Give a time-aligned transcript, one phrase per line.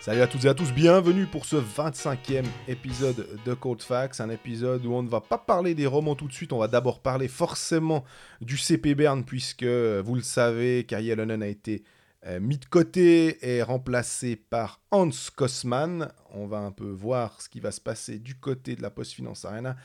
[0.00, 4.28] Salut à toutes et à tous, bienvenue pour ce 25e épisode de Cold Facts, un
[4.28, 7.00] épisode où on ne va pas parler des romans tout de suite, on va d'abord
[7.00, 8.04] parler forcément
[8.40, 11.84] du CP Bern, puisque vous le savez, Kari Allonen a été
[12.26, 16.12] euh, mis de côté et remplacé par Hans Kosman.
[16.30, 19.12] On va un peu voir ce qui va se passer du côté de la Post
[19.12, 19.76] Finance Arena.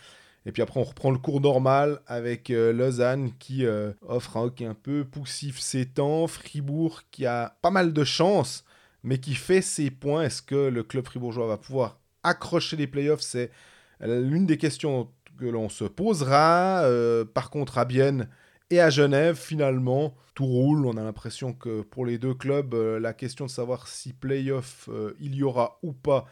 [0.45, 4.43] Et puis après, on reprend le cours normal avec euh, Lausanne qui euh, offre un
[4.43, 6.25] hockey un peu poussif ces temps.
[6.27, 8.63] Fribourg qui a pas mal de chance,
[9.03, 10.23] mais qui fait ses points.
[10.23, 13.21] Est-ce que le club fribourgeois va pouvoir accrocher les playoffs?
[13.21, 13.51] C'est
[13.99, 16.83] l'une des questions que l'on se posera.
[16.83, 18.29] Euh, par contre, à Bienne
[18.69, 20.85] et à Genève, finalement, tout roule.
[20.85, 25.35] On a l'impression que pour les deux clubs, la question de savoir si playoff il
[25.35, 26.25] y aura ou pas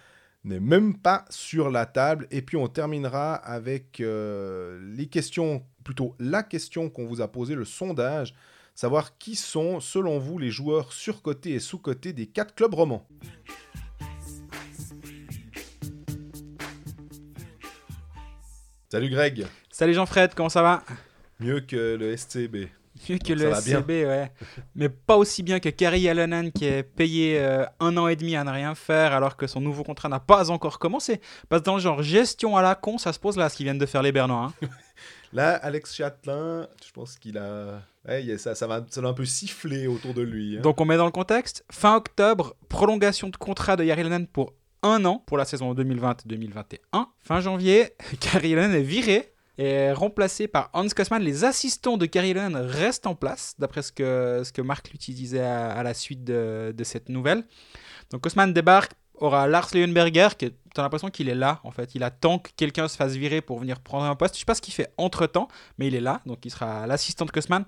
[0.46, 2.28] n'est même pas sur la table.
[2.32, 7.56] Et puis on terminera avec euh, les questions, plutôt la question qu'on vous a posée,
[7.56, 8.36] le sondage,
[8.76, 13.08] savoir qui sont, selon vous, les joueurs surcotés et sous-cotés des quatre clubs romans.
[18.90, 20.84] Salut Greg, Salut Jean-Fred, comment ça va?
[21.42, 22.70] Mieux que le SCB.
[23.10, 23.54] Mieux que le.
[23.54, 24.32] SCB, ouais.
[24.76, 28.36] Mais pas aussi bien que Kerry Allonan qui est payé euh, un an et demi
[28.36, 31.20] à ne rien faire alors que son nouveau contrat n'a pas encore commencé.
[31.50, 33.66] Parce que dans le genre gestion à la con, ça se pose là ce qu'ils
[33.66, 34.52] viennent de faire les Bernois.
[34.62, 34.68] hein.
[35.34, 37.82] Là, Alex Châtelain, je pense qu'il a...
[38.08, 40.56] Ouais, ça, ça, va, ça va un peu siffler autour de lui.
[40.58, 40.62] hein.
[40.62, 44.54] Donc on met dans le contexte, fin octobre, prolongation de contrat de Yari Allonan pour
[44.82, 47.06] un an pour la saison 2020-2021.
[47.20, 47.90] Fin janvier,
[48.22, 51.22] Kerry Allonan est viré est remplacé par Hans Kosman.
[51.22, 55.14] Les assistants de Kerry Allonan restent en place, d'après ce que, ce que Marc Lutti
[55.14, 57.44] disait à, à la suite de, de cette nouvelle.
[58.12, 61.96] Donc Kosman débarque, aura Lars Leuenberger, qui as l'impression qu'il est là, en fait.
[61.96, 64.36] Il attend que quelqu'un se fasse virer pour venir prendre un poste.
[64.36, 65.48] Je sais pas ce qu'il fait entre-temps,
[65.78, 67.66] mais il est là, donc il sera l'assistant de Kosman.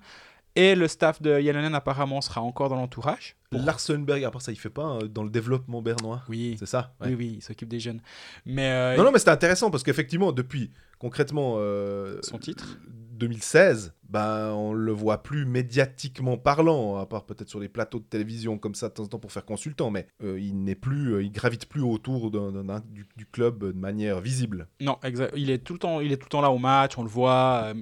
[0.56, 3.36] Et le staff de Yalonen apparemment sera encore dans l'entourage.
[3.52, 6.22] Larsenberg, après ça, il fait pas hein, dans le développement bernois.
[6.28, 7.08] Oui, C'est ça ouais.
[7.08, 8.00] oui, oui, il s'occupe des jeunes.
[8.44, 12.78] Mais euh, Non, non, mais c'était intéressant parce qu'effectivement, depuis concrètement euh, son titre.
[13.18, 18.04] 2016, ben, on le voit plus médiatiquement parlant, à part peut-être sur les plateaux de
[18.04, 21.14] télévision comme ça de temps en temps pour faire consultant, mais euh, il n'est plus,
[21.14, 24.68] euh, il gravite plus autour du, du club de manière visible.
[24.80, 25.34] Non, exact.
[25.36, 27.08] Il est tout le temps, il est tout le temps là au match, on le
[27.08, 27.72] voit.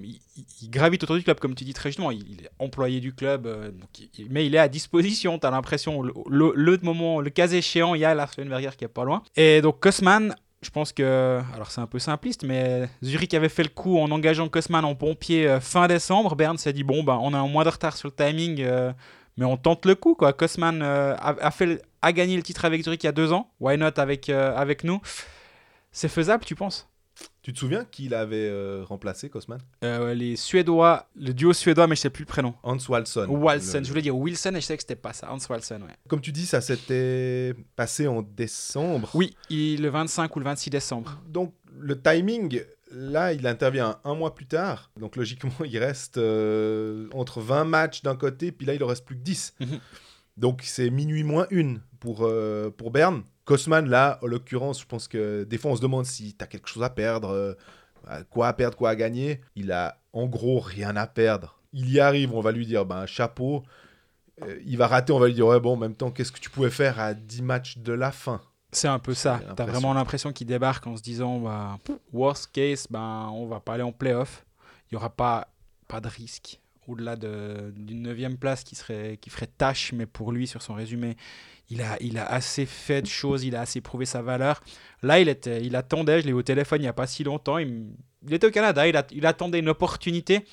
[0.62, 2.10] il, gravite autour du club, comme tu dis très justement.
[2.10, 5.38] Il, il est employé du club, euh, donc il- mais il est à disposition.
[5.38, 8.84] T'as l'impression, le, le, le moment, le cas échéant, il y a Lars Leuenberger qui
[8.84, 9.22] est pas loin.
[9.37, 10.34] Et donc Kosman.
[10.62, 14.10] Je pense que, alors c'est un peu simpliste, mais Zurich avait fait le coup en
[14.10, 16.34] engageant Kosman en pompier euh, fin décembre.
[16.34, 18.92] Bern s'est dit bon, bah, on a un mois de retard sur le timing, euh,
[19.36, 20.14] mais on tente le coup.
[20.14, 20.32] Quoi.
[20.32, 23.32] Kosman euh, a, a fait, a gagné le titre avec Zurich il y a deux
[23.32, 23.50] ans.
[23.60, 25.00] Why not avec, avec nous?
[25.92, 26.88] C'est faisable, tu penses?
[27.46, 31.94] Tu te souviens qui l'avait euh, remplacé, Kosman Euh, les Suédois, le duo suédois, mais
[31.94, 32.54] je sais plus le prénom.
[32.64, 33.28] Hans Walson.
[33.28, 35.32] Walson, Le- je voulais dire Wilson et je sais que c'était pas ça.
[35.32, 35.94] Hans Walson, ouais.
[36.08, 39.10] Comme tu dis, ça s'était passé en décembre.
[39.14, 41.22] Oui, il, le 25 ou le 26 décembre.
[41.28, 44.90] Donc le timing, là, il intervient un mois plus tard.
[44.98, 49.04] Donc logiquement, il reste euh, entre 20 matchs d'un côté, puis là, il en reste
[49.04, 49.54] plus que 10.
[49.60, 49.78] Mhm.
[50.36, 52.28] Donc c'est minuit moins une pour,
[52.76, 53.22] pour Berne.
[53.46, 56.46] Kosman, là, en l'occurrence, je pense que des fois, on se demande si tu as
[56.46, 57.54] quelque chose à perdre, euh,
[58.28, 59.40] quoi à perdre, quoi à gagner.
[59.54, 61.58] Il a en gros rien à perdre.
[61.72, 63.62] Il y arrive, on va lui dire, ben, chapeau.
[64.42, 66.40] Euh, il va rater, on va lui dire, ouais, bon, en même temps, qu'est-ce que
[66.40, 68.42] tu pouvais faire à 10 matchs de la fin?
[68.72, 69.40] C'est un peu ça.
[69.56, 71.78] T'as vraiment l'impression qu'il débarque en se disant bah,
[72.12, 74.44] worst case, ben, on va pas aller en playoff.
[74.90, 75.48] Il y aura pas,
[75.88, 80.30] pas de risque au-delà de- d'une neuvième place qui, serait, qui ferait tâche, mais pour
[80.30, 81.16] lui, sur son résumé,
[81.71, 84.60] il a, il a assez fait de choses, il a assez prouvé sa valeur.
[85.03, 87.25] Là, il, était, il attendait, je l'ai eu au téléphone il n'y a pas si
[87.25, 87.94] longtemps, il,
[88.31, 90.44] était au Canada, il, attendait une opportunité.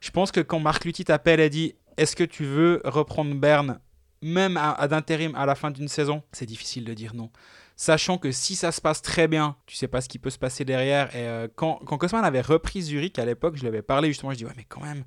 [0.00, 3.80] Je pense que quand Marc Lutti t'appelle et dit Est-ce que tu veux reprendre Berne,
[4.22, 6.22] même à, à d'intérim à la fin d'une saison?
[6.32, 7.30] C'est difficile de dire non
[7.78, 10.38] sachant que si ça se passe très bien, tu sais pas ce qui peut se
[10.38, 11.14] passer derrière.
[11.14, 14.32] Et euh, quand, quand Kosman avait repris Zurich à l'époque, je lui avais parlé justement,
[14.32, 15.04] je dis ouais mais quand même,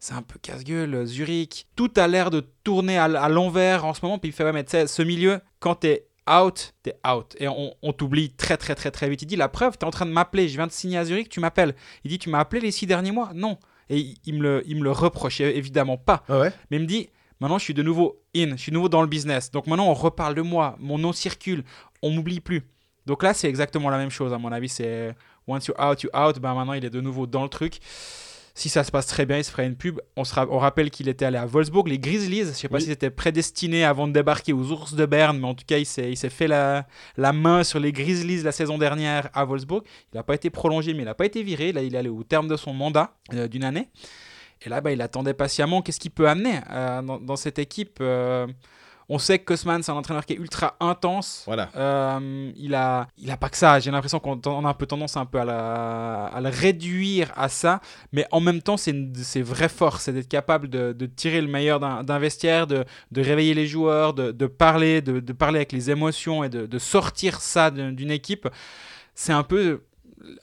[0.00, 1.66] c'est un peu casse-gueule, Zurich.
[1.76, 4.64] Tout a l'air de tourner à, l'envers en ce moment, puis il fait ouais mais
[4.64, 7.36] tu sais, ce milieu, quand t'es out, t'es out.
[7.38, 9.20] Et on, on t'oublie très très très très vite.
[9.20, 11.28] Il dit la preuve, t'es en train de m'appeler, je viens de signer à Zurich,
[11.28, 11.74] tu m'appelles.
[12.04, 13.32] Il dit tu m'as appelé les six derniers mois?
[13.34, 13.58] Non.
[13.90, 16.22] Et il, me le, il me le reprochait évidemment pas.
[16.28, 16.52] Ah ouais?
[16.70, 17.10] Mais il me dit,
[17.40, 19.50] maintenant je suis de nouveau in, je suis de nouveau dans le business.
[19.50, 21.62] Donc maintenant on reparle de moi, mon nom circule,
[22.02, 22.62] on m'oublie plus.
[23.04, 24.70] Donc là c'est exactement la même chose à mon avis.
[24.70, 25.14] C'est
[25.46, 26.38] once you're out, you're out.
[26.38, 27.80] Ben maintenant il est de nouveau dans le truc.
[28.60, 30.00] Si ça se passe très bien, il se ferait une pub.
[30.16, 32.44] On, rappelle qu'il était allé à Wolfsburg, les Grizzlies.
[32.44, 32.82] Je sais pas Oui.
[32.82, 35.86] si c'était prédestiné avant de débarquer aux Ours de Berne, mais en tout cas, il
[35.86, 36.86] s'est fait la,
[37.16, 39.82] la main sur les Grizzlies la saison dernière à Wolfsburg.
[40.12, 41.72] Il n'a pas été prolongé, mais il n'a pas été viré.
[41.72, 43.88] Là, il est allé au terme de son mandat euh, d'une année.
[44.60, 45.80] Et là, bah, il attendait patiemment.
[45.80, 48.46] Qu'est-ce qu'il peut amener euh, dans, dans cette équipe euh,
[49.12, 51.42] On sait que Kosman, c'est un entraîneur qui est ultra intense.
[51.44, 51.68] Voilà.
[51.74, 53.80] Euh, il a, il a pas que ça.
[53.80, 57.32] J'ai l'impression qu'on on a un peu tendance un peu à, la- à le réduire
[57.36, 57.80] à ça,
[58.12, 61.06] mais en même temps, c'est une de ses vraies forces, c'est d'être capable de, de
[61.06, 65.56] tirer le meilleur d'un vestiaire, de, de réveiller les joueurs, de, de parler, de, parler
[65.58, 68.48] avec les émotions et de, sortir ça d'une équipe.
[69.16, 69.82] C'est un peu,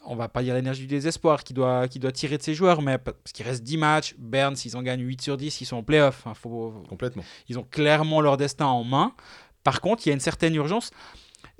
[0.06, 2.82] on va pas dire l'énergie du désespoir qui doit, qui doit tirer de ses joueurs,
[2.82, 4.16] mais pa- parce qu'il reste 10 matchs.
[4.18, 6.20] Berne, s'ils en gagnent 8 sur 10, ils sont en playoff.
[6.26, 7.24] Enfin, faut, Complètement.
[7.50, 9.14] ils ont clairement leur destin en main.
[9.64, 10.92] Par contre, il y a une certaine urgence.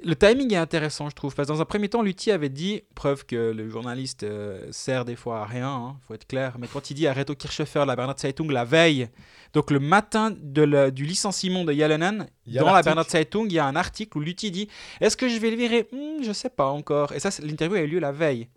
[0.04, 2.84] Le timing est intéressant, je trouve, parce que dans un premier temps, Lutti avait dit,
[2.94, 6.68] preuve que le journaliste euh, sert des fois à rien, il faut être clair, mais
[6.68, 9.10] quand il dit à Reto Kirchhofer, la Bernard Zeitung, la veille,
[9.54, 12.84] donc le matin de du licenciement de Yalonen, dans la.
[12.84, 14.68] Bernard Zeitung, il y a un article où Lutti dit
[15.02, 15.88] Est-ce que je vais le virer?
[15.92, 17.14] Hmm, Je sais pas encore.
[17.14, 18.50] Et ça, l'interview a eu lieu la veille.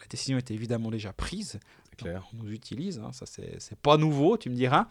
[0.00, 1.58] La décision était évidemment déjà prise.
[1.98, 2.26] Clair.
[2.32, 4.86] On nous utilise, hein, ça c'est c'est pas nouveau, tu me diras.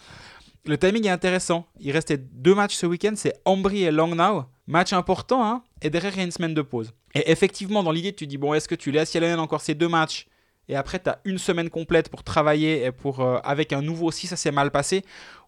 [0.66, 1.68] Le timing est intéressant.
[1.80, 4.46] Il restait deux matchs ce week-end, c'est Ambry et Langnau.
[4.68, 6.94] Match important, hein, et derrière il y a une semaine de pause.
[7.14, 9.88] Et effectivement, dans l'idée, tu dis, bon, est-ce que tu laisses Yalonen encore ces deux
[9.88, 10.28] matchs
[10.68, 14.12] et après tu as une semaine complète pour travailler et pour, euh, avec un nouveau
[14.12, 15.04] si ça s'est mal passé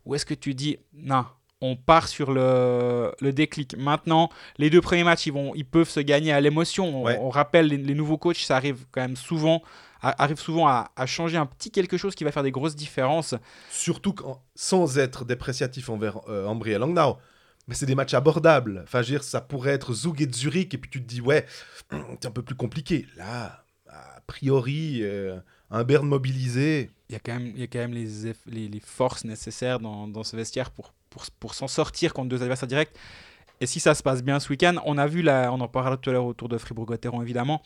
[0.05, 1.25] Ou est-ce que tu dis, non,
[1.59, 3.75] on part sur le, le déclic.
[3.77, 4.29] Maintenant,
[4.59, 7.01] les deux premiers matchs, ils, vont, ils peuvent se gagner à l'émotion.
[7.01, 7.17] On, Ouais.
[7.19, 9.63] on rappelle, les, les nouveaux coachs, ça arrive quand même souvent,
[10.03, 12.75] a- arrive souvent à, à changer un petit quelque chose qui va faire des grosses
[12.75, 13.33] différences.
[13.71, 17.17] Surtout quand- sans être dépréciatif envers euh, Ambry et Langnau.
[17.67, 18.81] Mais c'est des matchs abordables.
[18.83, 21.21] Enfin, je veux dire, ça pourrait être Zug et Zurich, et puis tu te dis,
[21.21, 21.45] ouais,
[21.91, 23.05] c'est un peu plus compliqué.
[23.17, 27.67] Là, a priori, euh, un Berne mobilisé, Il y a quand même, il y a
[27.67, 32.13] quand même les, les, forces nécessaires dans, dans ce vestiaire pour, pour, pour s'en sortir
[32.13, 32.93] contre deux adversaires directs.
[33.59, 35.97] Et si ça se passe bien ce week-end, on a vu, là, on en parlera
[35.97, 37.61] tout à l'heure autour de Fribourg-Gotteron évidemment,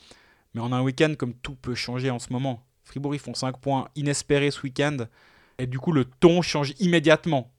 [0.53, 2.63] mais on a un week-end comme tout peut changer en ce moment.
[2.85, 4.97] Fribourg, ils font 5 points inespérés ce week-end,
[5.57, 7.51] et du coup, le ton change immédiatement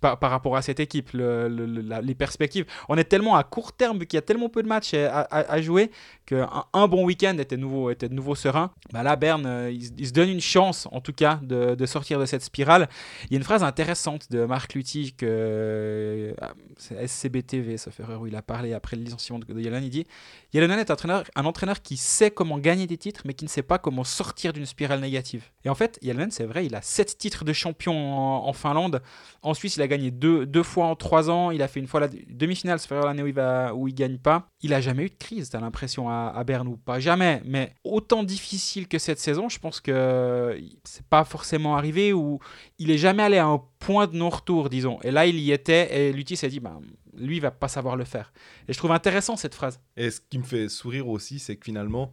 [0.00, 2.66] par, rapport à cette équipe, les perspectives.
[2.88, 5.90] On est tellement à court terme, qu'il y a tellement peu de matchs à, jouer,
[6.26, 8.72] qu'un un bon week-end était nouveau, était de nouveau serein.
[8.92, 12.26] Bah là, Berne, euh, il, se- donne une chance, en tout cas, de, sortir de
[12.26, 12.88] cette spirale.
[13.24, 16.34] Il y a une phrase intéressante de Marc Lutti, que euh,
[16.76, 19.60] c'est SCBTV, sauf erreur, où il a parlé après le licenciement de, de.
[19.60, 20.06] Il dit
[20.52, 23.50] Yalonen est un entraîneur, un entraîneur qui sait comment gagner des titres, mais qui ne
[23.50, 25.44] sait pas comment sortir d'une spirale négative.
[25.64, 29.02] Et en fait, Yalonen, c'est vrai, il a 7 titres de champion en, en Finlande.
[29.42, 31.50] En Suisse, il a gagné deux, deux fois en 3 ans.
[31.50, 34.18] Il a fait une fois la demi-finale, c'est l'année où il va, où il gagne
[34.18, 34.48] pas.
[34.62, 37.00] Il a jamais eu de crise, t'as l'impression, à, Berne ou pas.
[37.00, 37.42] Jamais.
[37.44, 42.38] Mais autant difficile que cette saison, je pense que c'est pas forcément arrivé ou
[42.78, 44.98] il est jamais allé à un point de non-retour, disons.
[45.02, 46.80] Et là, il y était et Lutti s'est dit, ben,
[47.16, 48.32] lui, il va pas savoir le faire.
[48.68, 49.80] Et je trouve intéressant cette phrase.
[49.96, 52.12] Et ce qui me fait sourire aussi, c'est que finalement,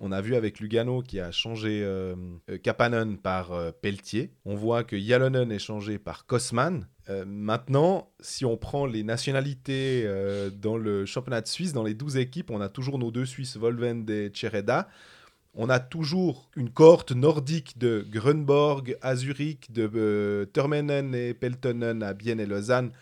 [0.00, 2.16] on a vu avec Lugano qui a changé euh,
[2.48, 4.32] euh, Kapanen par euh, Pelletier.
[4.46, 6.86] On voit que Yalonen est changé par Kosman.
[7.10, 10.08] Euh, maintenant, si on prend les nationalités
[10.56, 13.56] dans le championnat de Suisse, dans les 12 équipes, on a toujours nos deux Suisses,
[13.58, 14.88] Volvend et Chereda.
[15.52, 22.14] On a toujours une cohorte nordique de Grunborg à Zurich, de Törmenen et Peltonen à
[22.14, 22.92] Bienne et Lausanne,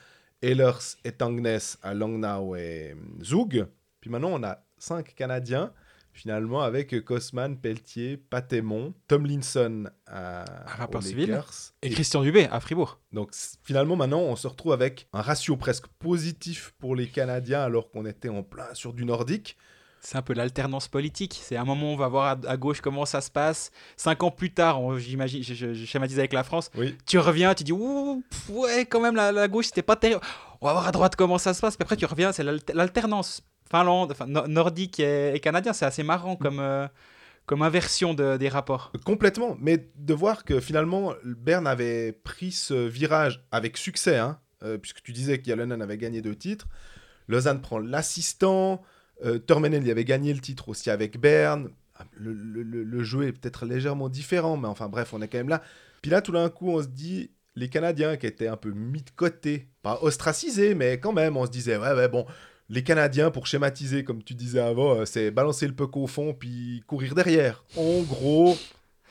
[0.42, 3.66] Ehlers et Tangnes à Langnau et Zug.
[4.00, 5.72] Puis maintenant, on a cinq Canadiens,
[6.18, 11.26] finalement, avec Kosman, Pelletier, Patémon, Tomlinson à, À aux.
[11.28, 11.52] Lakers.
[11.82, 12.98] Et Christian Dubé à Fribourg.
[13.12, 13.30] Donc
[13.62, 18.04] finalement, maintenant, on se retrouve avec un ratio presque positif pour les Canadiens, alors qu'on
[18.04, 19.56] était en plein sur du nordique.
[20.00, 21.38] C'est un peu l'alternance politique.
[21.42, 23.70] C'est un moment où on va voir à, à gauche comment ça se passe.
[23.96, 26.70] Cinq ans plus tard, j'imagine, je, je- je schématise avec la France.
[26.76, 26.96] Oui.
[27.06, 30.20] Tu reviens, tu dis ouh, pff, ouais, quand même la, la gauche c'était pas terrible.
[30.60, 31.76] On va voir à droite comment ça se passe.
[31.76, 33.42] Puis après tu reviens, c'est l'alt- l'alternance.
[33.70, 36.87] Finlande, enfin, no- nordique et, et canadien, c'est assez marrant comme, euh,
[37.46, 38.92] comme inversion de- des rapports.
[39.04, 44.78] Complètement, mais de voir que finalement Berne avait pris ce virage avec succès, hein, euh,
[44.78, 46.66] puisque tu disais qu'Yalonen avait gagné deux titres,
[47.28, 48.82] Lausanne prend l'assistant,
[49.25, 51.70] euh, Törmenen il avait gagné le titre aussi avec Berne,
[52.00, 55.26] Ah, le, le- le- le jeu est peut-être légèrement différent, mais enfin bref, on est
[55.26, 55.62] quand même là.
[56.00, 59.02] Puis là, tout d'un coup, on se dit, les Canadiens qui étaient un peu mis
[59.02, 62.25] de côté, pas ostracisés, mais quand même, on se disait, ouais, ouais, bon,
[62.68, 66.34] les Canadiens, pour schématiser, comme tu disais avant, euh, c'est balancer le puck au fond
[66.34, 67.64] puis courir derrière.
[67.76, 68.56] En gros,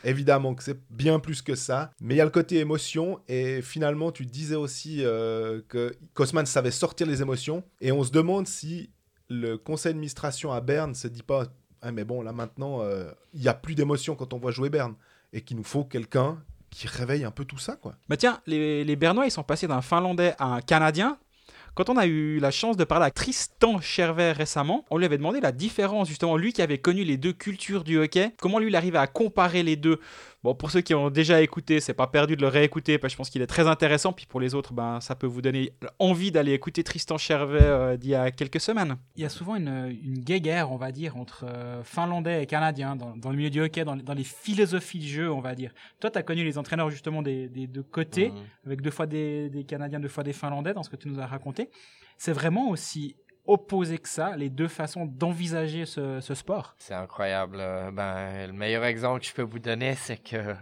[0.03, 3.61] évidemment que c'est bien plus que ça, mais il y a le côté émotion et
[3.61, 8.47] finalement, tu disais aussi euh, que Kosman savait sortir les émotions et on se demande
[8.47, 8.91] si
[9.29, 11.47] le conseil d'administration à Berne se dit pas,
[11.81, 14.69] ah, mais bon, là maintenant, euh, il y a plus d'émotion quand on voit jouer
[14.69, 14.95] Berne
[15.33, 17.95] et qu'il nous faut quelqu'un qui réveille un peu tout ça, quoi.
[18.09, 21.17] Bah tiens, les, les Bernois, ils sont passés d'un Finlandais à un Canadien.
[21.77, 25.19] Quand on a eu la chance de parler avec Tristan Chervet récemment, on lui avait
[25.19, 28.69] demandé la différence, justement, lui qui avait connu les deux cultures du hockey, comment lui
[28.69, 29.99] il arrivait à comparer les deux?
[30.43, 33.15] Bon, pour ceux qui ont déjà écouté, c'est pas perdu de le réécouter, parce que
[33.15, 34.13] je pense qu'il est très intéressant.
[34.13, 37.97] Puis pour les autres, ben, ça peut vous donner envie d'aller écouter Tristan Chervet euh,
[37.97, 38.97] d'il y a quelques semaines.
[39.15, 42.95] Il y a souvent une, une guéguerre, on va dire, entre euh, Finlandais et Canadiens
[42.95, 45.73] dans, dans, le milieu du hockey, dans, dans, les philosophies de jeu, on va dire.
[45.99, 48.67] Toi, tu as connu les entraîneurs justement des, des deux côtés, mmh.
[48.67, 51.19] avec deux fois des, des Canadiens, deux fois des Finlandais, dans ce que tu nous
[51.19, 51.69] as raconté.
[52.19, 53.15] C'est vraiment aussi
[53.47, 57.57] opposé que ça, les deux façons d'envisager ce, sport C'est incroyable.
[57.93, 60.55] Ben, le meilleur exemple que je peux vous donner, c'est que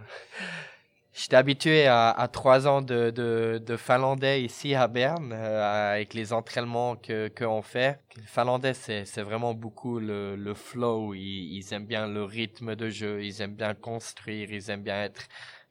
[1.12, 7.28] j'étais habitué à, trois ans de, finlandais ici à Berne, euh, avec les entraînements que
[7.28, 7.98] qu'on fait.
[8.16, 11.14] Le finlandais, c'est vraiment beaucoup le, flow.
[11.14, 15.22] Ils, aiment bien le rythme de jeu, ils aiment bien construire, ils aiment bien être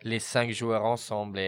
[0.04, 1.40] les cinq joueurs ensemble.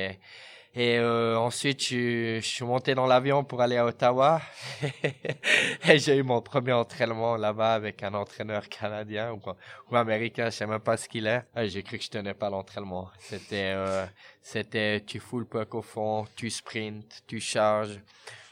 [0.80, 4.40] Et euh, ensuite, je, je, suis monté dans l'avion pour aller à Ottawa.
[5.90, 10.68] et j'ai eu mon premier entraînement là-bas avec un entraîneur canadien ou, américain, je sais
[10.68, 11.44] même pas ce qu'il est.
[11.66, 13.10] J'ai cru que je tenais pas l'entraînement.
[13.18, 14.06] C'était, euh,
[14.44, 18.00] c'était, tu fous le puck au fond, tu sprints, tu charges,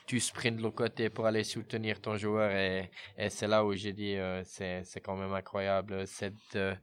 [0.08, 2.50] tu sprints de l'autre côté pour aller soutenir ton joueur.
[2.50, 2.90] Et,
[3.20, 6.74] et c'est là où j'ai dit, euh, c'est, c'est quand même incroyable cette euh,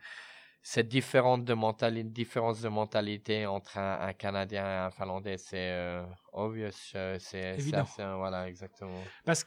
[0.63, 5.71] cette différence de mentalité, différence de mentalité entre un, un, Canadien et un Finlandais, c'est
[5.73, 6.71] euh, obvious.
[6.95, 7.85] Euh, c'est évident.
[8.17, 9.03] voilà, exactement.
[9.25, 9.45] Parce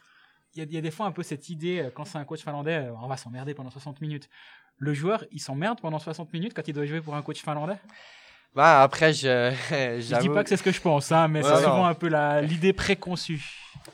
[0.52, 2.42] qu'il y, y, a des fois un peu cette idée, euh, quand c'est un coach
[2.42, 4.28] finlandais, on va s'emmerder pendant 60 minutes.
[4.78, 7.78] Le joueur, il s'emmerde pendant 60 minutes quand il doit jouer pour un coach finlandais?
[8.54, 9.54] Bah, après, je.
[9.70, 11.94] je dis pas que c'est ce que je pense, hein, mais ouais, c'est souvent un
[11.94, 12.08] peu
[12.42, 13.42] l'idée préconçue.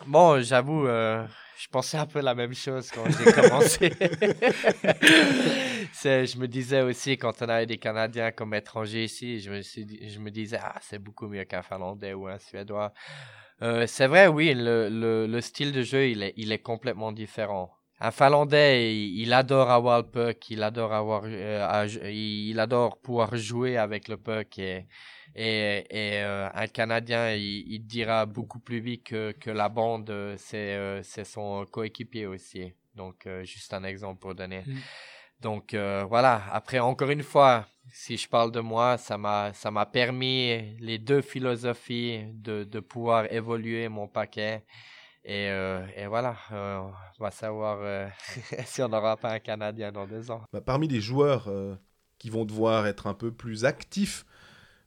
[0.07, 1.27] Bon, j'avoue, euh,
[1.59, 3.91] je pensais un peu la même chose quand j'ai commencé.
[6.03, 10.11] je me disais aussi, quand on avait des Canadiens comme étrangers ici, je me, suis,
[10.11, 12.93] je me disais, ah, c'est beaucoup mieux qu'un Finlandais ou un Suédois.
[13.63, 17.13] Euh, c'est vrai, oui, le, le, le, style de jeu, il est, il est complètement
[17.13, 17.71] différent.
[18.01, 23.37] Un Finlandais, il, il adore avoir le puck, il adore avoir, euh, il adore pouvoir
[23.37, 24.87] jouer avec le puck et,
[25.35, 30.11] et, et euh, un Canadien, il, il, dira beaucoup plus vite que, que la bande,
[30.11, 32.73] euh, c'est euh, son coéquipier aussi.
[32.95, 34.63] Donc, euh, juste un exemple pour donner.
[34.67, 34.79] Mm.
[35.41, 36.45] Donc, voilà.
[36.53, 40.99] Après, encore une fois, si je parle de moi, ça m'a ça m'a permis les
[40.99, 44.63] deux philosophies de, de pouvoir évoluer mon paquet.
[45.25, 46.81] Et, euh, et, voilà, euh,
[47.19, 48.09] on va savoir euh,
[48.65, 50.43] si on n'aura pas un Canadien dans deux ans.
[50.53, 51.49] Bah, parmi les joueurs
[52.19, 54.25] qui vont devoir être un peu plus actifs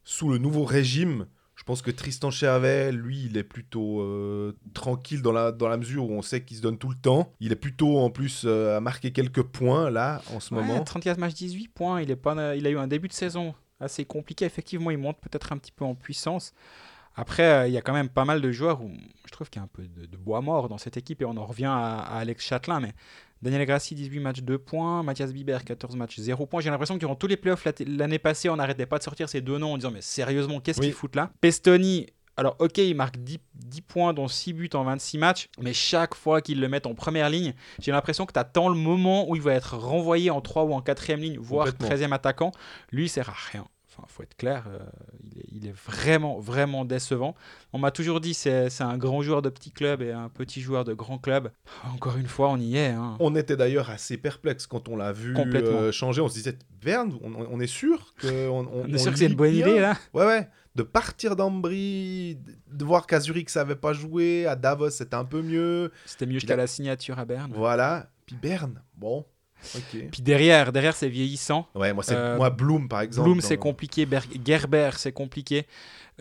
[0.06, 5.22] sous le nouveau régime, je pense que Tristan Chervet, lui, il est plutôt euh, tranquille
[5.22, 7.34] dans la, dans la mesure où on sait qu'il se donne tout le temps.
[7.40, 10.84] Il est plutôt en plus euh, à marquer quelques points là en ce ouais, moment.
[10.84, 12.02] 34 matchs, 18 points.
[12.02, 14.46] Il, est pas, il a eu un début de saison assez compliqué.
[14.46, 16.54] Effectivement, il monte peut-être un petit peu en puissance.
[17.16, 18.92] Après, euh, il y a quand même pas mal de joueurs où
[19.26, 21.26] je trouve qu'il y a un peu de, de, bois mort dans cette équipe et
[21.26, 22.82] on en revient à, à Alex Châtelain.
[22.82, 22.94] Mais
[23.42, 25.04] Daniel Grassi, 18 matchs, 2 points.
[25.04, 26.62] Mathias Biber, 14 matchs, 0 points.
[26.62, 29.42] J'ai l'impression que durant tous les playoffs l'année passée, on n'arrêtait pas de sortir ces
[29.42, 30.88] deux noms en disant Mais sérieusement, qu'est-ce oui.
[30.88, 31.32] qu'ils foutent là?
[31.42, 35.74] Pestoni, alors ok, il marque 10, 10, points, dont 6 buts en 26 matchs, mais
[35.74, 39.30] chaque fois qu'ils le mettent en première ligne, j'ai l'impression que tu attends le moment
[39.30, 42.52] où il va être renvoyé en 3 ou en 4 ligne, voire 13e attaquant.
[42.92, 43.66] Lui, il sert à rien.
[43.98, 44.80] Enfin, faut être clair, euh,
[45.24, 47.34] il, est, il, est, vraiment, vraiment décevant.
[47.72, 50.60] On m'a toujours dit c'est c'est un grand joueur de petit club et un petit
[50.60, 51.52] joueur de grand club.
[51.94, 52.90] Encore une fois, on y est.
[52.90, 53.16] Hein.
[53.20, 56.22] On était d'ailleurs assez perplexe quand on l'a vu euh, changer.
[56.22, 59.18] On se disait, Berne, on, on, est sûr que on, on, on est sûr que
[59.18, 59.68] c'est une bonne bien.
[59.68, 59.98] idée là.
[60.14, 60.50] Ouais, ouais.
[60.76, 62.38] De partir d'Ambry,
[62.70, 65.92] de voir qu'à Zurich ça avait pas joué, à Davos c'était un peu mieux.
[66.06, 67.54] C'était mieux jusqu'à la signature à Berne.
[67.56, 68.10] Voilà.
[68.26, 69.26] Puis Berne, bon,
[69.76, 70.10] Okay.
[70.12, 71.68] Puis derrière, derrière c'est vieillissant.
[71.76, 73.30] Ouais, moi, euh, moi Bloom par exemple.
[73.30, 75.66] Bloom c'est compliqué, Ber Gerber c'est compliqué.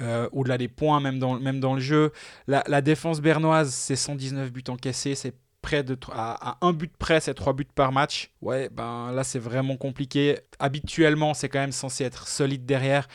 [0.00, 2.12] Euh, Au-delà des points, même dans, même dans le jeu.
[2.48, 6.92] La, la défense bernoise, c'est 119 buts encaissés, c'est près de à, à, un but
[6.96, 8.30] près, c'est 3 buts par match.
[8.42, 10.38] Ouais, ben là c'est vraiment compliqué.
[10.58, 13.08] Habituellement, c'est quand même censé être solide derrière.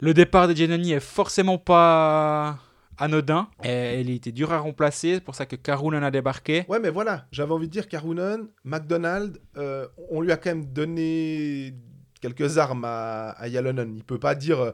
[0.00, 2.58] Le départ de Giannoni est forcément pas
[2.98, 3.48] anodin.
[3.64, 6.64] Et il était dur à remplacer, c'est pour ça que Karunen a débarqué.
[6.68, 10.66] Ouais, mais voilà, j'avais envie de dire Karunen, McDonald, euh, on lui a quand même
[10.66, 11.74] donné
[12.20, 13.94] quelques armes à, à Yalonen.
[13.94, 14.72] Il peut pas dire euh,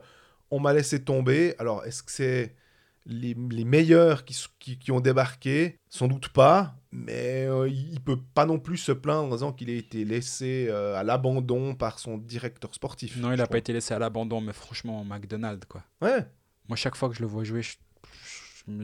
[0.51, 1.55] on m'a laissé tomber.
[1.59, 2.55] Alors, est-ce que c'est
[3.07, 5.79] les, les, meilleurs qui, qui, qui, ont débarqué?
[5.89, 9.71] Sans doute pas, mais euh, il peut pas non plus se plaindre en disant qu'il
[9.71, 13.17] a été laissé euh, à l'abandon par son directeur sportif.
[13.17, 15.83] Non, il n'a pas été laissé à l'abandon, mais franchement, McDonald, quoi.
[16.03, 16.27] Ouais.
[16.69, 17.77] Moi, chaque fois que je le vois jouer, je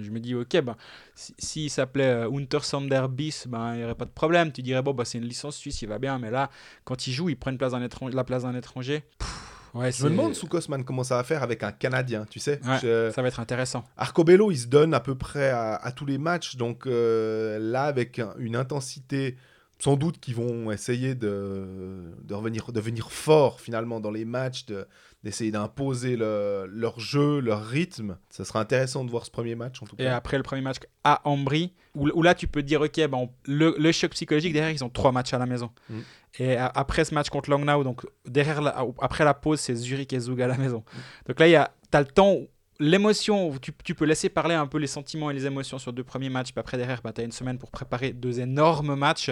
[0.03, 0.77] je me dis, ok, ben,
[1.15, 4.53] s'il si, s'appelait euh, Hunter Sander Bis, ben, il n'y aurait pas de problème.
[4.53, 6.19] Tu dirais, bon, bah, c'est une licence suisse, il va bien.
[6.19, 6.51] Mais là,
[6.85, 9.05] quand il joue, il prend une place la place d'un étranger.
[9.19, 12.39] Pff, ouais, je me demande, sous Cosman, comment ça va faire avec un Canadien, tu
[12.39, 12.61] sais.
[12.65, 13.11] Ouais, je...
[13.11, 13.85] Ça va être intéressant.
[13.97, 16.57] Arcobello, il se donne à peu près à, à tous les matchs.
[16.57, 19.37] Donc euh, là, avec une intensité
[19.79, 24.67] sans doute qu'ils vont essayer de, de, revenir, de venir fort finalement dans les matchs,
[24.67, 24.87] de,
[25.25, 28.19] d'essayer d'imposer le- leur jeu, leur rythme.
[28.31, 30.15] Ça sera intéressant de voir ce premier match en tout Et cas.
[30.17, 33.15] après le premier match à Ambry, où, où là tu peux te dire, ok, ben,
[33.15, 35.71] on- le, le choc psychologique, derrière, ils ont trois matchs à la maison.
[35.89, 35.99] Mm.
[36.41, 40.13] Et a- après ce match contre Langnau, donc derrière la- après la pause, c'est Zurich
[40.13, 40.85] et Zug à la maison.
[41.27, 42.37] Donc là, tu as le temps,
[42.79, 46.05] l'émotion, tu, tu peux laisser parler un peu les sentiments et les émotions sur deux
[46.05, 46.53] premiers matchs.
[46.53, 49.31] Puis après, derrière, tu as une semaine pour préparer deux énormes matchs.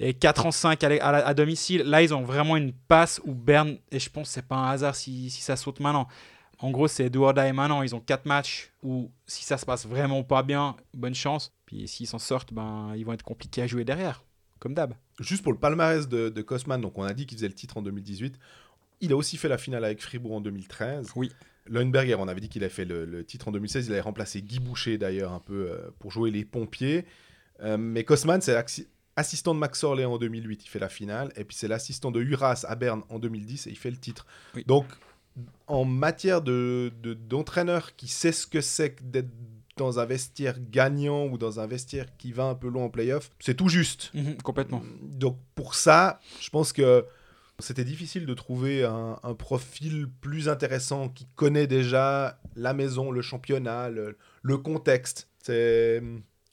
[0.00, 1.82] Et 4 en 5 à, à domicile.
[1.82, 4.70] Là, ils ont vraiment une passe où Berne, et je pense que c'est pas un
[4.70, 6.06] hasard si, si ça saute maintenant.
[6.60, 7.82] En gros, c'est do or die maintenant.
[7.82, 11.52] Ils ont 4 matchs où, si ça se passe vraiment pas bien, bonne chance.
[11.66, 14.24] Puis s'ils s'en sortent, ben, ils vont être compliqués à jouer derrière,
[14.58, 14.94] comme d'hab.
[15.20, 17.76] Juste pour le palmarès de, de Kosman, donc on a dit qu'il faisait le titre
[17.76, 18.38] en 2018.
[19.00, 21.12] Il a aussi fait la finale avec Fribourg en 2013.
[21.14, 21.30] Oui.
[21.66, 23.86] Leuenberger, on avait dit qu'il avait fait le, le titre en 2016.
[23.86, 27.04] Il avait remplacé Guy Boucher d'ailleurs un peu euh, pour jouer les pompiers.
[27.60, 28.54] Euh, mais Kosman, c'est
[29.18, 30.64] assistant de Max Orlé en 2008.
[30.64, 31.32] Il fait la finale.
[31.36, 34.26] Et puis c'est l'assistant de Uras à Berne en 2010 et il fait le titre.
[34.54, 34.64] Oui.
[34.66, 34.86] Donc
[35.66, 39.28] en matière de, de- d'entraîneur qui sait ce que c'est que d'être
[39.76, 43.30] dans un vestiaire gagnant ou dans un vestiaire qui va un peu loin en playoff,
[43.38, 44.10] c'est tout juste.
[44.14, 44.82] Mhm, complètement.
[45.02, 47.04] Donc pour ça, je pense que
[47.60, 53.22] c'était difficile de trouver un, un profil plus intéressant qui connaît déjà la maison, le
[53.22, 55.28] championnat, le, le contexte.
[55.44, 56.02] C'est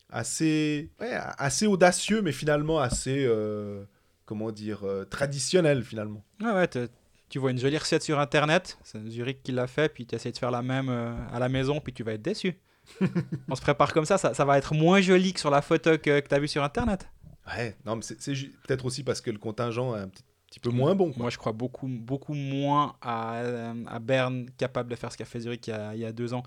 [0.09, 3.83] assez, ouais, assez audacieux, mais finalement assez, euh,
[4.25, 6.23] comment dire, euh, traditionnel finalement.
[6.41, 6.89] Ouais, ouais, te-
[7.29, 10.31] tu vois une jolie recette sur internet, c'est Zurich qui l'a fait, puis tu essaies
[10.31, 12.55] de faire la même euh, à la maison, puis tu vas être déçu.
[13.49, 15.97] On se prépare comme ça, ça, ça va être moins joli que sur la photo
[15.97, 17.09] que, tu as vue sur internet.
[17.47, 18.33] Ouais, non, mais c'est
[18.67, 21.11] peut-être aussi parce que le contingent est un petit, petit peu moins bon.
[21.11, 21.23] quoi.
[21.23, 23.41] Moi, je crois beaucoup, beaucoup moins à,
[23.87, 26.11] à Berne capable de faire ce qu'a fait Zurich il y a, il y a
[26.11, 26.43] deux ans.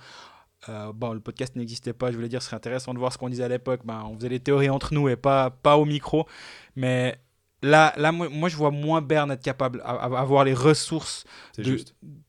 [0.69, 3.19] Euh, bon, le podcast n'existait pas, je voulais dire, ce serait intéressant de voir ce
[3.19, 3.83] qu'on disait à l'époque.
[3.85, 6.27] Ben, on faisait les théories entre nous et pas, pas au micro.
[6.75, 7.21] Mais
[7.63, 11.25] là, là moi, moi, je vois moins Berne être capable, à, à avoir les ressources
[11.57, 11.85] de-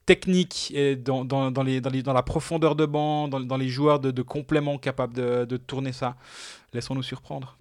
[0.06, 3.58] techniques et dans, dans, dans, les, dans, les- dans la profondeur de banc, dans, dans
[3.58, 6.16] les joueurs de, de complément capables de, de tourner ça.
[6.74, 7.58] Laissons-nous surprendre.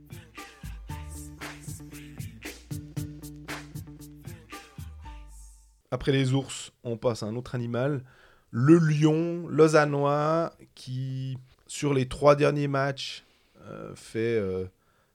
[5.91, 8.05] Après les ours, on passe à un autre animal,
[8.51, 13.25] le lion lausannois, qui, sur les trois derniers matchs,
[13.63, 14.41] euh, fait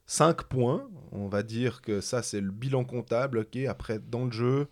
[0.06, 0.88] 5 points.
[1.12, 3.40] On va dire que ça, c'est le bilan comptable.
[3.40, 3.58] ok.
[3.68, 4.68] Après, dans le jeu,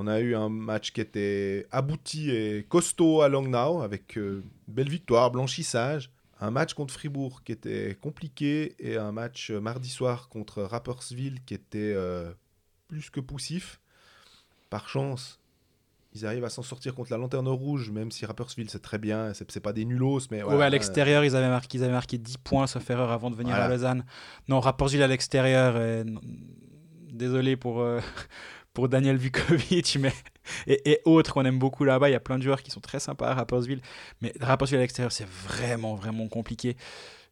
[0.00, 4.88] on a eu un match qui était abouti et costaud à Langnau, avec euh, belle
[4.88, 6.12] victoire, blanchissage.
[6.40, 11.40] Un match contre Fribourg qui était compliqué et un match euh, mardi soir contre Rapperswil
[11.44, 12.32] qui était euh,
[12.86, 13.80] plus que poussif.
[14.70, 15.37] Par chance,
[16.20, 19.32] ils arrivent à s'en sortir contre la Lanterne Rouge, même si Rapperswil c'est très bien,
[19.34, 22.38] c'est pas des nulos, mais Ouais, à l'extérieur, ils, avaient marqué, ils avaient marqué 10
[22.38, 23.66] points, sauf erreur, avant de venir Voilà.
[23.66, 24.04] à Lausanne.
[24.48, 25.76] Non, Rapportville à l'extérieur.
[27.12, 28.00] Désolé pour, euh,
[28.74, 30.12] pour Daniel Vukovic mais,
[30.66, 32.08] et, et autres qu'on aime beaucoup là-bas.
[32.08, 33.80] Il y a plein de joueurs qui sont très sympas à Rapportville.
[34.20, 36.76] Mais Rapportville à l'extérieur, c'est vraiment, vraiment compliqué.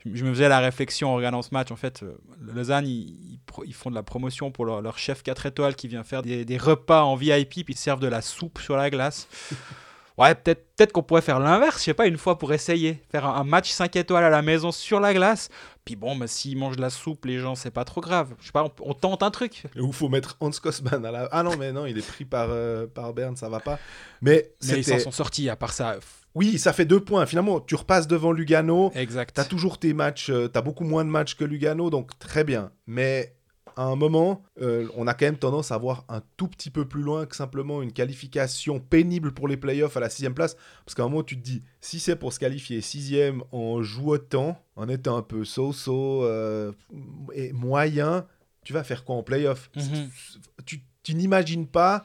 [0.05, 1.71] Je, me faisais la réflexion en regardant ce match.
[1.73, 3.41] En fait, euh, Lausanne, ils,
[3.73, 6.59] font de la promotion pour leur, leur chef 4 étoiles qui vient faire des, des
[6.59, 9.29] repas en VIP, puis ils servent de la soupe sur la glace.
[10.19, 13.03] Ouais, peut-être peut qu'on pourrait faire l'inverse, je sais pas, une fois pour essayer.
[13.11, 15.51] Faire un, un match 5 étoiles à la maison sur la glace.
[15.85, 18.35] Puis bon, bah, s'ils mangent de la soupe, les gens, c'est pas trop grave.
[18.41, 19.65] Je sais pas, on, on tente un truc.
[19.79, 21.29] Où faut mettre Hans Kosman à la...
[21.33, 23.79] Ah non, mais non, il est pris par, euh, par Berne, ça va pas.
[24.23, 25.97] Mais, Mais ils s'en sont sortis, à part ça.
[26.37, 27.25] Oui, ça fait deux points.
[27.25, 29.35] Finalement, tu repasses devant Lugano, Exact.
[29.35, 32.71] T'as toujours tes matchs, euh, t'as beaucoup moins de matchs que Lugano, donc très bien.
[32.87, 33.35] Mais
[33.75, 36.87] à un moment, euh, on a quand même tendance à voir un tout petit peu
[36.87, 40.59] plus loin que simplement une qualification pénible pour les playoffs à la sixième place.
[40.85, 44.59] Parce qu'à un moment, tu te dis, si c'est pour se qualifier sixième en jouant,
[44.77, 46.71] en étant un peu so-so euh,
[47.33, 48.27] et moyen,
[48.63, 49.71] tu vas faire quoi en playoff?
[49.75, 50.11] Mhm.
[50.67, 52.05] Tu, tu n'imagines pas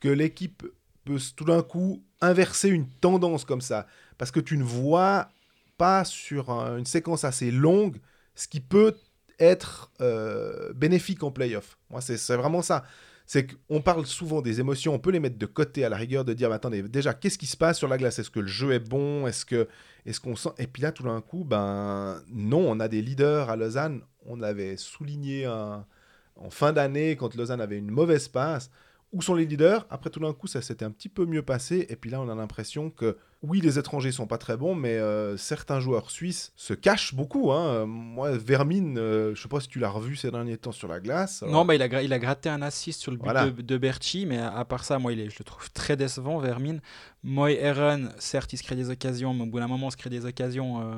[0.00, 0.66] que l'équipe
[1.04, 3.86] peut tout d'un coup inverser une tendance comme ça.
[4.16, 5.28] Parce que tu ne vois
[5.76, 7.98] pas sur un- une séquence assez longue
[8.34, 8.96] ce qui peut
[9.38, 11.76] être euh, bénéfique en playoff.
[11.90, 12.84] Moi, c'est vraiment ça.
[13.26, 16.24] C'est qu'on parle souvent des émotions, on peut les mettre de côté à la rigueur,
[16.24, 18.18] de dire, mais attendez, déjà, qu'est-ce qui se passe sur la glace?
[18.18, 19.26] Est-ce que le jeu est bon?
[19.26, 19.68] Est-ce que
[20.04, 20.50] est-ce qu'on sent?
[20.58, 24.02] Et puis là, tout d'un coup, ben non, on a des leaders à Lausanne.
[24.26, 28.70] On l'avait souligné en fin d'année quand Lausanne avait une mauvaise passe.
[29.12, 31.86] Où sont les leaders Après, tout d'un coup, ça s'était un petit peu mieux passé.
[31.90, 34.94] Et puis là, on a l'impression que, oui, les étrangers sont pas très bons, mais
[34.96, 37.52] euh, certains joueurs suisses se cachent beaucoup.
[37.52, 37.84] hein.
[37.86, 40.98] Moi, Vermine, euh, je sais pas si tu l'as revu ces derniers temps sur la
[40.98, 41.42] glace.
[41.42, 43.50] Alors, Non, bah, il, a, gra- il a gratté un assist sur le but Voilà.
[43.50, 45.96] de, de Berchi, mais à, à part ça, moi, il est, je le trouve très
[45.96, 46.80] décevant, Vermine.
[47.22, 49.96] Moy Eren, certes, il se crée des occasions, mais au bout d'un moment, on se
[49.98, 50.80] crée des occasions.
[50.80, 50.94] euh,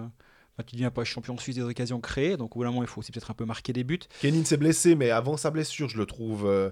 [0.57, 2.89] bah, tu deviens pas champion suisse des occasions créées, donc au bout d'un moment, il
[2.89, 3.99] faut aussi peut-être un peu marquer des buts.
[4.21, 6.71] Kenin s'est blessé, mais avant sa blessure, je le trouve euh,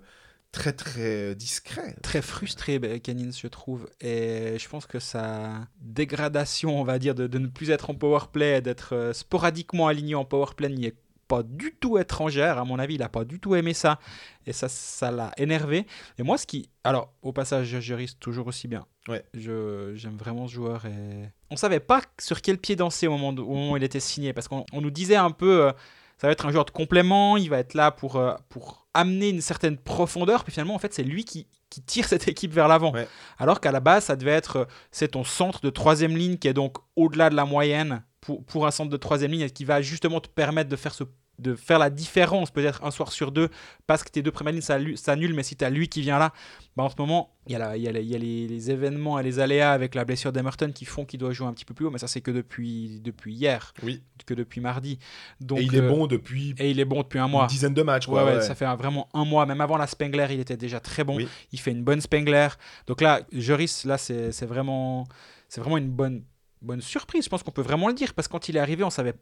[0.53, 1.97] très très discret.
[2.03, 3.89] très frustré, ben, Cannings, je trouve.
[4.01, 7.95] Et je pense que sa dégradation, on va dire, de, de ne plus être en
[7.95, 10.97] power play, d'être euh, sporadiquement aligné en power play, n'y est
[11.29, 12.59] pas du tout étrangère.
[12.59, 13.99] À mon avis, il n'a pas du tout aimé ça.
[14.47, 15.87] Et ça, ça l'a énervé.
[16.19, 16.69] Et moi, ce qui.
[16.85, 18.85] Alors, au passage, je risque toujours aussi bien.
[19.09, 19.25] Ouais.
[19.33, 20.85] J'aime vraiment ce joueur.
[20.85, 21.31] Et...
[21.51, 24.01] On savait pas sur quel pied danser au moment, de- au moment où il était
[24.01, 24.35] signé.
[24.35, 25.69] Parce qu'on on nous disait un peu.
[25.69, 25.73] euh,
[26.19, 29.29] ça va être un joueur de complément, il va être là pour, euh, pour amener
[29.29, 32.69] une certaine profondeur, puis finalement, en fait, c'est lui qui, qui tire cette équipe vers
[32.69, 32.93] l'avant.
[32.93, 33.09] Ouais.
[33.39, 36.49] Alors qu'à la base, ça devait être, euh, c'est ton centre de troisième ligne qui
[36.49, 39.65] est donc au-delà de la moyenne pour, pour un centre de troisième ligne et qui
[39.65, 41.05] va justement te permettre de faire, ce,
[41.39, 43.49] de faire la différence peut-être un soir sur deux
[43.87, 46.01] parce que tes deux premières lignes ça lu- s'annulent, mais si tu as lui qui
[46.03, 46.33] vient là,
[46.77, 48.19] bah en ce moment, il y a, la- il y a, la- il y a
[48.19, 51.47] les, les événements et les aléas avec la blessure d'Emerton qui font qu'il doit jouer
[51.49, 54.03] un petit peu plus haut, mais ça c'est que depuis, depuis hier, Oui.
[54.27, 54.99] que depuis mardi.
[55.41, 57.47] Donc, et il est euh, bon depuis et il est bon depuis un une mois.
[57.47, 58.07] dizaine de matchs.
[58.07, 58.43] Quoi, Ouais, ouais, ouais.
[58.43, 59.45] ça fait vraiment un mois.
[59.47, 61.17] Même avant la Spengler, il était déjà très bon.
[61.17, 61.29] Oui.
[61.51, 62.49] Il fait une bonne Spengler.
[62.87, 65.07] Donc là, Joris, là, c'est c'est vraiment,
[65.49, 66.23] c'est vraiment une bonne,
[66.61, 67.25] bonne surprise.
[67.25, 69.15] Je pense qu'on peut vraiment le dire parce que quand il est arrivé, on savait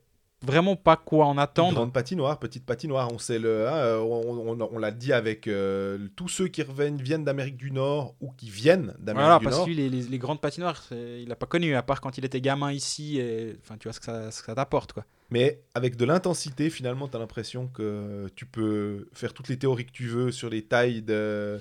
[0.44, 1.74] vraiment pas quoi en attendre.
[1.74, 5.46] Grande patinoire, petite patinoire, on sait le, hein, euh, on, on- on l'a dit avec
[5.48, 9.44] euh, tous ceux qui reviennent viennent d'Amérique du Nord ou qui viennent d'Amérique Voilà, du
[9.44, 9.64] parce Nord.
[9.66, 12.24] que lui, les, les- les grandes patinoires, il n'a pas connu, à part quand il
[12.24, 13.18] était gamin ici.
[13.18, 15.05] Et, enfin, tu vois ce que ça, que ça t'apporte, quoi.
[15.31, 19.87] Mais avec de l'intensité, finalement, tu as l'impression que tu peux faire toutes les théories
[19.87, 21.61] que tu veux sur les tailles de,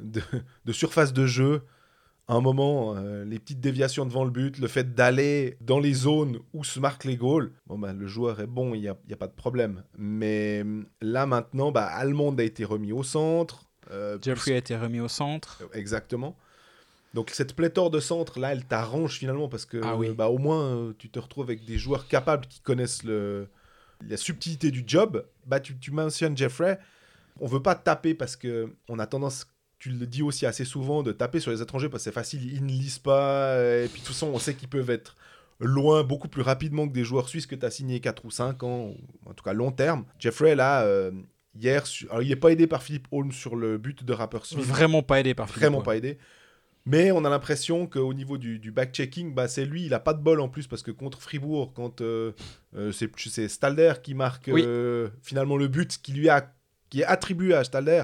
[0.00, 0.20] de,
[0.64, 1.62] de surface de jeu.
[2.26, 5.92] À un moment, euh, les petites déviations devant le but, le fait d'aller dans les
[5.92, 8.96] zones où se marquent les goals, bon, bah, le joueur est bon, il n'y a,
[9.04, 9.84] il y a pas de problème.
[9.98, 13.64] Mais hum, là, maintenant, bah, Almond a été remis au centre.
[13.90, 15.62] euh, Jeffrey a été remis au centre.
[15.74, 16.34] Exactement.
[17.12, 20.08] Donc cette pléthore de centres là, elle t'arrange finalement parce que Ah oui.
[20.10, 23.46] bah, au moins euh, tu te retrouves avec des joueurs capables qui connaissent le,
[24.08, 25.24] la subtilité du job.
[25.46, 26.78] Bah tu, tu mentionnes Jeffrey.
[27.38, 29.46] On veut pas taper parce que on a tendance,
[29.84, 32.42] tu le dis aussi assez souvent, de taper sur les étrangers parce que c'est facile,
[32.52, 35.14] ils ne lisent pas et puis de toute façon on sait qu'ils peuvent être
[35.60, 38.62] loin beaucoup plus rapidement que des joueurs suisses que tu as signé 4 ou 5
[38.62, 38.96] ans, ou
[39.30, 40.04] en tout cas long terme.
[40.18, 41.10] Jeffrey là, euh,
[41.58, 44.64] hier, su- alors il n'est pas aidé par Philippe Holmes sur le but de Rapperswil
[44.64, 45.84] Vraiment pas aidé par Philippe, vraiment ouais.
[45.84, 46.18] pas aidé.
[46.86, 50.12] Mais on a l'impression qu'au niveau du, du back-checking, bah, c'est lui, il a pas
[50.14, 52.32] de bol en plus parce que contre Fribourg, quand euh,
[52.76, 54.62] euh, c'est c'est Stalder qui marque Oui.
[54.66, 56.52] euh, finalement le but qui lui a
[56.90, 58.02] qui est attribué à Stalder,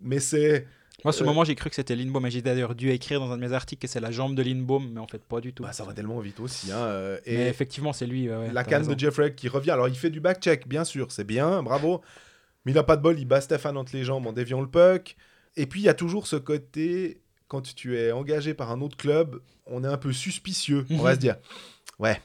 [0.00, 0.66] mais c'est
[1.04, 3.30] Moi, ce Euh, moment, j'ai cru que c'était Lindbaum et j'ai d'ailleurs dû écrire dans
[3.30, 5.52] un de mes articles que c'est la jambe de Lindbaum, mais en fait, pas du
[5.52, 5.62] tout.
[5.62, 6.72] bah, ça va tellement vite aussi.
[6.72, 8.28] Hein, euh, et Mais effectivement, c'est lui.
[8.30, 8.92] ouais, la canne raison.
[8.94, 9.70] de Jeffrey qui revient.
[9.72, 12.02] Alors il fait du back-check, bien sûr, c'est bien, bravo.
[12.64, 14.68] Mais il a pas de bol, il bat Stéphane entre les jambes en déviant le
[14.68, 15.16] puck.
[15.56, 18.96] Et puis il y a toujours ce côté, quand tu es engagé par un autre
[18.96, 20.84] club, on est un peu suspicieux.
[20.90, 21.36] On va se dire,
[22.00, 22.20] ouais,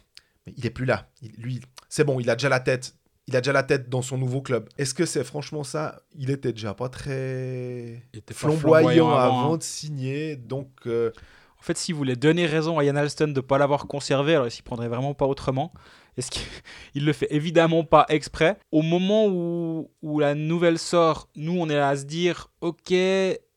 [0.47, 1.09] mais il est plus là.
[1.21, 2.95] Il- lui, c'est bon, il a déjà la tête.
[3.31, 4.67] Il a déjà la tête dans son nouveau club.
[4.77, 6.01] Est-ce que c'est franchement ça?
[6.17, 9.57] Il était déjà pas très Il était pas flamboyant, avant, avant hein.
[9.57, 10.35] de signer.
[10.35, 11.11] Donc, euh,
[11.59, 14.47] En fait, s'il voulait donner raison à Ian Alston de ne pas l'avoir conservé, alors
[14.47, 15.71] il s'y prendrait vraiment pas autrement.
[16.17, 16.43] Est-ce qu'il
[17.05, 18.57] le fait évidemment pas exprès?
[18.71, 22.93] Au moment où, où la nouvelle sort, nous, on est là à se dire ok,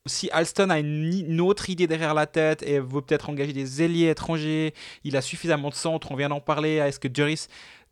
[0.05, 3.81] si Alston a une, une autre idée derrière la tête et veut peut-être engager des
[3.81, 6.75] ailiers étrangers, il a suffisamment de centre, on vient d'en parler.
[6.75, 7.47] Est-ce que Juris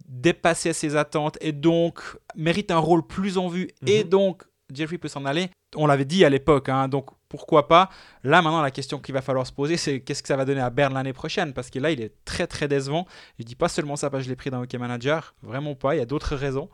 [0.07, 2.01] dépassait ses attentes et donc
[2.35, 4.09] mérite un rôle plus en vue et Mhm.
[4.09, 7.89] donc Jeffrey peut s'en aller On l'avait dit à l'époque, hein, donc pourquoi pas
[8.23, 10.61] Là, maintenant, la question qu'il va falloir se poser, c'est qu'est-ce que ça va donner
[10.61, 11.51] à Berne l'année prochaine?
[11.51, 13.07] Parce que là, il est très, très décevant.
[13.39, 15.95] Je dis pas seulement ça parce que je l'ai pris dans Hockey Manager, vraiment pas,
[15.95, 16.69] il y a d'autres raisons.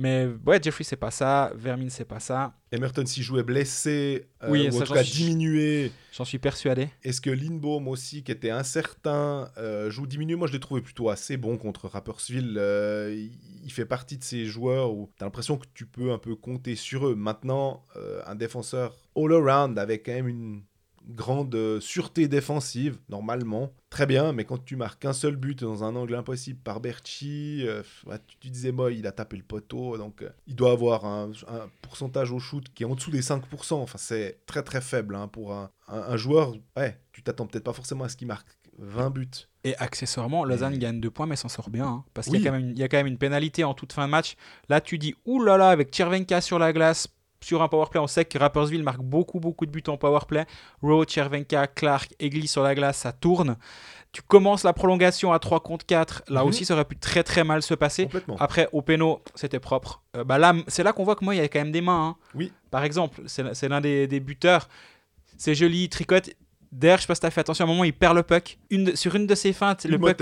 [0.00, 1.52] Mais ouais, Jeffrey, c'est pas ça.
[1.54, 2.54] Vermin, c'est pas ça.
[2.72, 5.92] Emerton s'y jouait blessé, euh, Oui, ou ça, en tout cas suis- diminué.
[6.16, 6.88] J'en suis persuadé.
[7.02, 10.36] Est-ce que Lindbaum aussi, qui était incertain, euh, joue diminué?
[10.36, 12.54] Moi, je l'ai trouvé plutôt assez bon contre Rapperswil.
[12.56, 13.32] Euh, il,
[13.62, 16.34] il fait partie de ces joueurs où tu as l'impression que tu peux un peu
[16.34, 17.14] compter sur eux.
[17.14, 20.62] Maintenant, euh, un défenseur all-around avec quand même une
[21.08, 23.72] grande euh, sûreté défensive, normalement.
[23.88, 27.62] Très bien, mais quand tu marques un seul but dans un angle impossible par Berchi,
[27.66, 27.82] euh,
[28.28, 31.30] tu, tu disais, moi, il a tapé le poteau, donc euh, il doit avoir un,
[31.48, 33.74] un pourcentage au shoot qui est en dessous des 5%.
[33.74, 36.52] Enfin, c'est très très faible hein, pour un, un- un joueur.
[36.76, 38.46] Ouais, tu t'attends peut-être pas forcément à ce qu'il marque
[38.78, 39.28] 20 buts.
[39.64, 41.86] Et accessoirement, Lausanne gagne deux points, mais s'en sort bien.
[41.86, 42.04] hein.
[42.14, 42.34] parce Oui.
[42.38, 43.92] qu'il y, a quand même une- il y a quand même une pénalité en toute
[43.92, 44.36] fin de match.
[44.68, 47.08] Là, tu dis, oulala, avec Chervenka sur la glace,
[47.42, 50.44] sur un powerplay, on sait que Rappersville marque beaucoup, beaucoup de buts en powerplay.
[50.82, 53.56] Rowe, Chervenka, Clark, Egli sur la glace, ça tourne.
[54.12, 56.24] Tu commences la prolongation à 3 contre 4.
[56.28, 56.48] Là Mhm.
[56.48, 58.08] aussi, ça aurait pu très, très mal se passer.
[58.38, 60.02] Après, au péno, c'était propre.
[60.16, 61.80] Euh, bah là, c'est là qu'on voit que moi, il y a quand même des
[61.80, 62.08] mains.
[62.08, 62.16] hein.
[62.34, 62.52] Oui.
[62.70, 64.68] Par exemple, c'est l'un des, des buteurs.
[65.38, 66.28] C'est joli, il tricote.
[66.72, 68.58] D'ailleurs, je sais pas si t'as fait attention, à un moment, il perd le puck.
[68.70, 70.20] Une de- sur une de ses feintes, le puck,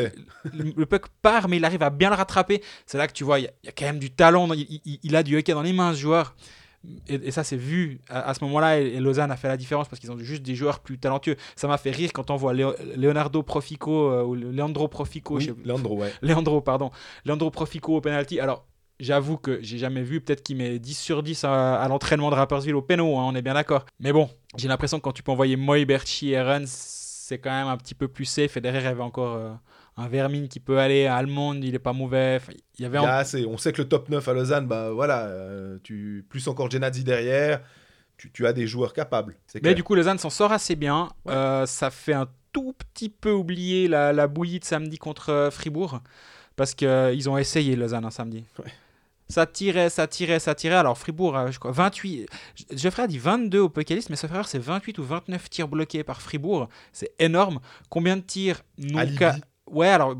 [0.55, 2.63] le, le puck part, mais il arrive à bien le rattraper.
[2.87, 4.51] C'est là que tu vois, il y, a- il y a quand même du talent.
[4.55, 6.35] Il, il- il a du hockey dans les mains, ce joueur.
[7.09, 8.81] Et, et ça, c'est vu à, à ce moment-là.
[8.81, 11.37] Et, et Lausanne a fait la différence parce qu'ils ont juste des joueurs plus talentueux.
[11.57, 15.37] Ça m'a fait rire quand on voit Léo- Leonardo Profico euh, ou Leandro Profico.
[15.39, 16.13] Oui, Leandro, ouais.
[16.23, 16.91] Leandro, pardon.
[17.25, 18.39] Leandro Profico au penalty.
[18.41, 18.65] Alors,
[19.01, 20.21] j'avoue que j'ai jamais vu.
[20.21, 23.35] Peut-être qu'il met 10 sur 10 à, à l'entraînement de Rapperswil au péno, hein, on
[23.35, 23.85] est bien d'accord.
[24.01, 26.67] Mais bon, j'ai l'impression que quand tu peux envoyer Moy, Berchi et Rens,
[27.29, 28.57] c'est quand même un petit peu plus safe.
[28.57, 29.51] Et derrière, il y avait encore euh,
[29.99, 31.07] un Vermine qui peut aller.
[31.07, 32.41] Almond, il est pas mauvais.
[32.79, 33.45] Il y avait y en- a assez.
[33.47, 37.05] On sait que le top 9 à Lausanne, bah voilà, euh, tu, plus encore Genadzi
[37.05, 37.61] derrière,
[38.17, 39.37] tu, tu as des joueurs capables.
[39.55, 39.75] Mais clair.
[39.75, 41.09] du coup, Lausanne s'en sort assez bien.
[41.25, 41.35] Ouais.
[41.35, 45.51] Euh, ça fait un tout petit peu oublier la, la bouillie de samedi contre euh,
[45.51, 46.01] Fribourg.
[46.57, 48.45] Parce qu'ils ont essayé Lausanne un samedi.
[48.59, 48.71] Ouais.
[49.31, 50.75] Ça tirait, ça tirait, ça tirait.
[50.77, 52.27] Alors Fribourg, je crois, 28.
[52.57, 55.69] Je- Geoffrey a dit 22 au Pokélis, mais sauf erreur, c'est 28 ou 29 tirs
[55.69, 56.69] bloqués par Fribourg.
[56.95, 57.61] C'est énorme.
[57.91, 59.19] Combien de tirs n'ont Alibi.
[59.71, 60.15] Ouais, alors,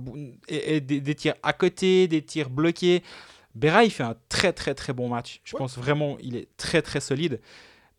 [0.49, 3.03] et, et des, des tirs à côté, des tirs bloqués.
[3.55, 5.41] Berra, il fait un très très très bon match.
[5.45, 5.59] Je Ouais.
[5.59, 7.41] pense vraiment, il est très très solide.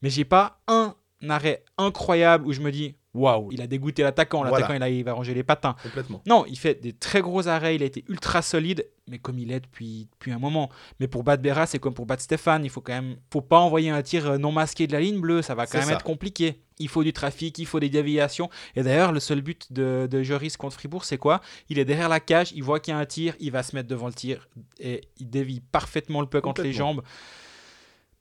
[0.01, 0.95] Mais j'ai pas un
[1.27, 4.39] arrêt incroyable où je me dis, waouh, il a dégoûté l'attaquant.
[4.39, 4.51] Voilà.
[4.59, 5.75] L'attaquant, il, a- il va ranger les patins.
[5.83, 6.21] Complètement.
[6.25, 9.51] Non, il fait des très gros arrêts, il a été ultra solide, mais comme il
[9.51, 10.69] est depuis, depuis un moment.
[11.01, 13.59] Mais pour battre Berra, c'est comme pour battre Stéphane, il faut quand même, faut pas
[13.59, 15.93] envoyer un tir euh, non masqué de la ligne bleue, ça va quand même ça.
[15.95, 16.62] être compliqué.
[16.79, 18.49] Il faut du trafic, il faut des déviations.
[18.75, 21.41] Et d'ailleurs, le seul but de, de Joris contre Fribourg, c'est quoi?
[21.69, 23.75] Il est derrière la cage, il voit qu'il y a un tir, il va se
[23.75, 24.47] mettre devant le tir
[24.79, 27.01] et il dévie parfaitement le puck entre les jambes.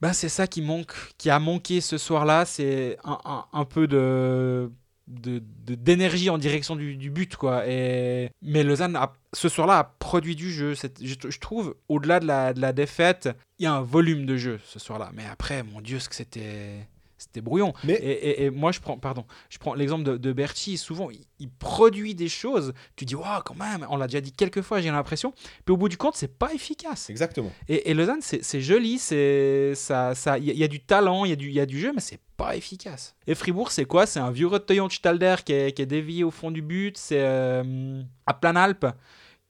[0.00, 3.86] Ben, c'est ça qui manque, qui a manqué ce soir-là, c'est un, un- un peu
[3.88, 4.70] de
[5.08, 9.78] de- de- d'énergie en direction du, du but quoi et mais Lausanne a- ce soir-là
[9.78, 13.66] a produit du jeu je, je trouve au-delà de la, de la défaite il y
[13.66, 16.86] a un volume de jeu ce soir-là mais après mon dieu ce que c'était
[17.18, 20.32] c'était brouillon Mais- et, et- et moi je prends pardon je prends l'exemple de, de
[20.32, 24.20] Berti souvent il, il produit des choses tu dis waouh quand même on l'a déjà
[24.20, 25.32] dit quelques fois j'ai l'impression
[25.64, 27.52] puis au bout du compte c'est pas efficace Exactement.
[27.68, 30.80] et, et Lausanne, c'est joli, c'est ça, ça, il y, a- il y a du
[30.80, 33.16] talent, il y, a du- y a du jeu, mais c'est pas efficace.
[33.26, 34.06] Et Fribourg, c'est quoi?
[34.06, 36.96] C'est un vieux de Stalder qui est, qui est dévié au fond du but.
[36.96, 38.86] C'est euh, à Planalp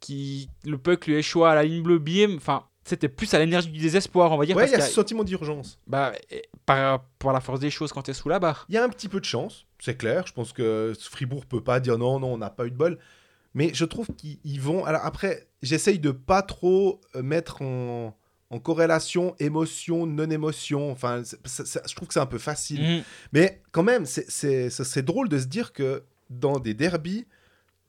[0.00, 2.36] qui le puck lui échoue à la ligne bleue, bim.
[2.36, 4.56] Enfin, c'était plus à l'énergie du désespoir, on va dire.
[4.56, 5.78] Ouais, parce il y a ce sentiment d'urgence.
[5.86, 6.12] bah,
[6.66, 8.66] par, par la force des choses quand t'es sous la barre.
[8.68, 10.26] Il y a un petit peu de chance, c'est clair.
[10.26, 12.98] Je pense que Fribourg peut pas dire non, non, on n'a pas eu de bol.
[13.54, 14.84] Mais je trouve qu'ils ils vont.
[14.84, 18.16] Alors après, j'essaye de pas trop euh, mettre en,
[18.50, 20.90] en corrélation émotion, non-émotion.
[20.90, 22.82] Enfin, je trouve que c'est un peu facile.
[22.82, 23.02] Mhm.
[23.32, 27.26] Mais quand même, c'est drôle de se dire que dans des derbies,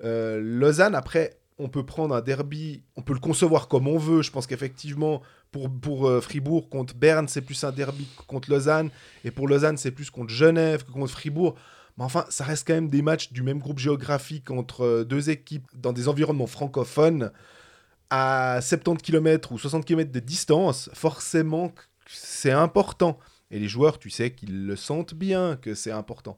[0.04, 4.22] euh, Lausanne, après, on peut prendre un derby, on peut le concevoir comme on veut.
[4.22, 8.90] Je pense qu'effectivement, pour, pour euh, Fribourg contre Berne, c'est plus un derby contre Lausanne.
[9.26, 11.56] Et pour Lausanne, c'est plus contre Genève que contre Fribourg.
[11.98, 15.30] Mais enfin, ça reste quand même des matchs du même groupe géographique entre euh, deux
[15.30, 17.32] équipes dans des environnements francophones
[18.10, 20.90] à 70 km ou 60 km de distance.
[20.94, 21.74] Forcément,
[22.08, 23.20] c'est important.
[23.52, 26.38] Et les joueurs, tu sais qu'ils le sentent bien que c'est important.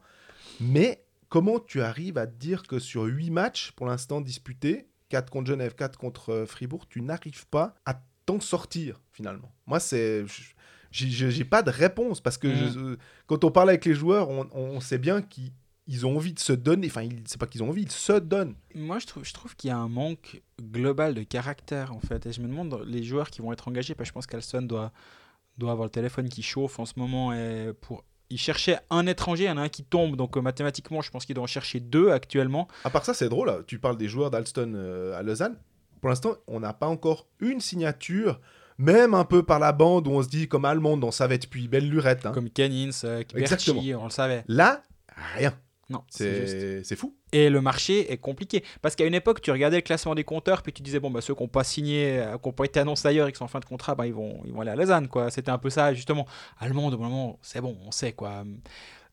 [0.59, 5.29] Mais comment tu arrives à te dire que sur 8 matchs pour l'instant disputés, 4
[5.29, 10.25] contre Genève, 4 contre euh, Fribourg, tu n'arrives pas à t'en sortir finalement Moi, c'est.
[10.25, 10.53] je-
[10.91, 12.97] J'ai pas de réponse parce que je- euh,
[13.27, 15.51] quand on parle avec les joueurs, on, on sait bien qu'ils
[15.87, 16.87] ils ont envie de se donner.
[16.87, 18.55] Enfin, c'est pas qu'ils ont envie, ils se donnent.
[18.75, 22.25] Moi, je trouve, je trouve qu'il y a un manque global de caractère, en fait.
[22.27, 24.61] Et je me demande, les joueurs qui vont être engagés, parce que je pense qu'Alston
[24.61, 24.91] doit,
[25.57, 27.33] doit avoir le téléphone qui chauffe en ce moment.
[27.33, 28.05] Et pour...
[28.31, 30.15] Il cherchait un étranger, il y en a un qui tombe.
[30.15, 32.67] Donc, euh, mathématiquement, je pense qu'il doit en chercher deux actuellement.
[32.83, 33.47] À part ça, c'est drôle.
[33.47, 33.57] là.
[33.67, 35.55] Tu parles des joueurs d'Alston euh, à Lausanne.
[35.99, 38.39] Pour l'instant, on n'a pas encore une signature,
[38.77, 41.67] même un peu par la bande où on se dit comme Allemande, on savait depuis
[41.67, 42.25] belle lurette.
[42.25, 42.31] hein.
[42.31, 43.75] Comme Canins, euh, Exactement.
[43.75, 44.43] Berchi, on le savait.
[44.47, 44.81] Là,
[45.35, 45.53] rien.
[45.91, 47.13] Non, c'est fou.
[47.33, 48.63] Et le marché est compliqué.
[48.81, 51.21] Parce qu'à une époque, tu regardais le classement des compteurs, puis tu disais, bon, bah,
[51.21, 53.45] ceux qui n'ont pas signé, euh, qui n'ont pas été annoncés ailleurs et qui sont
[53.45, 55.07] en fin de contrat, bah, ils, vont, ils vont aller à Lausanne.
[55.29, 56.25] C'était un peu ça, justement.
[56.59, 58.13] Allemande, au moment, c'est bon, on sait.
[58.13, 58.43] quoi.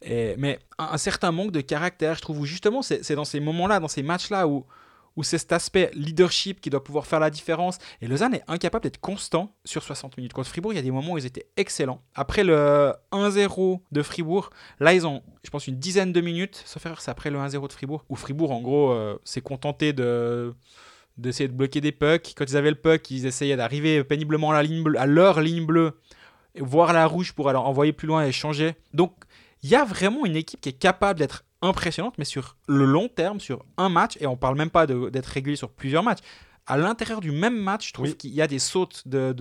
[0.02, 3.24] Et- mais un, un certain manque de caractère, je trouve, où justement, c'est c'est dans
[3.24, 4.64] ces moments-là, dans ces matchs-là, où,
[5.18, 7.78] où c'est cet aspect leadership qui doit pouvoir faire la différence.
[8.00, 10.32] Et Lausanne est incapable d'être constant sur 60 minutes.
[10.32, 12.00] Contre Fribourg, il y a des moments où ils étaient excellents.
[12.14, 16.86] Après le 1-0 de Fribourg, là, ils ont, je pense, une dizaine de minutes, sauf
[16.86, 20.54] erreur, c'est après le 1-0 de Fribourg, où Fribourg, en gros, euh, s'est contenté de
[21.16, 22.32] d'essayer de bloquer des pucks.
[22.36, 25.98] Quand ils avaient le puck, ils essayaient d'arriver péniblement à, à leur ligne bleue,
[26.54, 28.76] et voir la rouge pour aller envoyer plus loin et changer.
[28.94, 29.14] Donc,
[29.64, 33.08] il y a vraiment une équipe qui est capable d'être impressionnante, mais sur le long
[33.08, 36.20] terme, sur un match, et on parle même pas d'être régulier sur plusieurs matchs.
[36.66, 38.14] À l'intérieur du même match, je trouve Oui.
[38.16, 39.34] qu'il y a des sautes de-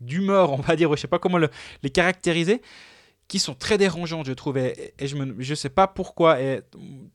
[0.00, 1.50] d'humeur, on va dire, je sais pas comment le-
[1.82, 2.62] les caractériser,
[3.28, 4.56] qui sont très dérangeantes, je trouve.
[4.56, 6.40] Et, et je ne je sais pas pourquoi.
[6.40, 6.62] Et,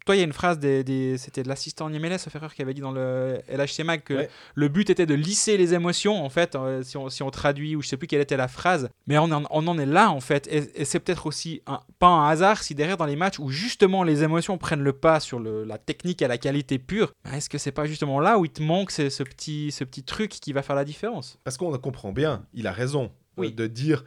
[0.06, 2.76] toi, il y a une phrase, des, des- c'était de l'assistant MLS, Ferrer, qui avait
[2.76, 4.30] dit dans le LHC Mag que Ouais.
[4.54, 7.76] le but était de lisser les émotions, en fait, euh, si, on, si on traduit,
[7.76, 8.90] ou je sais plus quelle était la phrase.
[9.08, 10.46] Mais on en, on en est là, en fait.
[10.48, 13.50] Et, et c'est peut-être aussi un- pas un hasard si derrière, dans les matchs où
[13.50, 17.34] justement les émotions prennent le pas sur le- la technique et la qualité pure, ben,
[17.34, 20.04] est-ce que c'est pas justement là où il te manque ce, ce petit, ce petit
[20.04, 21.40] truc qui va faire la différence?
[21.44, 23.52] Parce qu'on comprend bien, il a raison euh, Oui.
[23.52, 24.04] de dire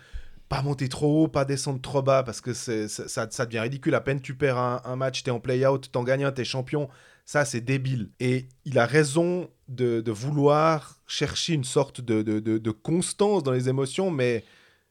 [0.48, 3.94] pas monter trop haut, pas descendre trop bas, parce que c'est, ça, ça devient ridicule.
[3.94, 6.88] À peine tu perds un, match, t'es en play-out, t'en gagnes un, t'es champion.
[7.24, 8.10] Ça, c'est débile.
[8.20, 14.44] Et il a raison de, vouloir chercher une sorte de, constance dans les émotions, mais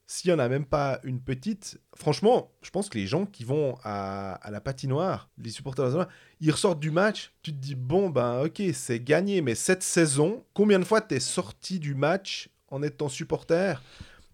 [0.07, 3.43] s'il n'y en a même pas une petite, franchement, je pense que les gens qui
[3.43, 6.07] vont à, la patinoire, les supporters
[6.41, 10.43] ils ressortent du match, tu te dis, bon, ben ok, c'est gagné, mais cette saison,
[10.53, 13.81] combien de fois t'es sorti du match en étant supporter?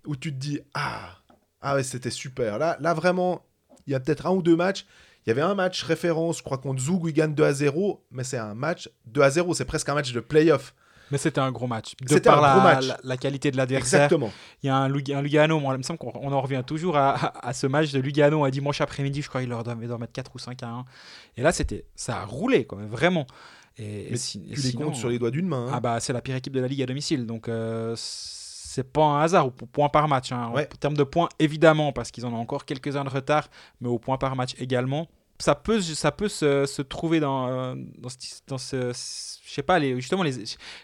[0.05, 1.17] Où tu te dis, ah,
[1.61, 2.57] ah ouais, c'était super.
[2.59, 3.43] Là, là vraiment,
[3.87, 4.85] il y a peut-être un ou deux matchs.
[5.25, 7.53] Il y avait un match référence, je crois, contre Zug où ils gagnent 2 à
[7.53, 10.73] 0, mais c'est un match 2 à 0, c'est presque un match de playoff.
[11.11, 11.93] Mais c'était un gros match.
[11.99, 12.87] De par un gros la, match.
[12.87, 14.03] La, la qualité de l'adversaire.
[14.05, 14.31] Exactement.
[14.63, 16.95] Il y a un, un Lugano, moi, il me semble qu'on on en revient toujours
[16.97, 19.75] à, à- à ce match de Lugano un dimanche après-midi, je crois qu'il leur doit
[19.75, 20.85] mettre 4 ou 5 à 1.
[21.37, 23.27] Et là, c'était, ça a roulé, quoi, vraiment.
[23.77, 25.67] Et, et Tu les sinon, comptes sur les doigts d'une main.
[25.67, 25.71] hein.
[25.73, 27.93] Ah bah, c'est la pire équipe de la Ligue à domicile, donc euh,
[28.73, 30.31] c'est pas un hasard, au point par match.
[30.31, 30.51] hein.
[30.53, 30.67] Ouais.
[30.73, 33.49] En termes de points, évidemment, parce qu'ils en ont encore quelques-uns de retard,
[33.81, 35.07] mais au point par match également.
[35.39, 38.91] Ça peut, ça peut se, se trouver dans, euh, dans, ce, dans ce-
[39.43, 40.33] je sais pas, les, justement, les,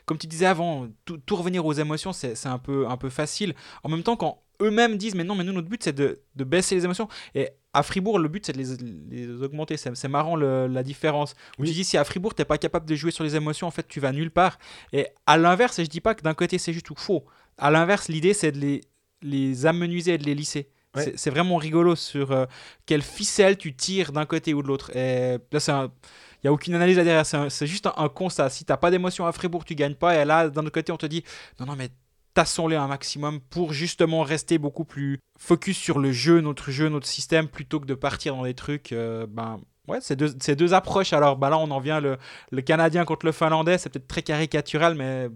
[0.05, 3.09] comme tu disais avant, tout, tout revenir aux émotions, c'est c'est un peu, un peu
[3.11, 3.53] facile.
[3.83, 6.43] En même temps, quand eux-mêmes disent, mais non, mais nous, notre but, c'est de, de
[6.43, 7.07] baisser les émotions.
[7.35, 9.77] Et à Fribourg, le but, c'est de les, les augmenter.
[9.77, 11.35] C'est c'est marrant le- la différence.
[11.59, 11.67] Où Oui.
[11.67, 13.87] Tu dis, si à Fribourg, t'es pas capable de jouer sur les émotions, en fait,
[13.87, 14.57] tu vas nulle part.
[14.91, 17.23] Et à l'inverse, et je dis pas que d'un côté, c'est juste ou faux.
[17.57, 18.81] À l'inverse, l'idée, c'est de les,
[19.21, 20.69] les amenuiser et de les lisser.
[20.95, 21.13] Ouais.
[21.15, 22.45] C'est- vraiment rigolo sur euh,
[22.85, 24.95] quelle ficelle tu tires d'un côté ou de l'autre.
[24.95, 25.91] Et là, c'est un-
[26.35, 28.49] il n'y a aucune analyse là derrière, c'est juste un, un constat.
[28.49, 30.15] Si tu n'as pas d'émotion à Fribourg, tu gagnes pas.
[30.15, 31.23] Et là, d'un autre côté, on te dit
[31.59, 31.89] non, non, mais
[32.33, 37.07] tassons-les un maximum pour justement rester beaucoup plus focus sur le jeu, notre jeu, notre
[37.07, 38.91] système, plutôt que de partir dans des trucs.
[38.91, 41.13] euh, ben, ouais, c'est deux, c'est deux approches.
[41.13, 42.17] Alors ben là, on en vient le,
[42.51, 43.77] le Canadien contre le Finlandais.
[43.79, 45.29] C'est peut-être très caricatural, mais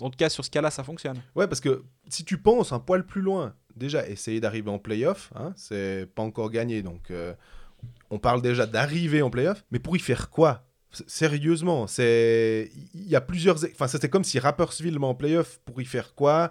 [0.00, 1.22] en tout cas, sur ce cas-là, ça fonctionne.
[1.34, 5.30] Ouais, parce que si tu penses un poil plus loin, déjà, essayer d'arriver en playoff,
[5.34, 6.82] hein, c'est pas encore gagné.
[6.82, 7.34] Donc, euh,
[8.10, 9.64] on parle déjà d'arriver en playoff.
[9.70, 10.64] Mais pour y faire quoi?
[11.06, 13.56] Sérieusement, c'est il y a plusieurs.
[13.64, 16.50] Enfin, c'était comme si Rapperswil met en playoff pour y faire quoi?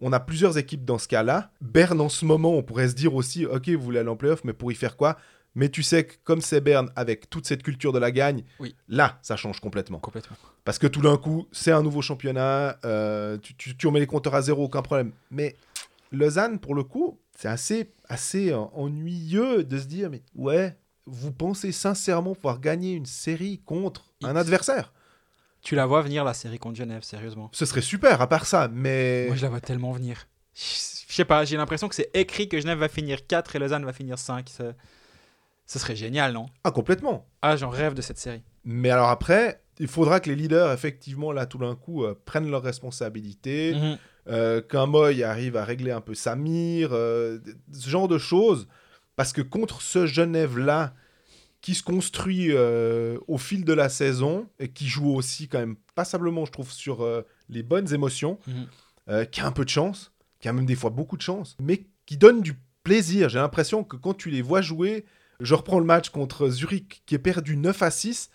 [0.00, 1.52] On a plusieurs équipes dans ce cas-là.
[1.60, 4.42] Berne, en ce moment, on pourrait se dire aussi, ok, vous voulez aller en playoff,
[4.42, 5.16] mais pour y faire quoi?
[5.54, 8.74] Mais tu sais que comme c'est Berne, avec toute cette culture de la gagne, Oui.
[8.88, 9.98] là, ça change complètement.
[10.00, 10.36] Complètement.
[10.64, 14.06] Parce que tout d'un coup, c'est un nouveau championnat, euh, tu, tu, tu remets les
[14.06, 15.12] compteurs à zéro, aucun problème.
[15.30, 15.56] Mais
[16.10, 21.32] Lausanne, pour le coup, c'est assez, assez euh, ennuyeux de se dire, mais ouais, vous
[21.32, 24.92] pensez sincèrement pouvoir gagner une série contre un adversaire?
[25.62, 27.48] Tu la vois venir, la série contre Genève, sérieusement.
[27.52, 29.26] Ce serait super, à part ça, mais...
[29.28, 30.26] Moi, je la vois tellement venir.
[30.54, 33.58] Je je sais pas, j'ai l'impression que c'est écrit que Genève va finir 4 et
[33.60, 34.50] Lausanne va finir 5.
[35.66, 36.46] Ce serait génial, non?
[36.64, 37.26] Ah, complètement.
[37.42, 38.42] Ah, j'en rêve de cette série.
[38.64, 42.50] Mais alors après, il faudra que les leaders, effectivement, là, tout d'un coup, euh, prennent
[42.50, 43.74] leurs responsabilités.
[43.74, 43.98] Mhm.
[44.26, 47.38] euh, qu'un Moy arrive à régler un peu sa mire, euh,
[47.74, 48.66] ce genre de choses.
[49.16, 50.94] Parce que contre ce Genève-là,
[51.60, 55.76] qui se construit euh, au fil de la saison, et qui joue aussi quand même
[55.94, 57.06] passablement, je trouve, sur
[57.50, 59.26] les bonnes émotions, Mhm.
[59.26, 61.84] qui a un peu de chance, qui a même des fois beaucoup de chance, mais
[62.06, 63.28] qui donne du plaisir.
[63.28, 65.04] J'ai l'impression que quand tu les vois jouer,
[65.40, 68.30] je reprends le match contre Zurich, qui est perdu 9 à 6,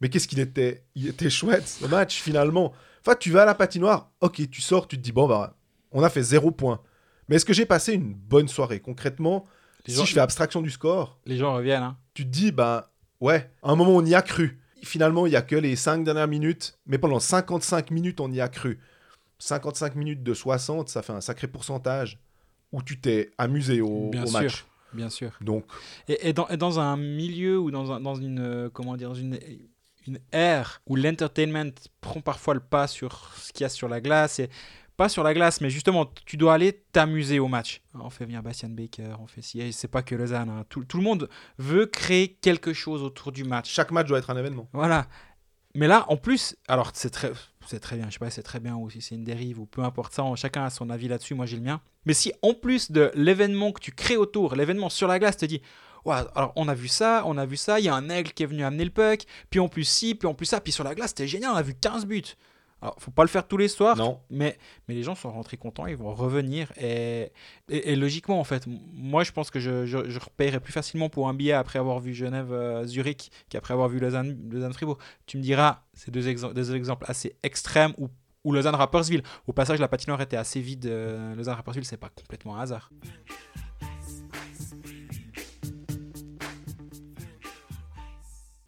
[0.00, 0.84] mais qu'est-ce qu'il était?
[0.94, 2.72] Il était chouette, ce match, finalement.
[3.00, 5.56] Enfin, tu vas à la patinoire, ok, tu sors, tu te dis, bon, bah,
[5.92, 6.80] on a fait zéro point.
[7.28, 8.80] Mais est-ce que j'ai passé une bonne soirée?
[8.80, 9.46] Concrètement,
[9.86, 11.82] Les si gens- je fais abstraction du score, Les gens reviennent.
[11.82, 11.96] Hein.
[12.14, 14.58] tu te dis, bah, ouais, à un moment, on y a cru.
[14.82, 18.40] Finalement, il y a que les 5 dernières minutes, mais pendant 55 minutes, on y
[18.42, 18.78] a cru.
[19.38, 22.18] 55 minutes de 60, ça fait un sacré pourcentage
[22.72, 24.66] où tu t'es amusé au, Bien au sûr.
[24.94, 25.32] Bien sûr.
[25.40, 25.64] Donc,
[26.08, 29.12] Et, et dans, et dans un milieu ou dans, un- dans une, euh, comment dire,
[29.14, 29.38] une,
[30.06, 34.00] une ère où l'entertainment prend parfois le pas sur ce qu'il y a sur la
[34.00, 34.48] glace, et
[34.96, 37.82] pas sur la glace, mais justement, tu dois aller t'amuser au match.
[37.94, 40.48] On fait venir Bastian Baker, on fait si, c'est pas que Lausanne.
[40.48, 40.64] hein.
[40.68, 41.28] Tout, tout le monde
[41.58, 43.68] veut créer quelque chose autour du match.
[43.72, 44.68] chaque match doit être un événement.
[44.72, 45.08] Voilà.
[45.74, 47.32] Mais là, en plus, alors c'est très,
[47.66, 49.58] c'est très bien, je sais pas si c'est très bien ou si c'est une dérive
[49.58, 51.80] ou peu importe ça, on- chacun a son avis là-dessus, moi j'ai le mien.
[52.06, 55.46] Mais si en plus de l'événement que tu crées autour, l'événement sur la glace te
[55.46, 55.60] dit,
[56.04, 58.32] ouais, alors on a vu ça, on a vu ça, il y a un aigle
[58.32, 60.72] qui est venu amener le puck, puis en plus ci, puis en plus ça, puis
[60.72, 62.22] sur la glace c'était génial, on a vu 15 buts.
[62.84, 64.20] Alors, faut pas le faire tous les soirs, Non.
[64.28, 66.70] mais, mais les gens sont rentrés contents, ils vont revenir.
[66.78, 67.32] Et,
[67.70, 71.08] et, et logiquement, en fait, moi, je pense que je, je, je repayerais plus facilement
[71.08, 74.98] pour un billet après avoir vu Genève-Zurich qu'après avoir vu Lausanne- Lausanne-Fribourg.
[75.26, 78.08] tu me diras, c'est deux, exem- deux exemples assez extrêmes ou
[78.46, 79.22] ou Lausanne-Rapperswil.
[79.46, 80.84] Au passage, la patinoire était assez vide.
[80.84, 82.90] euh, Lausanne-Rapperswil, c'est pas complètement un hasard.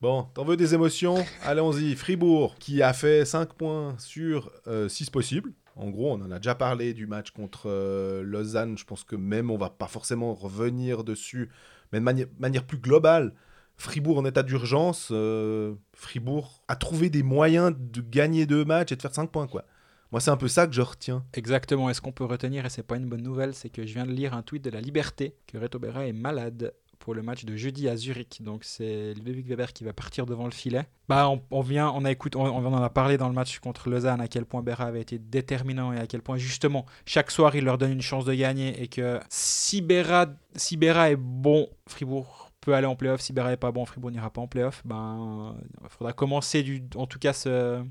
[0.03, 1.24] Bon, t'en veux des émotions?
[1.42, 1.94] Allons-y.
[1.94, 4.51] Fribourg, qui a fait 5 points sur
[4.88, 5.53] 6 possibles.
[5.74, 8.78] En gros, on en a déjà parlé du match contre euh, Lausanne.
[8.78, 11.51] Je pense que même on va pas forcément revenir dessus,
[11.92, 13.34] mais de mani- manière plus globale.
[13.76, 18.97] Fribourg en état d'urgence, euh, Fribourg a trouvé des moyens de gagner deux matchs et
[18.97, 19.64] de faire 5 points, quoi.
[20.12, 21.24] Moi, c'est un peu ça que je retiens.
[21.34, 21.90] Exactement.
[21.90, 24.07] Et ce qu'on peut retenir, et c'est pas une bonne nouvelle, c'est que je viens
[24.07, 26.72] de lire un tweet de la Liberté que Reto Berra est malade
[27.07, 28.42] pour le match de jeudi à Zurich.
[28.42, 30.86] Donc c'est Ludovic Weber qui va partir devant le filet.
[31.09, 33.88] Bah on, vient, on a écoute, on, on en a parlé dans le match contre
[33.88, 37.54] Lausanne à quel point Berra avait été déterminant et à quel point justement chaque soir
[37.54, 40.26] il leur donne une chance de gagner et que si Berra,
[40.57, 43.20] si Berra est bon, Fribourg peut aller en playoff.
[43.20, 44.82] Si Berra est pas bon, Fribourg n'ira pas en playoff.
[44.84, 45.54] Ben
[45.84, 47.84] il faudra commencer du, en tout cas ce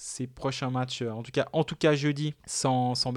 [0.00, 3.12] ces prochains matchs, euh, en tout cas, en tout cas jeudi, sans, sans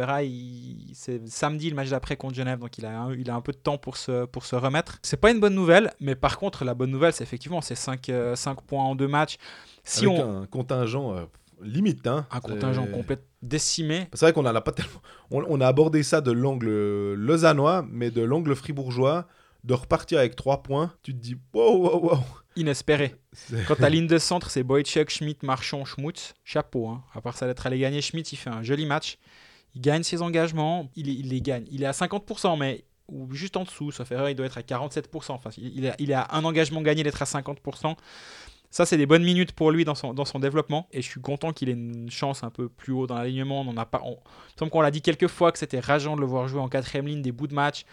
[0.93, 3.51] c'est samedi le match d'après contre Genève, donc il a, un, il a un peu
[3.51, 4.97] de temps pour se, pour se remettre.
[5.03, 8.01] C'est pas une bonne nouvelle, mais par contre, la bonne nouvelle, c'est effectivement ces 5,
[8.65, 9.37] points en deux matchs.
[9.83, 11.25] Si Avec on un contingent euh,
[11.61, 12.07] limite.
[12.07, 12.25] Hein.
[12.31, 14.63] un contingent complet décimé, C'est vrai qu'on a.
[15.29, 19.27] On, on a abordé ça de l'angle lausannois, mais de l'angle fribourgeois,
[19.63, 22.19] de repartir avec 3 points, tu te dis wow, wow, wow.
[22.55, 23.15] inespéré.
[23.67, 26.87] Quand ta ligne de centre, c'est Boychuk, Schmidt, Marchand, Schmutz, chapeau.
[26.87, 27.03] Hein.
[27.13, 29.17] À part ça d'être allé gagner, Schmidt, il fait un joli match.
[29.75, 31.65] Il gagne ses engagements, il, il les gagne.
[31.71, 34.61] Il est à 50%, mais ou juste en dessous, sauf erreur, il doit être à
[34.61, 35.31] 47%.
[35.31, 37.95] Enfin, il, est, il à un engagement gagné d'être à 50%.
[38.69, 40.87] Ça, c'est des bonnes minutes pour lui dans son, dans son développement.
[40.91, 43.61] Et je suis content qu'il ait une chance un peu plus haut dans l'alignement.
[43.61, 44.01] On en a pas.
[44.05, 46.47] On, il me semble qu'on l'a dit quelques fois que c'était rageant de le voir
[46.47, 47.85] jouer en quatrième ligne des bouts de match.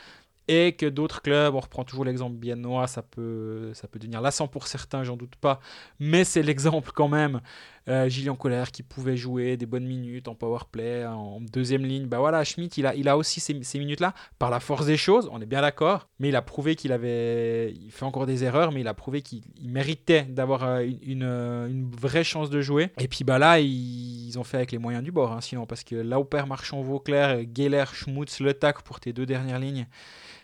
[0.49, 4.49] Et que d'autres clubs, on reprend toujours l'exemple biennois, ça peut, ça peut devenir lassant
[4.49, 5.61] pour certains, j'en doute pas.
[6.01, 7.41] Mais c'est l'exemple quand même.
[7.89, 12.07] Euh, Gillian Colère qui pouvait jouer des bonnes minutes en power play, en deuxième ligne.
[12.07, 15.29] Bah voilà, Schmidt, il a, il a aussi ces, minutes-là par la force des choses,
[15.33, 16.09] on est bien d'accord.
[16.19, 17.73] Mais il a prouvé qu'il avait.
[17.73, 21.67] Il fait encore des erreurs, mais il a prouvé qu'il il méritait d'avoir euh, euh,
[21.69, 22.91] une vraie chance de jouer.
[22.99, 25.65] Et puis bah là, ils, ils ont fait avec les moyens du bord, hein, sinon,
[25.65, 29.87] parce que Lauper, Marchand, Vauclair, Geller, Schmutz, Le Tac pour tes deux dernières lignes.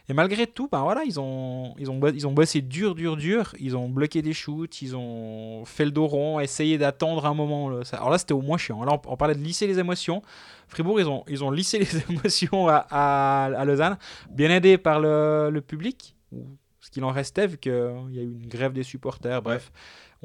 [0.08, 3.54] Et malgré tout, ben voilà, ils ont, ils ont, ils ont bossé dur, dur, dur.
[3.58, 7.80] Ils ont bloqué des shoots, ils ont fait le dos rond, essayé d'attendre un moment.
[7.92, 8.84] Alors là, c'était au moins chiant.
[8.84, 10.22] Là, on, parlait de lisser les émotions.
[10.68, 13.96] Fribourg, ils ont, ils ont lissé les émotions à, à, Lausanne,
[14.30, 16.14] bien aidé par le, le public,
[16.80, 19.40] ce qu'il en restait, vu qu'il y a eu une grève des supporters.
[19.40, 19.72] Bref,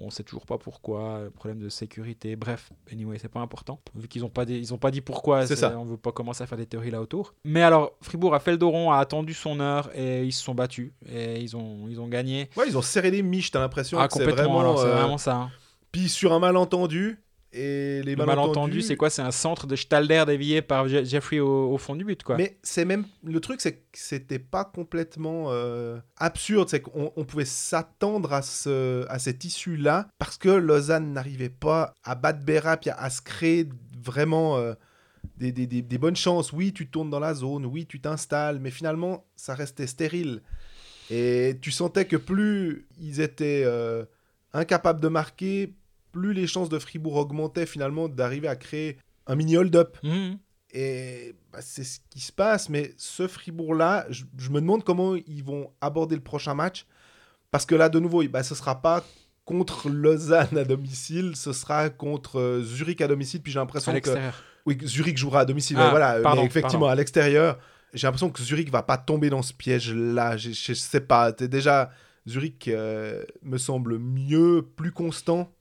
[0.02, 2.36] on sait toujours pas pourquoi, problème de sécurité.
[2.36, 3.80] Bref, anyway, c'est pas important.
[3.95, 5.78] Vu qu'ils ont pas, dit- ils ont pas dit pourquoi, C'est ça.
[5.78, 7.34] on veut pas commencer à faire des théories là autour.
[7.43, 10.43] Mais alors, Fribourg a fait le dos rond, a attendu son heure et ils se
[10.43, 12.50] sont battus et ils ont, ils ont gagné.
[12.58, 14.78] Ouais, ils ont serré les miches, t'as l'impression Ah, que vraiment.
[14.78, 15.36] c'est euh, vraiment ça.
[15.36, 15.52] hein.
[15.91, 17.20] Puis sur un malentendu,
[17.52, 18.28] et les Le malentendus.
[18.52, 19.10] malentendu, c'est quoi?
[19.10, 22.38] C'est un centre de Stalder dévié par Je- Jeffrey au, au fond du but, quoi.
[22.38, 27.26] Mais c'est même le truc, c'est que c'était pas complètement euh, absurde, c'est qu'on on
[27.26, 32.78] pouvait s'attendre à ce à cette issue-là parce que Lausanne n'arrivait pas à battre Berra
[32.78, 33.68] puis à, à se créer
[34.04, 34.74] vraiment euh,
[35.38, 36.54] des, des- des- des bonnes chances.
[36.54, 40.41] Oui, tu tournes dans la zone, oui, tu t'installes, mais finalement, ça restait stérile.
[41.10, 44.06] Et tu sentais que plus ils étaient euh,
[44.54, 45.74] incapables de marquer,
[46.20, 48.98] plus les chances de Fribourg augmentaient finalement d'arriver à créer
[49.28, 49.98] un mini hold-up.
[50.04, 50.38] Mhm.
[50.72, 55.16] Et bah, c'est ce qui se passe, mais ce Fribourg-là, je, je me demande comment
[55.16, 56.86] ils vont aborder le prochain match.
[57.52, 59.04] Parce que là, de nouveau, bah, ce sera pas
[59.46, 63.42] contre Lausanne à domicile, ce sera contre euh, Zurich à domicile.
[63.42, 64.12] Puis j'ai l'impression que
[64.66, 65.78] oui, Zurich jouera à domicile.
[65.80, 67.58] Ah, voilà, mais pardon, effectivement, à l'extérieur,
[67.94, 70.38] j'ai l'impression que Zurich va pas tomber dans ce piège-là.
[70.38, 71.32] Je, je sais pas.
[71.32, 71.90] Déjà,
[72.28, 75.52] Zurich euh, me semble mieux, plus constant.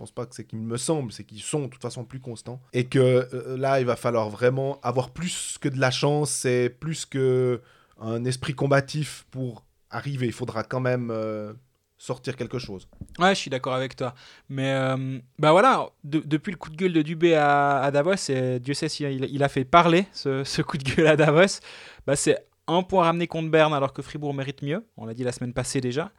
[0.00, 2.58] Pense pas que c'est qu'ils me semble, c'est qu'ils sont de toute façon plus constants.
[2.72, 2.98] Et que
[3.34, 7.60] euh, là, il va falloir vraiment avoir plus que de la chance et plus que
[8.00, 10.24] un esprit combatif pour arriver.
[10.24, 11.52] Il faudra quand même euh,
[11.98, 12.88] sortir quelque chose.
[13.18, 14.14] Ouais, je suis d'accord avec toi.
[14.48, 18.58] Mais euh, bah voilà, de- depuis le coup de gueule de Dubé à, Davos, et
[18.58, 21.60] Dieu sait s'il a- il a fait parler ce, ce coup de gueule à Davos,
[22.06, 22.38] bah c'est
[22.68, 24.82] un point ramené contre Berne alors que Fribourg mérite mieux.
[24.96, 26.10] On l'a dit la semaine passée déjà.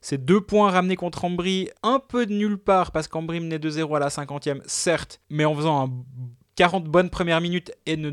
[0.00, 3.96] C'est deux points ramenés contre Ambry, un peu de nulle part parce qu'Ambry menait 2-0
[3.96, 5.92] à la 50e, certes, mais en faisant un
[6.56, 8.10] 40 bonnes premières minutes et ne,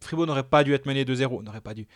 [0.00, 1.86] Fribourg n'aurait pas dû être mené 2-0, n'aurait pas dû.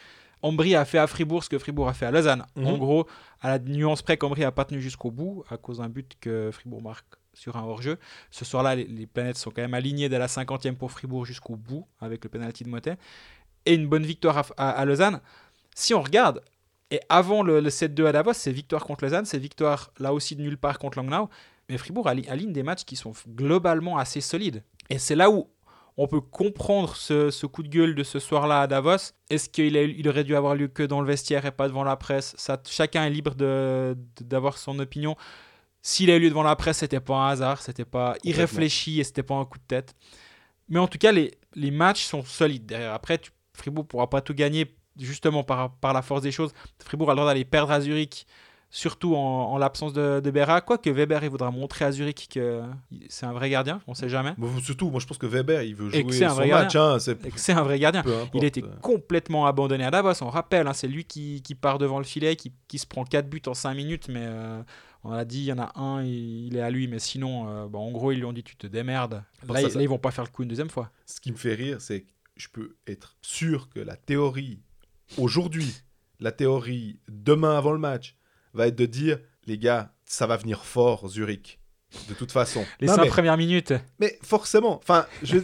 [0.43, 2.45] Ambry a fait à Fribourg ce que Fribourg a fait à Lausanne.
[2.57, 2.67] Mhm.
[2.67, 3.07] En gros,
[3.41, 6.51] à la nuance près qu'Ambry a pas tenu jusqu'au bout à cause d'un but que
[6.53, 7.99] Fribourg marque sur un hors-jeu.
[8.31, 11.57] Ce soir-là, les, les planètes sont quand même alignées dès la 50e pour Fribourg jusqu'au
[11.57, 12.97] bout avec le penalty de Motet.
[13.67, 15.21] Et une bonne victoire à, à- à Lausanne.
[15.75, 16.43] Si on regarde,
[16.93, 20.37] et avant le, le 7-2 à Davos, c'est victoire contre Lausanne, c'est victoire là aussi
[20.37, 21.29] de nulle part contre Langnau.
[21.69, 24.63] Mais Fribourg ali- aligne des matchs qui sont globalement assez solides.
[24.91, 25.49] Et c'est là où
[25.97, 29.13] on peut comprendre ce, ce coup de gueule de ce soir-là à Davos.
[29.31, 31.97] Est-ce qu'il il aurait dû avoir lieu que dans le vestiaire et pas devant la
[31.97, 32.35] presse?
[32.39, 35.17] Ça, Chacun est libre de- de- d'avoir son opinion.
[35.83, 39.05] S'il a eu lieu devant la presse, c'était pas un hasard, c'était pas irréfléchi et
[39.05, 39.95] c'était pas un coup de tête.
[40.69, 42.93] Mais en tout cas, les, les matchs sont solides derrière.
[42.93, 46.53] Après, tu, Fribourg pourra pas tout gagner justement par, par la force des choses.
[46.85, 48.27] Fribourg a le droit d'aller perdre à Zurich,
[48.71, 49.19] surtout en,
[49.53, 50.61] en l'absence de, de Berra.
[50.63, 52.63] Quoique Weber, il voudra montrer à Zurich que
[53.09, 54.33] c'est un vrai gardien, on sait jamais.
[54.39, 56.77] Bon, surtout, moi je pense que Weber, il veut jouer son vrai match.
[56.77, 56.99] Hein,
[57.37, 58.03] c'est un vrai gardien.
[58.35, 60.67] Il été complètement abandonné à Davos, on rappelle.
[60.67, 63.43] hein, c'est lui qui, qui part devant le filet, qui, qui se prend 4 buts
[63.47, 64.09] en 5 minutes.
[64.09, 64.63] Mais euh,
[65.05, 66.89] on a dit, il y en a un, il, il est à lui.
[66.89, 69.15] Mais sinon, euh, bon, en gros, ils lui ont dit, tu te démerdes.
[69.15, 69.23] Là,
[69.55, 70.91] ça, ils- ça- là, ils vont pas faire le coup une deuxième fois.
[71.05, 74.61] Ce qui me fait rire, c'est que je peux être sûr que la théorie
[75.19, 75.75] aujourd'hui,
[76.21, 78.17] la théorie demain avant le match,
[78.55, 81.59] va être de dire les gars, ça va venir fort Zurich.
[82.09, 82.65] De toute façon.
[82.81, 83.73] Les Non, 5 mais- premières minutes.
[83.99, 85.39] Mais forcément, enfin, je-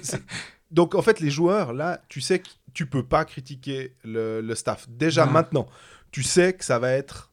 [0.70, 4.54] donc en fait les joueurs là, tu sais que tu peux pas critiquer le, le
[4.54, 4.88] staff.
[4.88, 5.32] Déjà Non.
[5.32, 5.66] maintenant,
[6.10, 7.32] tu sais que ça va être,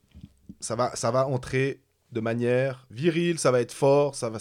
[0.59, 1.81] ça va, ça va entrer
[2.11, 4.39] de manière virile, ça va être fort, ça va,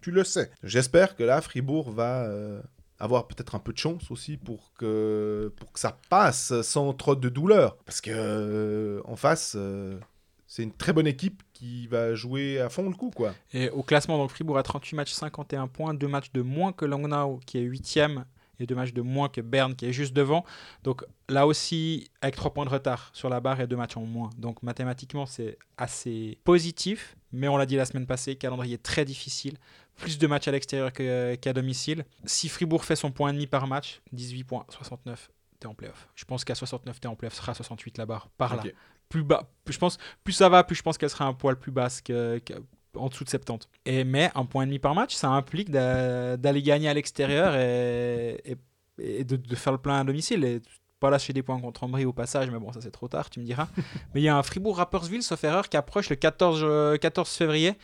[0.00, 0.50] tu le sais.
[0.62, 2.60] J'espère que là Fribourg va euh,
[2.98, 7.16] avoir peut-être un peu de chance aussi pour que pour que ça passe sans trop
[7.16, 9.54] de douleur, parce que euh, en face.
[9.56, 9.98] euh,
[10.46, 13.34] c'est une très bonne équipe qui va jouer à fond le coup, quoi.
[13.52, 16.84] Et au classement, donc Fribourg a 38 matchs, 51 points, 2 matchs de moins que
[16.84, 18.22] Langnau qui est 8ème
[18.60, 20.44] et 2 matchs de moins que Berne qui est juste devant.
[20.84, 24.02] Donc là aussi, avec 3 points de retard sur la barre et 2 matchs en
[24.02, 24.30] moins.
[24.38, 27.16] Donc mathématiquement, c'est assez positif.
[27.32, 29.56] Mais on l'a dit la semaine passée, calendrier très difficile.
[29.96, 32.04] Plus de matchs à l'extérieur qu'à domicile.
[32.24, 35.30] Si Fribourg fait son point et demi par match, 18 points, 69,
[35.60, 36.08] t'es en playoff.
[36.14, 38.62] Je pense qu'à 69, t'es en playoff, sera 68 la barre, par là
[39.08, 39.48] plus bas.
[39.68, 42.38] Je pense, plus ça va, plus je pense qu'elle sera un poil plus basse que,
[42.38, 42.54] que-
[42.96, 43.68] en dessous de 70.
[43.84, 47.54] Et, mais un point et demi par match, ça implique d'a- d'aller gagner à l'extérieur
[47.54, 48.56] et, et-
[48.98, 50.42] et de, de faire le plein à domicile.
[50.44, 50.62] Et
[51.00, 53.40] pas lâcher des points contre Ambry au passage, mais bon, ça c'est trop tard, tu
[53.40, 53.68] me diras.
[54.14, 57.74] mais il y a un Fribourg-Rappersville, sauf erreur, qui approche le 14, euh, 14 février.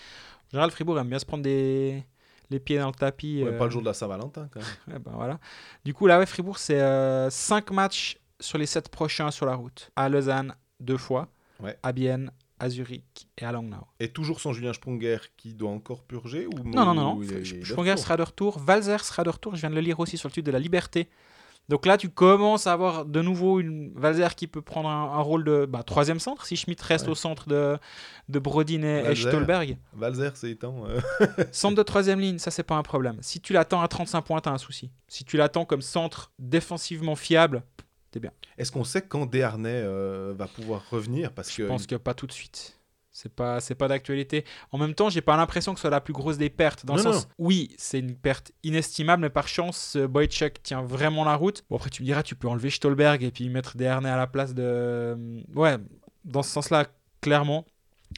[0.50, 2.02] En général, Fribourg aime bien se prendre des,
[2.50, 3.42] les pieds dans le tapis.
[3.44, 4.68] Ouais, euh, Pas le jour de la Saint-Valentin, quand même.
[4.88, 5.38] Ouais, ben voilà.
[5.84, 9.90] Du coup, là, ouais, Fribourg, c'est 5 matchs sur les 7 prochains sur la route.
[9.96, 11.28] À Lausanne, deux fois.
[11.82, 13.86] À Bienne, à Zurich et à Langnau.
[14.00, 17.16] Et toujours sans Julien Sprunger qui doit encore purger ou Non, non, non.
[17.16, 17.44] non.
[17.64, 18.58] Sprunger sera de retour.
[18.58, 19.54] Valzer sera de retour.
[19.56, 21.10] Je viens de le lire aussi sur le titre de la liberté.
[21.70, 25.20] Donc là, tu commences à avoir de nouveau une Valzer qui peut prendre un, un
[25.20, 27.12] rôle de bah, troisième centre si Schmitt reste Ouais.
[27.12, 27.78] au centre de,
[28.28, 29.28] de Brodin et, Valzer.
[29.28, 29.78] Stolberg.
[29.94, 30.84] Valzer, c'est étant.
[30.88, 31.00] euh,
[31.52, 33.18] Centre de troisième ligne, ça c'est pas un problème.
[33.20, 34.90] Si tu l'attends à 35 points, t'as un souci.
[35.06, 37.62] Si tu l'attends comme centre défensivement fiable,
[38.58, 41.30] Est-ce qu'on sait quand Desharnais euh, va pouvoir revenir?
[41.32, 42.79] Parce Je que pense que pas tout de suite.
[43.22, 44.46] C'est pas, c'est pas d'actualité.
[44.72, 46.86] En même temps, j'ai pas l'impression que ce soit la plus grosse des pertes.
[46.86, 50.80] Dans le Non, sens, oui, c'est une perte inestimable, mais par chance, euh, Boychuk tient
[50.82, 51.62] vraiment la route.
[51.68, 54.26] Bon, après, tu me diras, tu peux enlever Stolberg et puis mettre Desharnais à la
[54.26, 54.62] place de.
[54.64, 55.76] euh, Ouais,
[56.24, 56.86] dans ce sens-là,
[57.20, 57.66] clairement.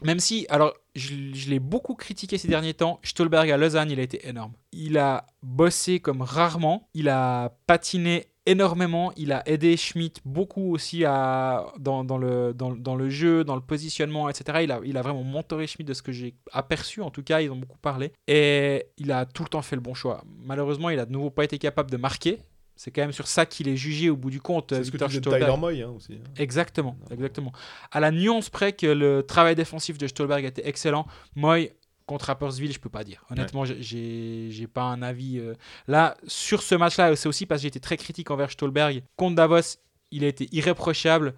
[0.04, 3.98] Même si, alors, je, je l'ai beaucoup critiqué ces derniers temps, Stolberg à Lausanne, il
[3.98, 4.52] a été énorme.
[4.72, 11.04] Il a bossé comme rarement, il a patiné énormément, il a aidé Schmidt beaucoup aussi
[11.04, 14.60] à, dans, dans le, dans, dans le jeu, dans le positionnement, etc.
[14.62, 17.40] Il a, il a vraiment mentoré Schmidt de ce que j'ai aperçu, en tout cas,
[17.40, 18.12] ils ont beaucoup parlé.
[18.26, 20.24] Et il a tout le temps fait le bon choix.
[20.44, 22.38] Malheureusement, il a de nouveau pas été capable de marquer.
[22.74, 24.96] C'est quand même sur ça qu'il est jugé au bout du compte, c'est ce que
[25.10, 25.20] tu.
[25.20, 26.14] Tyler Moy hein, aussi.
[26.14, 26.30] hein.
[26.36, 27.52] Exactement, exactement.
[27.92, 31.58] À la nuance près que le travail défensif de Stolberg était excellent, moi,
[32.06, 33.24] contre Rappersville, je peux pas dire.
[33.30, 35.38] Honnêtement, j'ai- pas un avis.
[35.38, 35.54] euh.
[35.88, 39.02] Là, sur ce match-là, c'est aussi parce que j'ai été très critique envers Stolberg.
[39.16, 39.78] Contre Davos,
[40.10, 41.34] il a été irréprochable.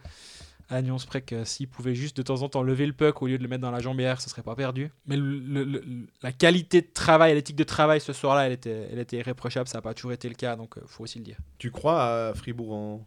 [0.71, 3.27] À nuance près que s'il pouvait juste de temps en temps lever le puck au
[3.27, 4.91] lieu de le mettre dans la jambière, ce serait pas perdu.
[5.07, 5.85] Mais le- le- le-
[6.23, 9.69] la qualité de travail, l'éthique de travail ce soir-là, elle était, elle était irréprochable.
[9.69, 11.37] Ça n'a pas toujours été le cas, donc euh, faut aussi le dire.
[11.59, 13.07] Tu crois à Fribourg en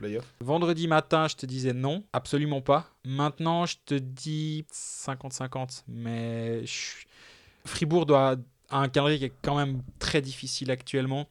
[0.00, 2.86] playoff Vendredi matin, je te disais non, absolument pas.
[3.04, 5.84] Maintenant, je te dis 50-50.
[5.88, 7.06] Mais je-
[7.64, 8.36] Fribourg doit
[8.70, 11.28] a un calendrier qui est quand même très difficile actuellement.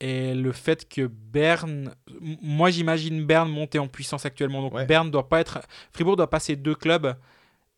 [0.00, 4.60] Et le fait que Berne, moi j'imagine Berne monter en puissance actuellement.
[4.62, 4.84] Donc Ouais.
[4.86, 5.60] Berne doit pas être,
[5.92, 7.14] Fribourg doit passer deux clubs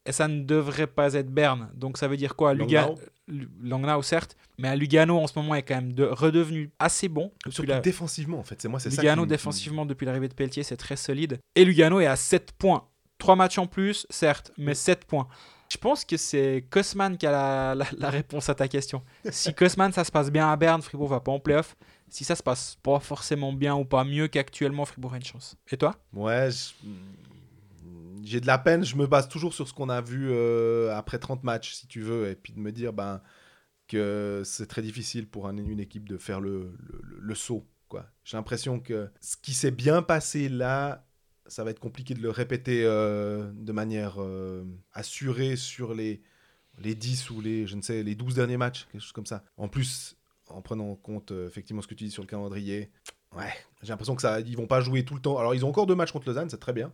[0.07, 1.71] et ça ne devrait pas être Berne.
[1.75, 2.55] Donc ça veut dire quoi?
[2.55, 2.95] Lugano,
[3.63, 7.33] Langnau certes, mais à Lugano en ce moment est quand même de, redevenu assez bon.
[7.49, 8.61] Surtout la- défensivement, en fait.
[8.61, 9.01] C'est moi, c'est ça.
[9.03, 11.39] Lugano qui défensivement depuis l'arrivée de Pelletier, c'est très solide.
[11.55, 12.87] Et Lugano est à 7 points.
[13.19, 15.27] 3 matchs en plus, certes, mais 7 points.
[15.73, 19.03] Je pense que c'est Kosman qui a la, la- la réponse à ta question.
[19.31, 21.75] Si Kosman, ça se passe bien à Berne, Fribourg va pas en playoff.
[22.09, 25.57] Si ça se passe pas forcément bien ou pas mieux qu'actuellement, Fribourg a une chance.
[25.71, 25.97] Et toi?
[26.13, 26.87] Ouais, je-
[28.23, 28.85] j'ai de la peine.
[28.85, 32.01] Je me base toujours sur ce qu'on a vu euh, après 30 matchs, si tu
[32.01, 33.21] veux, et puis de me dire ben,
[33.89, 37.67] que c'est très difficile pour un- une équipe de faire le, le, saut.
[38.25, 41.07] J'ai l'impression que ce qui s'est bien passé là,
[41.47, 46.21] ça va être compliqué de le répéter euh, de manière euh, assurée sur les,
[46.79, 49.45] les 10 ou les, je ne sais, les 12 derniers matchs, quelque chose comme ça.
[49.57, 50.17] En plus,
[50.49, 52.91] en prenant en compte effectivement ce que tu dis sur le calendrier,
[53.37, 53.53] ouais,
[53.83, 55.39] j'ai l'impression que ça, ils vont pas jouer tout le temps.
[55.39, 56.93] Alors ils ont encore deux matchs contre Lausanne, c'est très bien.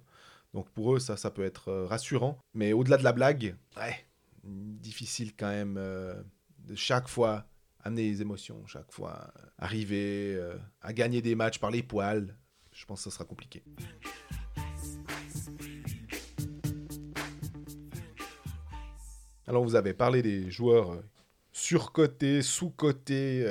[0.52, 2.38] Donc pour eux, ça, peut être euh, rassurant.
[2.54, 3.56] Mais au-delà de la blague,
[4.44, 6.14] difficile quand même euh,
[6.66, 7.46] de chaque fois
[7.82, 10.40] amener les émotions, chaque fois euh, arriver
[10.82, 12.36] à gagner des matchs par les poils.
[12.72, 13.62] Je pense que ça sera compliqué.
[19.46, 21.02] Alors vous avez parlé des joueurs
[21.52, 23.44] surcotés, sous-cotés.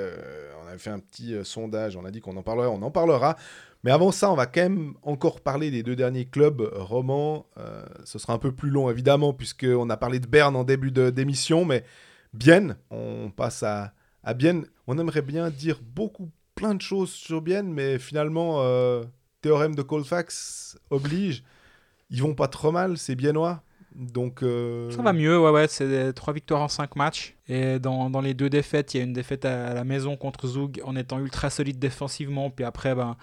[0.64, 3.36] on avait fait un petit sondage, on a dit qu'on en parlerait, on en parlera.
[3.84, 7.46] Mais avant ça, on va quand même encore parler des deux derniers clubs romans.
[7.58, 10.92] Euh, ce sera un peu plus long, évidemment, puisqu'on a parlé de Berne en début
[10.92, 11.64] d'émission.
[11.64, 11.86] Mais
[12.34, 14.66] Bienne, on passe à, à Bienne.
[14.88, 19.04] On aimerait bien dire beaucoup, plein de choses sur Bienne, mais finalement, euh,
[19.42, 21.44] théorème de Colfax oblige.
[22.10, 23.64] Ils vont pas trop mal, ces Biennois.
[23.96, 25.68] Donc, euh, Ça va mieux, ouais, ouais.
[25.68, 27.36] C'est trois victoires en cinq matchs.
[27.48, 30.48] Et dans, dans les deux défaites, il y a une défaite à, la maison contre
[30.48, 32.50] Zug en étant ultra solide défensivement.
[32.50, 33.18] Puis après, ben,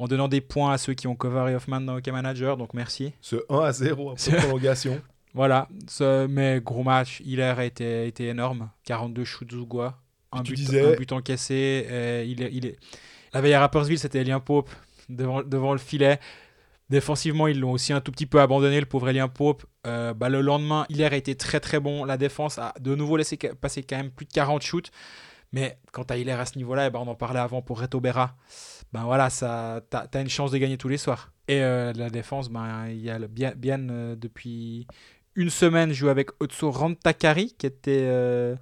[0.00, 1.14] en donnant des points à ceux qui ont
[1.48, 2.56] et Hoffman dans Hockey Manager.
[2.56, 3.12] Donc merci.
[3.20, 5.00] ce 1 à 0 C'est- après prolongation.
[5.34, 5.68] Voilà.
[5.88, 7.20] Ce- mais gros match.
[7.20, 8.70] Hiller a été, été énorme.
[8.84, 9.98] 42 shoots Zugois.
[10.32, 12.24] Un tu but, disais- un but encaissé.
[12.26, 12.78] Il est, il est...
[13.34, 14.70] La veille à Rappersville, c'était Elien Pope
[15.08, 16.18] devant, devant le filet.
[16.88, 19.64] Défensivement, ils l'ont aussi un tout petit peu abandonné, le pauvre Elien Pope.
[19.86, 22.04] Euh, bah, le lendemain, Hiller a été très très bon.
[22.04, 24.90] La défense a de nouveau laissé passer quand même plus de 40 shoots.
[25.52, 27.80] Mais quand tu as Hiller à ce niveau-là, eh ben, on en parlait avant pour
[27.80, 28.34] Reto Berra.
[28.92, 31.32] Ben voilà, ça, t'as, t'as une chance de gagner tous les soirs.
[31.48, 34.86] Et euh, la défense, ben, il y a le bien, bien euh, depuis
[35.36, 38.56] une semaine joue avec Otso Rantakari, qui était euh,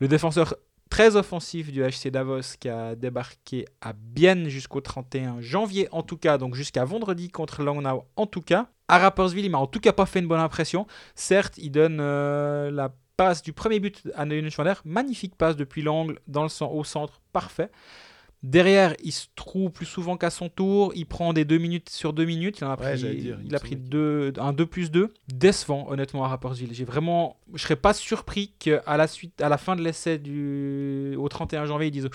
[0.00, 0.54] le défenseur
[0.90, 6.16] très offensif du HC Davos, qui a débarqué à Bienne jusqu'au 31 janvier, en tout
[6.16, 8.68] cas, donc jusqu'à vendredi contre Langnau, en tout cas.
[8.88, 10.86] À Rapperswil, il m'a en tout cas pas fait une bonne impression.
[11.14, 16.20] Certes, il donne euh, la passe du premier but à Neuenschwander, magnifique passe depuis l'angle,
[16.26, 17.70] dans le au centre, parfait.
[18.44, 20.92] Derrière, il se trouve plus souvent qu'à son tour.
[20.94, 22.60] Il prend des 2 minutes sur 2 minutes.
[22.60, 25.12] Il, en a Ouais, pris, dire, il a pris deux, un 2 plus 2.
[25.26, 26.72] Décevant, honnêtement, à Rapperswil.
[26.72, 27.36] J'ai vraiment.
[27.54, 31.16] Je serais pas surpris qu'à la, suite, à la fin de l'essai du...
[31.18, 32.08] au 31 janvier, ils disent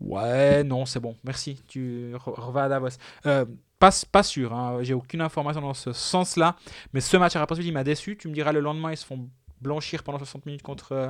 [0.00, 1.62] Ouais, non, c'est bon, merci.
[1.68, 2.88] Tu re- revas à Davos.
[3.26, 3.44] Euh,
[3.78, 6.56] pas, pas sûr, hein, j'ai aucune information dans ce sens-là.
[6.92, 8.16] Mais ce match à Rapperswil, il m'a déçu.
[8.16, 9.28] Tu me diras, le lendemain, ils se font
[9.60, 11.08] blanchir pendant 60 minutes contre euh,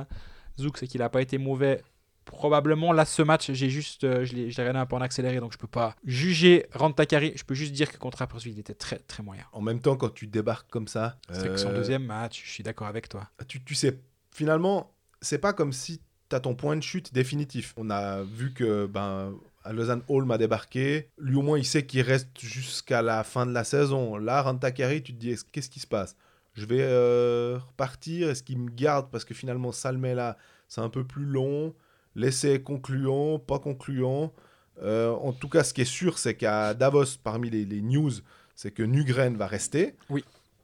[0.59, 0.77] Zouk.
[0.77, 1.81] C'est qu'il n'a pas été mauvais
[2.25, 5.53] probablement là ce match j'ai juste euh, je l'ai regardé un peu en accéléré donc
[5.53, 8.99] je peux pas juger Rantakari je peux juste dire que contre Rapperswil il était très
[8.99, 12.05] très moyen En même temps, quand tu débarques comme ça, c'est que son euh, deuxième
[12.05, 13.99] match je suis d'accord avec toi tu, tu sais,
[14.31, 17.73] finalement, c'est pas comme si tu as ton point de chute définitif.
[17.77, 19.33] On a vu que ben,
[19.69, 21.09] Lausanne Hall m'a débarqué.
[21.17, 24.17] Lui, au moins, il sait qu'il reste jusqu'à la fin de la saison.
[24.17, 26.15] Là, Rantakari, tu te dis, est-ce- qu'est-ce qui se passe?
[26.53, 28.29] Je vais euh, repartir?
[28.29, 29.09] Est-ce qu'il me garde?
[29.11, 31.73] Parce que finalement, Salmé, là, c'est un peu plus long.
[32.15, 34.33] L'essai concluant, pas concluant.
[34.81, 38.11] Euh, en tout cas, ce qui est sûr, c'est qu'à Davos, parmi les, les news,
[38.55, 39.95] c'est que Nugren va rester.
[40.09, 40.23] Oui.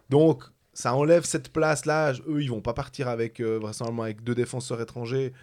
[0.10, 0.44] Donc,
[0.74, 2.14] ça enlève cette place-là.
[2.28, 5.34] Eux, ils vont pas partir avec, euh, vraisemblablement avec deux défenseurs étrangers.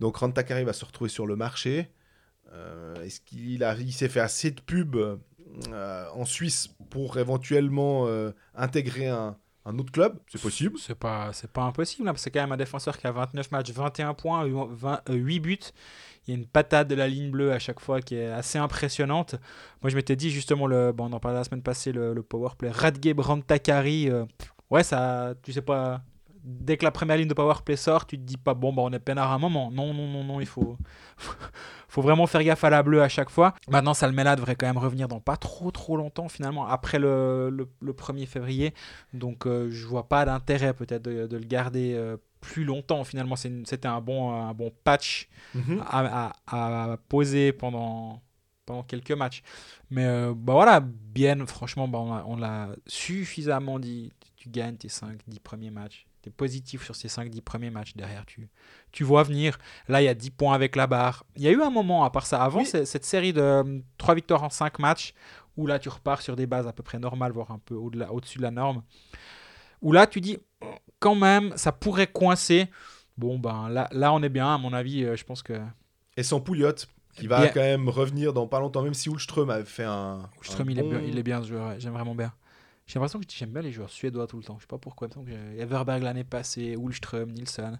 [0.00, 1.90] Donc, Rantakari va se retrouver sur le marché.
[2.52, 5.16] Euh, Est-ce qu'il a, il s'est fait assez de pub euh,
[6.14, 8.06] en Suisse pour éventuellement
[8.54, 10.78] intégrer un, un autre club C'est possible.
[10.78, 13.12] c'est pas c'est pas impossible hein, parce que c'est quand même un défenseur qui a
[13.12, 15.58] 29 matchs 21 points 20 euh, 8 buts.
[16.26, 18.58] Il y a une patate de la ligne bleue à chaque fois qui est assez
[18.58, 19.36] impressionnante.
[19.82, 22.22] Moi je m'étais dit justement le bon, on en parlait la semaine passée le, le
[22.22, 24.24] powerplay Radge Brantakari euh,
[24.70, 26.02] ouais ça tu sais pas
[26.44, 28.92] dès que la première ligne de powerplay sort tu te dis pas bon bah on
[28.92, 30.76] est peinard à un moment non non non non il faut
[31.88, 33.54] faut vraiment faire gaffe à la bleue à chaque fois.
[33.68, 37.68] Maintenant, Salmela devrait quand même revenir dans pas trop trop longtemps finalement, après le, le,
[37.80, 38.72] le 1er février.
[39.12, 43.04] Donc euh, je vois pas d'intérêt peut-être de, de le garder euh, plus longtemps.
[43.04, 45.28] Finalement, c'était un bon, un bon patch
[45.86, 48.22] à, à- à poser pendant,
[48.64, 49.42] pendant quelques matchs.
[49.90, 54.12] Mais euh, bah voilà, bien, franchement, bah, on l'a suffisamment dit.
[54.36, 56.06] Tu gagnes tes 5-10 premiers matchs.
[56.22, 57.94] Tu es positif sur ces 5-10 premiers matchs.
[57.94, 58.48] Derrière, tu,
[58.92, 59.58] tu vois venir.
[59.88, 61.24] Là, il y a 10 points avec la barre.
[61.36, 62.66] Il y a eu un moment, à part ça, avant Oui.
[62.66, 65.14] cette série de 3 victoires en 5 matchs,
[65.56, 68.12] où là, tu repars sur des bases à peu près normales, voire un peu au-delà,
[68.12, 68.82] au-dessus de la norme.
[69.82, 70.38] Où là, tu dis,
[71.00, 72.68] quand même, ça pourrait coincer.
[73.18, 75.60] Bon, ben là, là on est bien, à mon avis, euh, je pense que.
[76.16, 76.72] Et sans Pouliot,
[77.16, 77.48] qui va Bien.
[77.48, 80.30] quand même revenir dans pas longtemps, même si Ulström avait fait un.
[80.40, 82.32] Ström, un il, est bien, il est bien ce joueur, ouais, j'aime vraiment bien.
[82.92, 84.56] J'ai l'impression que j'aime bien les joueurs suédois tout le temps.
[84.58, 85.08] Je sais pas pourquoi.
[85.58, 87.78] Everberg l'année passée, Ulström, Nilsson.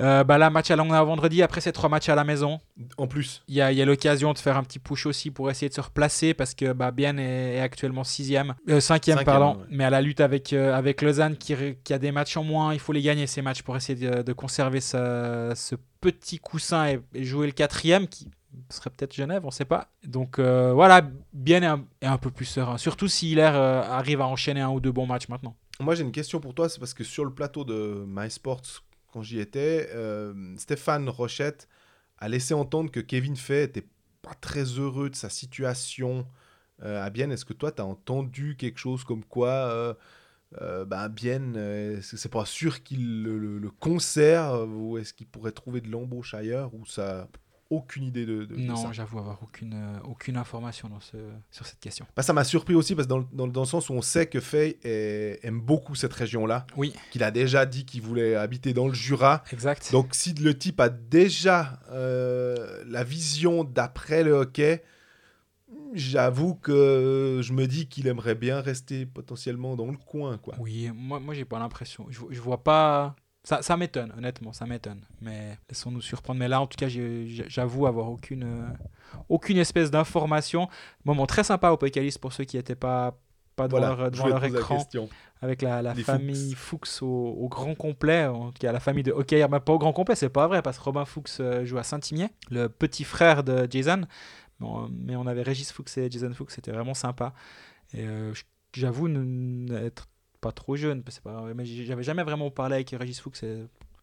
[0.00, 1.42] Euh, bah là, match à Langnau vendredi.
[1.42, 2.58] Après ces trois matchs à la maison,
[2.96, 3.42] En plus.
[3.46, 5.74] il y a, y a l'occasion de faire un petit push aussi pour essayer de
[5.74, 9.60] se replacer parce que bah, Bien est, est actuellement sixième, euh, cinquième, Cinquième, pardon.
[9.60, 9.66] ouais.
[9.68, 12.72] Mais à la lutte avec, euh, avec Lausanne qui, qui a des matchs en moins,
[12.72, 16.86] il faut les gagner ces matchs pour essayer de, de conserver ce, ce petit coussin
[16.88, 18.28] et, et jouer le quatrième qui
[18.70, 19.90] serait peut-être Genève, on sait pas.
[20.04, 22.78] Donc euh, voilà, Bien est un, un peu plus serein.
[22.78, 25.54] Surtout si Hilaire euh, arrive à enchaîner un ou deux bons matchs maintenant.
[25.80, 26.68] Moi, j'ai une question pour toi.
[26.68, 28.82] C'est parce que sur le plateau de MySports,
[29.12, 31.68] quand j'y étais, euh, Stéphane Rochette
[32.18, 33.86] a laissé entendre que Kevin Fay était
[34.22, 36.26] pas très heureux de sa situation
[36.82, 37.32] à Bienne.
[37.32, 39.94] Est-ce que toi, tu as entendu quelque chose comme quoi
[40.60, 45.26] euh, bah, Bienne, euh, c'est pas sûr qu'il le, le- le conserve ou est-ce qu'il
[45.26, 47.28] pourrait trouver de l'embauche ailleurs ou ça
[47.70, 51.16] aucune idée de, non, ça j'avoue avoir aucune, euh, aucune information dans ce,
[51.50, 52.06] sur cette question.
[52.16, 53.92] Bah, ça m'a surpris aussi parce que dans, le- dans le- dans le sens où
[53.92, 58.00] on sait que Fay est- aime beaucoup cette région-là, Oui, qu'il a déjà dit qu'il
[58.00, 59.44] voulait habiter dans le Jura.
[59.52, 59.92] exact.
[59.92, 64.82] Donc si le type a déjà euh, la vision d'après le hockey,
[65.92, 70.38] j'avoue que je me dis qu'il aimerait bien rester potentiellement dans le coin.
[70.38, 70.54] Quoi.
[70.58, 72.06] Oui, moi, moi j'ai pas l'impression.
[72.10, 73.14] Je, je vois pas.
[73.48, 75.00] Ça, ça m'étonne, honnêtement, ça m'étonne.
[75.22, 76.38] Mais laissons-nous surprendre.
[76.38, 78.68] Mais là, en tout cas, j'avoue avoir aucune, euh,
[79.30, 80.68] aucune espèce d'information.
[81.06, 83.18] Moment très sympa au Pécalis pour ceux qui n'étaient pas,
[83.56, 84.86] pas devant Voilà, leur, devant leur la écran,
[85.40, 88.26] avec la, famille Fuchs, au, au grand complet.
[88.26, 90.60] En tout cas, la famille de hockey, mais pas au grand complet, c'est pas vrai,
[90.60, 94.02] parce que Robin Fuchs euh, joue à Saint-Imier, le petit frère de Jason.
[94.60, 97.32] Bon, mais on avait Régis Fuchs et Jason Fuchs, c'était vraiment sympa.
[97.94, 98.34] Et euh,
[98.74, 100.06] j'avoue n'être
[100.40, 103.44] pas trop jeune, c'est pas, mais j'avais jamais vraiment parlé avec Régis Fuchs.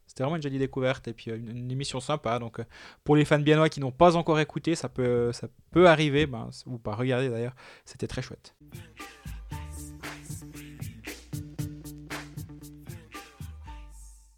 [0.07, 2.39] C'était vraiment une jolie découverte et puis euh, une, une émission sympa.
[2.39, 2.63] Donc euh,
[3.03, 6.49] pour les fans biennois qui n'ont pas encore écouté, ça peut, ça peut arriver, ben,
[6.67, 7.55] ou pas regarder d'ailleurs.
[7.85, 8.55] C'était très chouette.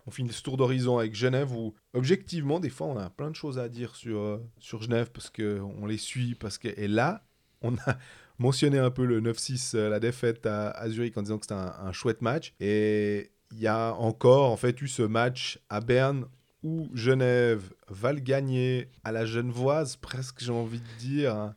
[0.05, 3.35] On finit ce tour d'horizon avec Genève où, objectivement, des fois, on a plein de
[3.35, 6.33] choses à dire sur, euh, sur Genève parce qu'on les suit.
[6.33, 6.69] Parce que...
[6.77, 7.25] Et là,
[7.61, 7.97] on a
[8.39, 11.55] mentionné un peu le 9-6, euh, la défaite à, à Zurich en disant que c'était
[11.59, 12.53] un, un chouette match.
[12.59, 16.25] Et il y a encore, en fait, eu ce match à Berne
[16.63, 21.35] où Genève va le gagner à la Genevoise, presque, j'ai envie de dire.
[21.35, 21.55] hein.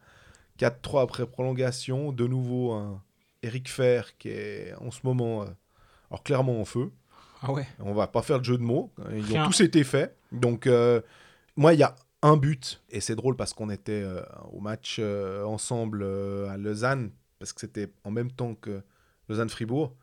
[0.58, 2.12] 4-3 après prolongation.
[2.12, 3.02] De nouveau, un
[3.42, 5.46] Eric Fer qui est en ce moment, euh,
[6.10, 6.90] alors clairement en feu.
[7.42, 8.92] Ah ouais On va pas faire de jeu de mots.
[9.14, 9.44] Ils Rien.
[9.44, 10.14] ont tous été faits.
[10.32, 11.00] Donc, euh,
[11.56, 12.82] moi, il y a un but.
[12.90, 17.10] Et c'est drôle parce qu'on était euh, au match euh, ensemble euh, à Lausanne.
[17.38, 18.82] Parce que c'était en même temps que
[19.28, 19.94] Lausanne-Fribourg.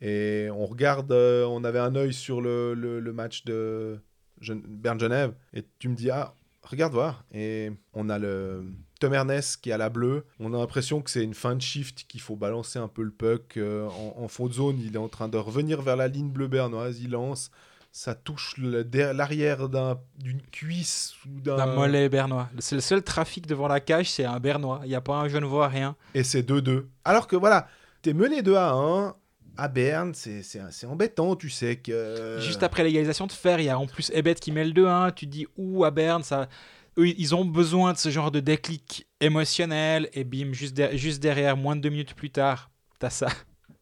[0.00, 3.98] Et on regarde, on avait un œil sur le, le- match de
[4.40, 5.34] Gen- Berne-Genève.
[5.52, 7.24] Et tu me dis, ah, regarde voir.
[7.32, 8.64] Et on a le
[8.98, 10.24] Tom Ernest qui est à la bleue.
[10.38, 13.10] On a l'impression que c'est une fin de shift, qu'il faut balancer un peu le
[13.10, 14.80] puck en, en de zone.
[14.80, 17.00] Il est en train de revenir vers la ligne bleu bernoise.
[17.02, 17.50] Il lance.
[17.92, 21.66] Ça touche l'arrière d'un- d'une cuisse ou d'un.
[21.74, 22.48] Mollet bernois.
[22.60, 24.80] C'est le seul trafic devant la cage, c'est un bernois.
[24.84, 25.96] Il n'y a pas un genevois, rien.
[26.14, 26.86] Et c'est 2-2.
[27.04, 27.66] Alors que voilà,
[28.02, 29.14] t'es mené 2 à 1
[29.56, 30.12] à Berne.
[30.14, 32.38] C'est embêtant, tu sais que.
[32.40, 35.12] Juste après l'égalisation de fer, il y a en plus Ebet qui met le 2-1.
[35.12, 36.48] Tu te dis, ouh, à Berne, ça...
[36.96, 40.08] eux, ils ont besoin de ce genre de déclic émotionnel.
[40.12, 42.70] Et bim, juste, juste derrière, moins de deux minutes plus tard,
[43.00, 43.26] t'as ça.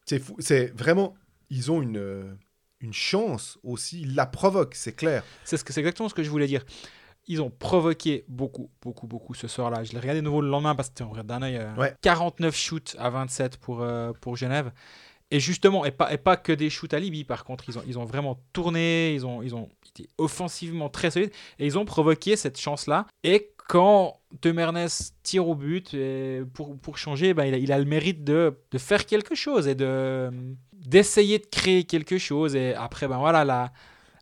[0.06, 0.34] C'est fou.
[0.38, 1.14] C'est vraiment.
[1.50, 2.24] Ils ont une, euh,
[2.80, 4.02] une chance aussi.
[4.02, 5.24] Ils la provoquent, c'est clair.
[5.44, 6.64] C'est ce que- c'est exactement ce que je voulais dire.
[7.26, 9.84] Ils ont provoqué beaucoup, beaucoup, beaucoup ce soir-là.
[9.84, 11.56] Je l'ai regardé de nouveau le lendemain parce que on regarde d'un œil.
[11.56, 11.94] euh, Ouais.
[12.00, 14.72] 49 shoots à 27 pour, euh, pour Genève.
[15.30, 17.82] Et justement, et pas, et pas que des shoots à Libye, par contre, ils ont,
[17.86, 21.84] ils ont vraiment tourné, ils ont, ils ont été offensivement très solides, et ils ont
[21.84, 23.06] provoqué cette chance-là.
[23.24, 24.86] Et quand Temernes
[25.22, 28.58] tire au but, et pour, pour changer, ben, il, a, il a le mérite de,
[28.70, 30.30] de faire quelque chose et de
[30.88, 32.56] d'essayer de créer quelque chose.
[32.56, 33.72] Et après, ben voilà, la,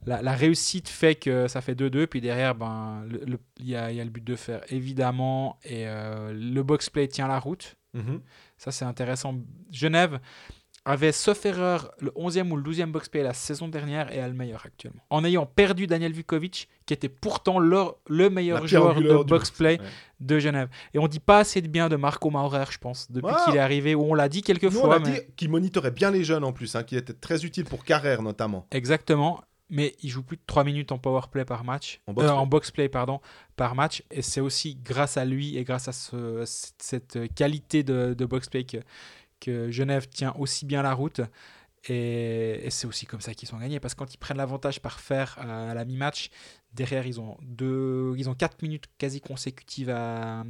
[0.05, 3.97] la, la réussite fait que ça fait 2-2, puis derrière, ben, le- y, a, il
[3.97, 7.77] y a le but de fer, évidemment, et euh, le box-play tient la route.
[7.95, 8.21] Mhm.
[8.59, 9.35] Ça, c'est intéressant.
[9.71, 10.21] Genève
[10.87, 14.35] avait, sauf erreur, le 11e ou le 12e box-play la saison dernière et a le
[14.35, 15.03] meilleur actuellement.
[15.11, 19.87] En ayant perdu Daniel Vukovic, qui était pourtant leur- le meilleur joueur de box-play Ouais.
[20.21, 20.69] de Genève.
[20.95, 23.43] Et on dit pas assez de bien de Marco Maurer, je pense, depuis Ah.
[23.45, 24.95] qu'il est arrivé, où on l'a dit quelques Nous, on fois.
[24.97, 27.65] a mais- dit qu'il monitorait bien les jeunes en plus, hein, qu'il était très utile
[27.65, 28.67] pour Carrère notamment.
[28.71, 29.43] Exactement.
[29.69, 32.01] Mais il joue plus de 3 minutes en power play par match.
[32.07, 33.21] En box play, pardon,
[33.57, 34.05] par match.
[34.13, 36.45] Et c'est aussi grâce à lui et grâce à ce-
[36.79, 38.77] cette qualité de, de box play que,
[39.41, 41.21] que Genève tient aussi bien la route.
[41.89, 43.81] Et, c'est aussi comme ça qu'ils sont gagnés.
[43.81, 46.31] Parce que quand ils prennent l'avantage par faire euh, à la mi-match,
[46.73, 50.45] derrière, ils ont, deux, ils ont 4 minutes quasi consécutives à,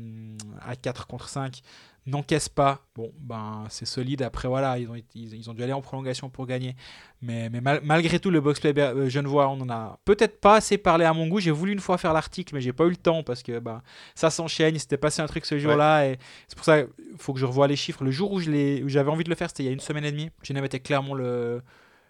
[0.60, 1.60] à 4 contre 5
[2.06, 2.80] n'encaissent pas.
[2.94, 4.22] Bon, ben c'est solide.
[4.22, 6.76] Après, voilà, ils ont, ils, ont dû aller en prolongation pour gagner.
[7.20, 10.78] Mais, mais mal- malgré tout, le box-play euh, genevois, on en a peut-être pas assez
[10.78, 11.40] parlé à mon goût.
[11.40, 13.82] J'ai voulu une fois faire l'article, mais j'ai pas eu le temps parce que bah,
[14.14, 14.74] ça s'enchaîne.
[14.76, 16.14] Il s'était passé un truc ce jour-là.
[16.48, 18.04] C'est pour ça qu'il faut que je revoie les chiffres.
[18.04, 20.12] Le jour où j'avais envie de le faire, c'était il y a une semaine et
[20.12, 20.30] demie.
[20.42, 21.62] Genève était clairement le,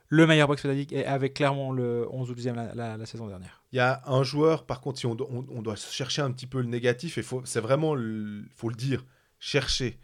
[0.09, 3.63] le meilleur ligue et avec clairement le 11 ou 12e la, saison dernière.
[3.73, 6.61] Il y a un joueur, par contre, si on, on- doit chercher un petit peu
[6.61, 9.05] le négatif, et c'est vraiment, le, faut le dire,
[9.39, 9.99] chercher.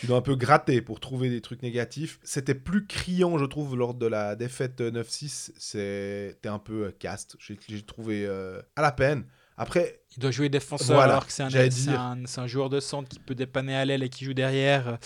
[0.00, 2.18] tu dois un peu gratter pour trouver des trucs négatifs.
[2.24, 5.52] C'était plus criant, je trouve, lors de la défaite 9-6.
[5.56, 7.36] C'était un peu euh, caste.
[7.38, 9.24] J'ai, trouvé euh, à la peine.
[9.58, 11.50] Après, Il doit jouer défenseur Voilà, alors que c'est un,
[11.94, 14.98] un, un joueur de centre qui peut dépanner à l'aile et qui joue derrière.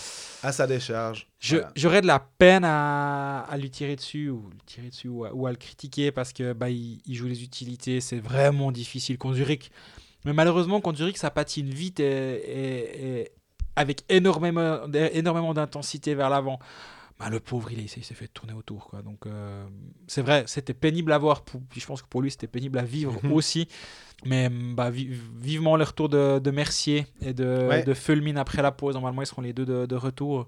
[0.42, 1.26] à sa décharge.
[1.50, 1.72] Voilà.
[1.74, 5.34] J'aurais de la peine à, à lui tirer dessus ou lui tirer dessus ou à,
[5.34, 9.18] ou à le critiquer parce que bah, il, il joue les utilités, c'est vraiment difficile
[9.18, 9.70] contre Zurich.
[10.24, 13.32] Mais malheureusement contre Zurich ça patine vite et, et- et
[13.76, 14.80] avec énormément,
[15.12, 16.58] énormément d'intensité vers l'avant.
[17.18, 19.00] Bah, le pauvre il, il s'est fait tourner autour quoi.
[19.00, 19.64] Donc euh,
[20.06, 21.42] c'est vrai, c'était pénible à voir.
[21.42, 23.32] Pour, puis je pense que pour lui c'était pénible à vivre Mhm.
[23.32, 23.68] aussi.
[24.26, 25.08] Mais bah, vi-
[25.38, 27.84] vivement le retour de, de Mercier et de, Ouais.
[27.84, 28.94] de Fulmin après la pause.
[28.94, 30.46] Normalement ils seront les deux de, de retour.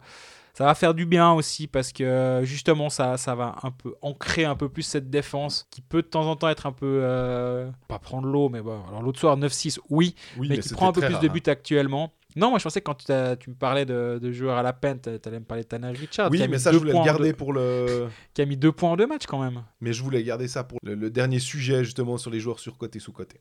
[0.52, 4.44] Ça va faire du bien aussi parce que justement ça, ça va un peu ancrer
[4.44, 7.70] un peu plus cette défense qui peut de temps en temps être un peu euh,
[7.86, 10.92] pas prendre l'eau mais bon alors l'autre soir 9-6 oui Oui, mais, qui prend un
[10.92, 11.32] peu plus rare, de hein.
[11.32, 12.12] buts actuellement.
[12.38, 15.00] Non moi je pensais que quand tu, me parlais de, de joueurs à la peine
[15.00, 17.36] tu allais me parler de Tanner Richard Oui, mais ça, je voulais le garder deux-
[17.36, 18.06] pour le.
[18.34, 19.64] qui a mis deux points en deux matchs quand même.
[19.80, 23.00] Mais je voulais garder ça pour le, le dernier sujet, justement, sur les joueurs surcotés,
[23.00, 23.38] sous-cotés.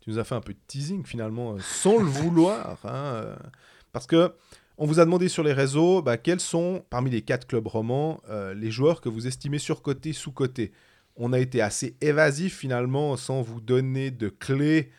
[0.00, 2.76] Tu nous as fait un peu de teasing, finalement, euh, sans le vouloir.
[2.84, 3.36] hein, euh,
[3.92, 4.32] parce que
[4.78, 8.20] on vous a demandé sur les réseaux bah, quels sont, parmi les quatre clubs romans,
[8.28, 10.72] euh, les joueurs que vous estimez surcotés, sous-cotés.
[11.16, 14.90] On a été assez évasif, finalement, sans vous donner de clés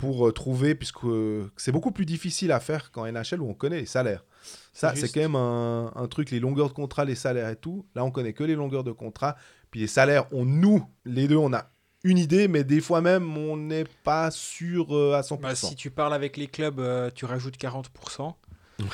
[0.00, 3.54] pour euh, trouver, puisque euh, c'est beaucoup plus difficile à faire qu'en NHL où on
[3.54, 4.24] connaît les salaires.
[4.72, 7.86] Ça, C'est quand même un, un truc, les longueurs de contrat, les salaires et tout.
[7.94, 9.36] Là, on connaît que les longueurs de contrat.
[9.70, 11.70] Puis les salaires, on nous, les deux, on a
[12.02, 15.40] une idée, mais des fois même, on n'est pas sûr euh, à 100%.
[15.40, 16.82] Bah, si tu parles avec les clubs,
[17.14, 18.34] tu rajoutes 40%.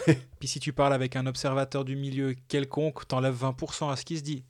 [0.09, 0.21] Ouais.
[0.41, 4.19] Puis si tu parles avec un observateur du milieu quelconque, t'enlèves 20% à ce qui
[4.19, 4.45] se dit.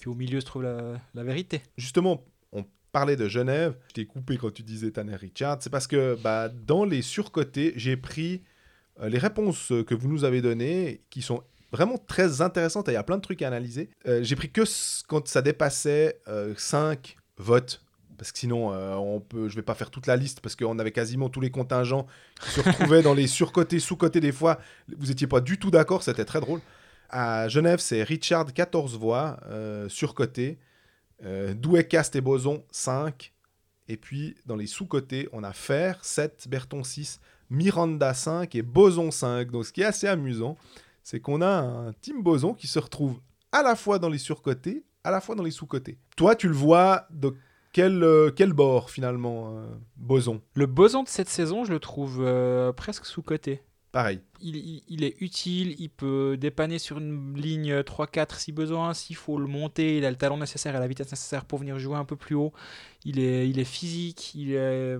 [0.00, 1.62] Puis au milieu se trouve la, la vérité.
[1.76, 3.76] Justement, on parlait de Genève.
[3.88, 5.58] Je t'ai coupé quand tu disais Tanner Richard.
[5.60, 8.42] C'est parce que bah, dans les surcotés, j'ai pris
[9.00, 11.42] euh, les réponses euh, que vous nous avez données, qui sont
[11.72, 12.88] vraiment très intéressantes.
[12.88, 13.90] et Il y a plein de trucs à analyser.
[14.06, 14.62] Euh, j'ai pris que
[15.08, 16.20] quand ça dépassait
[16.56, 17.82] 5 votes.
[18.16, 20.78] Parce que sinon, euh, on peut, je vais pas faire toute la liste parce qu'on
[20.78, 22.06] avait quasiment tous les contingents
[22.40, 24.58] qui se retrouvaient dans les surcotés, sous-cotés des fois.
[24.96, 26.60] Vous étiez pas du tout d'accord, c'était très drôle.
[27.08, 30.58] À Genève, c'est Richard, 14 voix, euh, surcoté.
[31.24, 31.54] Euh,
[31.88, 33.32] Cast et Boson, 5.
[33.88, 39.10] Et puis, dans les sous-cotés, on a Fer, 7, Berton, 6, Miranda, 5 et Boson,
[39.10, 39.50] 5.
[39.50, 40.56] Donc, ce qui est assez amusant,
[41.02, 43.20] c'est qu'on a un team Boson qui se retrouve
[43.52, 45.98] à la fois dans les surcotés, à la fois dans les sous-cotés.
[46.16, 47.34] Toi, tu le vois de
[47.72, 50.40] quel, euh, quel bord, finalement, euh, Boson?
[50.54, 52.24] Le boson de cette saison, je le trouve
[52.76, 53.62] presque sous-coté.
[53.96, 54.20] Pareil.
[54.42, 59.16] Il, il- il est utile, il peut dépanner sur une ligne 3-4 si besoin, s'il
[59.16, 61.96] faut le monter, il a le talent nécessaire et la vitesse nécessaire pour venir jouer
[61.96, 62.52] un peu plus haut.
[63.06, 64.98] Il est, il est physique, il est...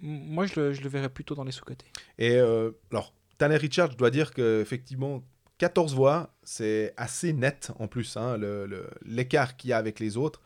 [0.00, 1.86] Moi, je le, je le verrais plutôt dans les sous-cotés.
[2.18, 5.22] Et euh, alors, Tanner Richard, je dois dire qu'effectivement,
[5.58, 10.00] 14 voix, c'est assez net en plus, hein, le- le- l'écart qu'il y a avec
[10.00, 10.42] les autres.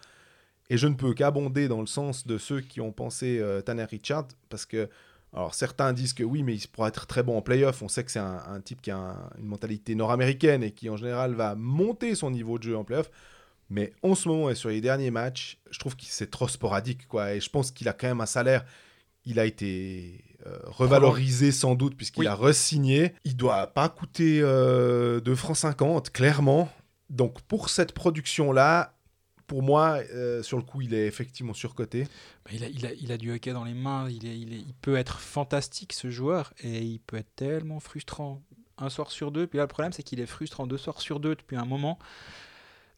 [0.68, 3.84] Et je ne peux qu'abonder dans le sens de ceux qui ont pensé euh, Tanner
[3.84, 4.90] Richard, parce que,
[5.36, 7.82] alors certains disent que oui, mais il pourra être très bon en playoff.
[7.82, 10.88] On sait que c'est un, un type qui a un- une mentalité nord-américaine et qui
[10.90, 13.10] en général va monter son niveau de jeu en playoff.
[13.68, 17.06] Mais en ce moment et sur les derniers matchs, je trouve que c'est trop sporadique.
[17.08, 17.34] Quoi.
[17.34, 18.64] Et je pense qu'il a quand même un salaire.
[19.24, 22.26] Il a été euh, revalorisé sans doute puisqu'il Oui.
[22.28, 23.12] a re-signé.
[23.24, 26.70] Il doit pas coûter euh, 2 francs 50, clairement.
[27.10, 28.95] Donc pour cette production-là,
[29.46, 32.04] pour moi, euh, sur le coup, il est effectivement surcoté.
[32.44, 36.82] Bah, il, a, du hockey dans les mains, il, peut être fantastique ce joueur et
[36.82, 38.42] il peut être tellement frustrant
[38.78, 39.46] un soir sur deux.
[39.46, 41.98] Puis là, le problème, c'est qu'il est frustrant deux soirs sur deux depuis un moment.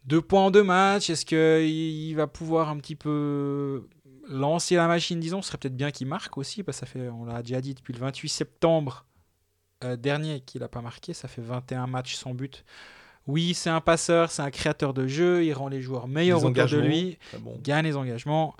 [0.04, 3.86] Deux points en deux matchs, est-ce qu'il il va pouvoir un petit peu
[4.26, 5.42] lancer la machine, disons?
[5.42, 7.74] Ce serait peut-être bien qu'il marque aussi, parce que ça fait, on l'a déjà dit,
[7.74, 9.04] depuis le 28 septembre
[9.84, 12.64] euh, dernier qu'il n'a pas marqué, ça fait 21 matchs sans but.
[13.28, 16.66] Oui, c'est un passeur, c'est un créateur de jeu, il rend les joueurs meilleurs autour
[16.66, 17.56] de lui très bon.
[17.62, 18.56] gagne les engagements.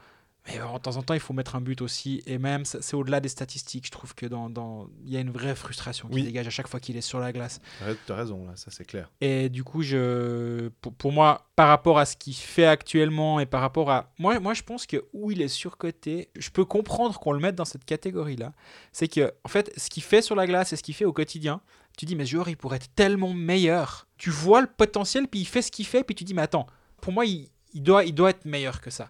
[0.47, 2.23] Mais de temps en temps, il faut mettre un but aussi.
[2.27, 3.85] Et même, c'est au-delà des statistiques.
[3.85, 6.23] Je trouve que dans, dans- il y a une vraie frustration qui Oui.
[6.23, 7.61] dégage à chaque fois qu'il est sur la glace.
[7.87, 9.11] Ouais, T'as raison, là, ça c'est clair.
[9.21, 13.45] Et du coup, je, pour, pour moi, par rapport à ce qu'il fait actuellement et
[13.47, 14.11] par rapport à.
[14.19, 17.55] Moi, moi, je pense que où il est surcoté, je peux comprendre qu'on le mette
[17.57, 18.53] dans cette catégorie-là.
[18.93, 21.13] C'est que, en fait, ce qu'il fait sur la glace et ce qu'il fait au
[21.13, 21.61] quotidien,
[21.99, 24.07] tu dis, mais ce joueur, il pourrait être tellement meilleur.
[24.17, 26.67] Tu vois le potentiel, puis il fait ce qu'il fait, puis tu dis, mais attends,
[27.01, 29.09] pour moi, il, il doit, il doit être meilleur que ça.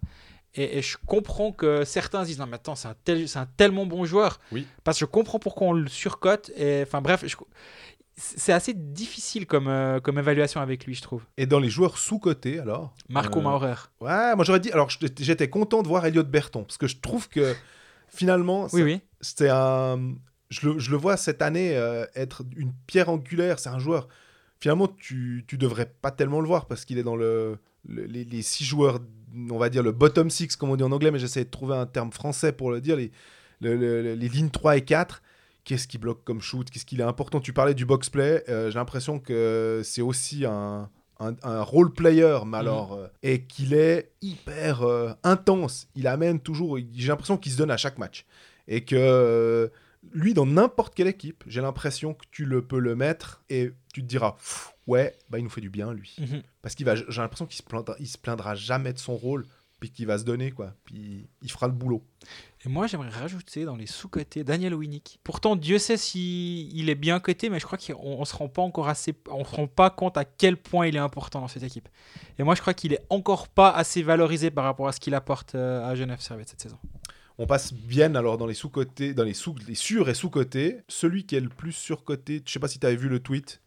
[0.54, 3.38] Et, et je comprends que certains se disent, non, mais attends, c'est un, tel, c'est
[3.38, 4.40] un tellement bon joueur.
[4.50, 4.66] Oui.
[4.82, 6.50] Parce que je comprends pourquoi on le surcote.
[6.56, 7.36] Et enfin, bref, je-
[8.16, 11.22] c'est assez difficile comme, euh, comme évaluation avec lui, je trouve.
[11.36, 13.74] Et dans les joueurs sous-cotés, alors Marco Euh, Maurer.
[14.00, 14.72] Ouais, moi j'aurais dit.
[14.72, 17.54] Alors j'étais content de voir Elliot Berton, parce que je trouve que
[18.08, 19.00] finalement, Oui, ça- oui.
[19.20, 20.14] c'était un.
[20.50, 23.58] Je le, je le vois cette année euh, être une pierre angulaire.
[23.58, 24.08] C'est un joueur.
[24.60, 28.24] Finalement, tu, tu devrais pas tellement le voir parce qu'il est dans le, le- les,
[28.24, 28.98] les six joueurs,
[29.50, 31.76] on va dire le bottom six, comme on dit en anglais, mais j'essaie de trouver
[31.76, 32.96] un terme français pour le dire.
[32.96, 33.10] Les,
[33.60, 35.22] le- le- les lignes 3 et 4.
[35.64, 36.68] Qu'est-ce qu'il bloque comme shoot?
[36.70, 37.40] Qu'est-ce qu'il est important?
[37.40, 38.42] Tu parlais du box-play.
[38.48, 40.88] euh, J'ai l'impression que c'est aussi un,
[41.20, 44.82] un, un role player, mais alors, euh, et qu'il est hyper
[45.24, 45.88] intense.
[45.94, 46.78] Il amène toujours.
[46.94, 48.24] J'ai l'impression qu'il se donne à chaque match.
[48.66, 49.70] Et que
[50.12, 54.02] lui, dans n'importe quelle équipe, j'ai l'impression que tu le peux le mettre et tu
[54.02, 54.36] te diras,
[54.86, 56.16] ouais, bah, il nous fait du bien, lui.
[56.18, 56.42] Mhm.
[56.62, 59.46] Parce qu'il va, j'ai l'impression qu'il se plaindra, il se plaindra jamais de son rôle,
[59.80, 60.74] puis qu'il va se donner, quoi.
[60.84, 62.02] Puis il fera le boulot.
[62.64, 65.20] Et moi, j'aimerais rajouter dans les sous-cotés Daniel Winnick.
[65.22, 68.48] Pourtant, Dieu sait s'il il est bien coté, mais je crois qu'on ne se rend
[68.48, 71.48] pas encore assez, on se rend pas compte à quel point il est important dans
[71.48, 71.88] cette équipe.
[72.38, 75.14] Et moi, je crois qu'il est encore pas assez valorisé par rapport à ce qu'il
[75.14, 76.78] apporte euh, à Genève Servette cette saison.
[77.38, 80.78] On passe bien alors dans les sous-cotés, dans les, sous, les sur et sous-cotés.
[80.88, 83.60] Celui qui est le plus surcoté, je sais pas si tu avais vu le tweet.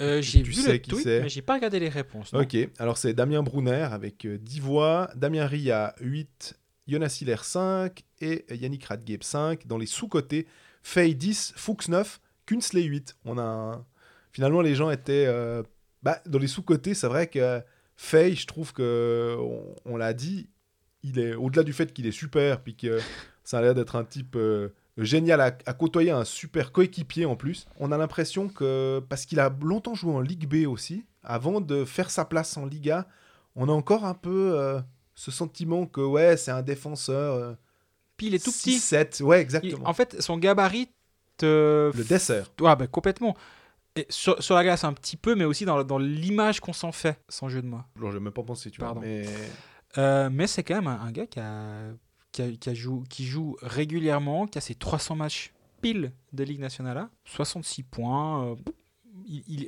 [0.00, 2.32] Euh, j'ai Tu vu sais le qui tweet, mais j'ai pas regardé les réponses.
[2.32, 2.40] non.
[2.40, 6.54] Ok, alors c'est Damien Brunner avec euh, 10 voix, Damien Ria 8,
[6.86, 9.66] Jonas Hiller 5 et Yannick Radgeb 5.
[9.66, 10.46] Dans les sous-cotés,
[10.82, 13.16] Fay 10, Fuchs 9, Kunsley 8.
[13.24, 13.84] On a un-
[14.32, 15.24] Finalement, les gens étaient...
[15.26, 15.62] euh,
[16.04, 17.60] bah, dans les sous-cotés, c'est vrai que
[17.96, 20.48] Fay, je trouve que, on, on l'a dit,
[21.02, 22.98] il est au-delà du fait qu'il est super, puis que
[23.44, 27.36] ça a l'air d'être un type euh, génial à, à côtoyer, un super coéquipier en
[27.36, 27.66] plus.
[27.78, 31.84] On a l'impression que, parce qu'il a longtemps joué en Ligue B aussi, avant de
[31.84, 33.06] faire sa place en Liga,
[33.56, 34.80] on a encore un peu euh,
[35.14, 37.34] ce sentiment que, ouais, c'est un défenseur.
[37.34, 37.54] euh,
[38.16, 38.78] Puis il est tout petit.
[38.78, 39.88] 6-7, ouais, Il- exactement.
[39.88, 40.88] en fait, son gabarit
[41.36, 42.50] te Le dessert.
[42.60, 43.36] Ouais, bah, complètement.
[43.96, 46.92] Et sur, sur la glace un petit peu, mais aussi dans, dans l'image qu'on s'en
[46.92, 47.80] fait, sans jeu de mots.
[47.96, 48.88] Alors, j'ai même pas pensé, tu vois.
[48.88, 49.00] Pardon.
[49.00, 49.26] Mais
[49.96, 51.40] Euh, mais c'est quand même un, gars qui,
[52.58, 53.04] qui, a- joue,
[53.62, 58.44] régulièrement, qui a ses 300 matchs pile de Ligue nationale A, 66 points.
[58.50, 58.56] euh,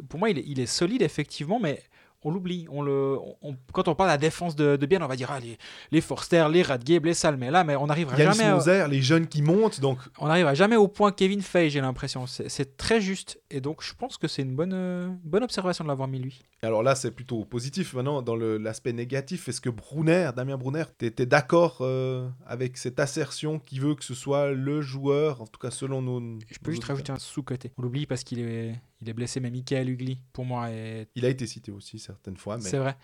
[0.09, 1.83] pour moi, il est solide, effectivement, mais
[2.23, 2.67] on l'oublie.
[2.71, 5.31] On le, on- quand on parle de la défense de, de Bienne, on va dire
[5.31, 5.57] ah, les,
[5.91, 9.81] les Forster, les Radgeb, les Salmela, mais on n'arrivera jamais, à- les jeunes qui montent,
[9.81, 12.27] donc on n'arrivera jamais au point Kevin Fay, j'ai l'impression.
[12.27, 13.41] C'est très juste.
[13.51, 16.41] Et donc, je pense que c'est une bonne, euh, bonne observation de l'avoir mis lui.
[16.63, 17.95] Alors là, c'est plutôt positif.
[17.95, 23.59] Maintenant, dans l'aspect négatif, est-ce que Brunner, Damien Brunner, t'étais d'accord euh, avec cette assertion
[23.59, 26.21] qui veut que ce soit le joueur, en tout cas selon nos.
[26.51, 27.73] Je peux juste rajouter un sous-côté.
[27.79, 31.09] On l'oublie parce qu'il est, il est blessé, mais Michael Ugly, pour moi, est...
[31.15, 32.97] Il a été cité aussi certaines fois, mais c'est vrai.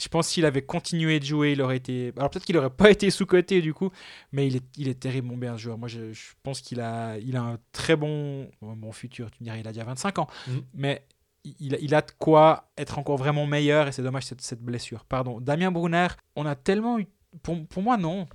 [0.00, 2.12] Je pense s'il avait continué de jouer, il aurait été.
[2.16, 3.90] Alors peut-être qu'il aurait pas été sous-côté du coup,
[4.32, 5.76] mais il est, il est terriblement bien joueur.
[5.78, 9.30] Moi, je, je pense qu'il a, il a un très bon, bon futur.
[9.30, 10.62] Tu me dirais, il a déjà 25 ans, Mhm.
[10.74, 11.06] mais
[11.44, 15.04] il, il a de quoi être encore vraiment meilleur et c'est dommage cette, cette blessure.
[15.04, 15.40] Pardon.
[15.40, 17.06] Damien Brunner, on a tellement eu.
[17.42, 18.26] Pour, pour moi, non.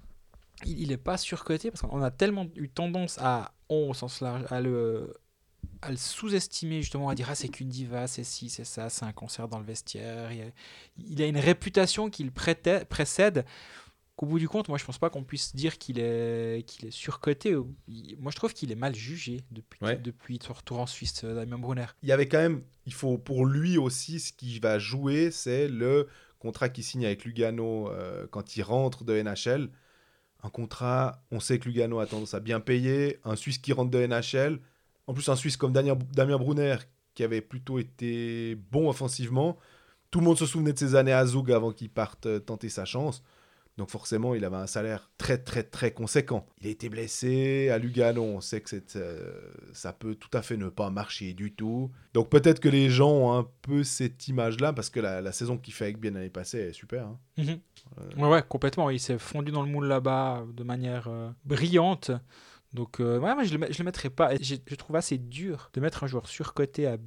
[0.65, 4.21] Il, il est pas surcoté parce qu'on a tellement eu tendance à, on, au sens
[4.21, 5.13] large, à le,
[5.81, 9.05] à le sous-estimer justement, à dire ah c'est qu'une diva, c'est ci, c'est ça, c'est
[9.05, 10.31] un concert dans le vestiaire.
[10.97, 13.45] Il a, une réputation qui le prêtait- précède.
[14.15, 16.91] Qu'au bout du compte, moi je pense pas qu'on puisse dire qu'il est, qu'il est
[16.91, 17.53] surcoté.
[17.55, 19.95] Moi je trouve qu'il est mal jugé depuis, Ouais.
[19.97, 21.85] depuis son retour en Suisse, euh, Damien Brunner.
[22.01, 25.67] il y avait quand même, il faut pour lui aussi, ce qui va jouer, c'est
[25.67, 26.07] le
[26.39, 29.69] contrat qu'il signe avec Lugano euh, quand il rentre de NHL.
[30.41, 33.19] Un contrat, on sait que Lugano a tendance à bien payer.
[33.23, 34.59] Un Suisse qui rentre de NHL,
[35.07, 36.77] en plus un Suisse comme Damien, Damien Brunner,
[37.13, 39.57] qui avait plutôt été bon offensivement.
[40.11, 42.69] Tout le monde se souvenait de ses années à Zug avant qu'il parte euh, tenter
[42.69, 43.23] sa chance.
[43.77, 46.47] Donc forcément, il avait un salaire très très très conséquent.
[46.61, 49.31] Il a été blessé à Lugano, on sait que euh,
[49.71, 51.91] ça peut tout à fait ne pas marcher du tout.
[52.15, 55.59] Donc peut-être que les gens ont un peu cette image-là, parce que la, la saison
[55.59, 57.05] qu'il fait avec Bien l'année passée est super.
[57.05, 57.19] hein.
[57.37, 57.59] Mhm.
[58.17, 58.89] Ouais, ouais, complètement.
[58.89, 62.09] Il s'est fondu dans le moule là-bas de manière euh, brillante.
[62.73, 64.35] Donc, euh, ouais, moi, je le, je le mettrais pas.
[64.41, 66.97] Je, je trouve assez dur de mettre un joueur surcoté à.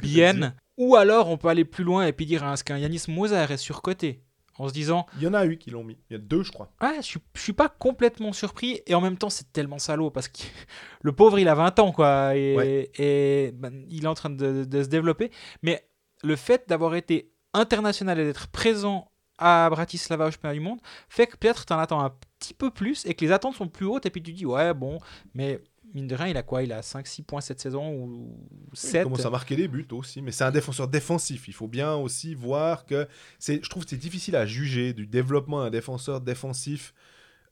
[0.00, 0.54] Bienne.
[0.78, 3.56] Ou alors, on peut aller plus loin et puis dire est-ce qu'un Yanis Moser est
[3.56, 4.22] surcoté?
[4.58, 5.98] En se disant Il y en a eu qui l'ont mis.
[6.08, 6.70] Il y a deux, je crois.
[6.80, 10.10] Ouais, je suis, je suis pas complètement surpris et en même temps c'est tellement salaud
[10.10, 10.38] parce que
[11.02, 12.90] le pauvre il a 20 ans quoi et, Ouais.
[12.96, 15.30] et, ben, il est en train de, de se développer.
[15.62, 15.86] Mais
[16.22, 21.26] le fait d'avoir été international et d'être présent à Bratislava au championnat du monde fait
[21.26, 23.86] que peut-être tu en attends un petit peu plus et que les attentes sont plus
[23.86, 24.98] hautes et puis tu dis ouais bon
[25.34, 25.60] mais
[25.96, 26.62] mine de rien il a quoi?
[26.62, 28.38] Il a 5-6 points cette saison ou
[28.72, 31.48] Il 7 commence à marquer des buts aussi, mais c'est un défenseur défensif.
[31.48, 33.08] Il faut bien aussi voir que
[33.38, 33.62] c'est.
[33.62, 36.94] Je trouve que c'est difficile à juger du développement d'un défenseur défensif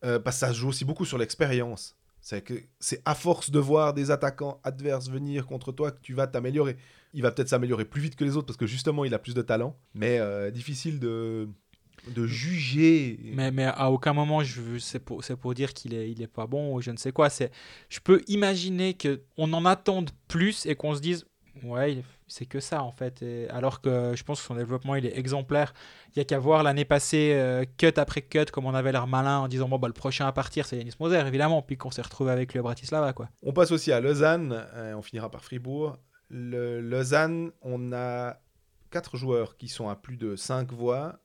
[0.04, 1.96] euh, parce que ça se joue aussi beaucoup sur l'expérience.
[2.20, 6.14] C'est que c'est à force de voir des attaquants adverses venir contre toi que tu
[6.14, 6.76] vas t'améliorer.
[7.12, 9.34] Il va peut-être s'améliorer plus vite que les autres parce que justement il a plus
[9.34, 11.50] de talent, mais euh, difficile de
[12.08, 13.18] de juger.
[13.22, 16.26] Mais, mais à aucun moment, je, c'est, pour, c'est pour dire qu'il est, il est
[16.26, 17.30] pas bon ou je ne sais quoi.
[17.30, 17.50] C'est,
[17.88, 21.24] je peux imaginer qu'on en attende plus et qu'on se dise,
[21.62, 23.22] ouais, c'est que ça en fait.
[23.22, 25.72] Et alors que je pense que son développement, il est exemplaire.
[26.14, 29.06] Il y a qu'à voir l'année passée, euh, cut après cut, comme on avait l'air
[29.06, 31.62] malin en disant, bon, bah, le prochain à partir, c'est Yanis Moser, évidemment.
[31.62, 33.28] Puis qu'on s'est retrouvé avec le Bratislava, quoi.
[33.42, 35.96] On passe aussi à Lausanne, euh, on finira par Fribourg.
[36.30, 38.38] Le Lausanne, on a
[38.90, 41.18] quatre joueurs qui sont à plus de 5 voix.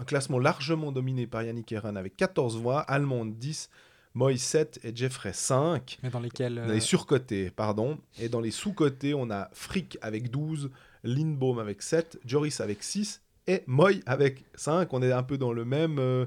[0.00, 3.68] Un classement largement dominé par Yannick Heron avec 14 voix, Almond 10,
[4.14, 5.98] Moy 7 et Jeffrey 5.
[6.02, 6.54] Mais dans lesquels.
[6.54, 7.98] Dans euh, les surcotés, pardon.
[8.18, 10.70] Et dans les sous-cotés, on a Frick avec 12,
[11.04, 14.90] Lindbaum avec 7, Joris avec 6 et Moy avec 5.
[14.94, 16.24] On est un peu dans le même, euh,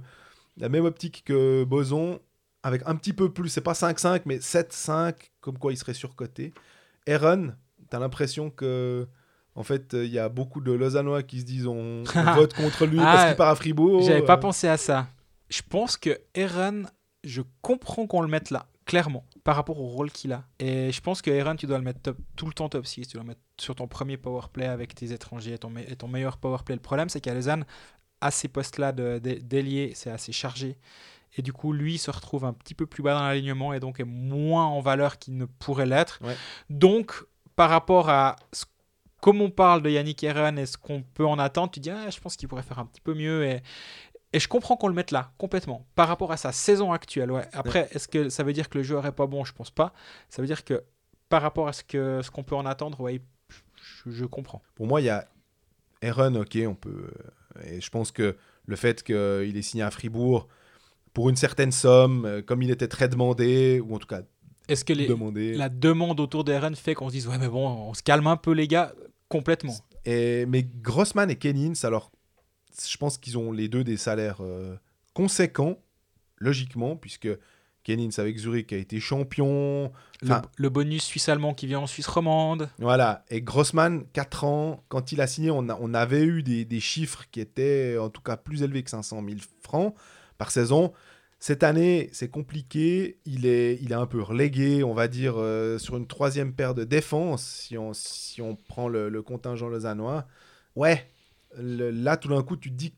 [0.58, 2.20] la même optique que Boson,
[2.62, 6.54] avec un petit peu plus, c'est pas 5-5, mais 7-5, comme quoi il serait surcoté.
[7.08, 7.54] Aaron,
[7.90, 9.08] t'as l'impression que.
[9.56, 12.86] En fait, il y a beaucoup de Lausannois qui se disent on, on vote contre
[12.86, 14.02] lui parce Ah, qu'il part à Fribourg.
[14.04, 15.08] J'avais pas Euh, pensé à ça.
[15.50, 16.84] Je pense que Aaron,
[17.24, 20.44] je comprends qu'on le mette là, clairement, par rapport au rôle qu'il a.
[20.60, 23.08] Et je pense que Aaron, tu dois le mettre top- tout le temps top 6.
[23.08, 25.82] Tu dois le mettre sur ton premier power play avec tes étrangers et ton, me-
[25.82, 26.74] et ton meilleur power play.
[26.76, 27.66] Le problème, c'est qu'à Lausanne,
[28.22, 30.78] à ces postes-là d'ailier, c'est assez chargé.
[31.38, 34.00] Et du coup, lui se retrouve un petit peu plus bas dans l'alignement et donc
[34.00, 36.20] est moins en valeur qu'il ne pourrait l'être.
[36.24, 36.36] Ouais.
[36.70, 37.14] Donc,
[37.56, 38.66] par rapport à ce
[39.24, 42.10] comme on parle de Yannick Aaron et ce qu'on peut en attendre, tu dis ah,
[42.10, 43.62] je pense qu'il pourrait faire un petit peu mieux et,
[44.34, 47.32] et je comprends qu'on le mette là complètement par rapport à sa saison actuelle.
[47.32, 47.48] Ouais.
[47.54, 49.46] Après, est-ce que ça veut dire que le joueur est pas bon?
[49.46, 49.94] Je pense pas.
[50.30, 50.84] Ça veut dire que
[51.30, 53.22] par rapport à ce qu'on peut en attendre, ouais,
[54.06, 54.62] je, je comprends.
[54.76, 55.26] Pour moi, il y a
[56.02, 57.10] Aaron, ok, on peut.
[57.58, 60.48] euh, Et je pense que le fait qu'il ait signé à Fribourg
[61.14, 64.22] pour une certaine somme, euh, comme il était très demandé, ou en tout cas
[64.68, 67.94] Est-ce que les- la demande autour d'Aaron fait qu'on se dise ouais mais bon, on
[67.94, 68.94] se calme un peu les gars
[69.34, 69.76] complètement.
[70.06, 72.12] Et, mais Grossman et Kennins, alors,
[72.90, 74.76] je pense qu'ils ont les deux des salaires euh,
[75.14, 75.78] conséquents,
[76.38, 77.28] logiquement, puisque
[77.84, 79.92] Kennins avec Zurich a été champion.
[80.22, 82.70] Le, le bonus suisse-allemand qui vient en Suisse romande.
[82.80, 86.64] Voilà, et Grossman, 4 ans, quand il a signé, on, a- on avait eu des,
[86.66, 89.94] des chiffres qui étaient en tout cas plus élevés que 500 000 francs
[90.38, 90.94] par saison.
[91.46, 93.20] Cette année, c'est compliqué.
[93.26, 96.74] Il est, il est un peu relégué, on va dire, euh, sur une troisième paire
[96.74, 100.26] de défense, si on, si on prend le, contingent lausannois.
[100.78, 101.06] Ouais,
[101.58, 102.94] là, tout d'un coup, tu te dis,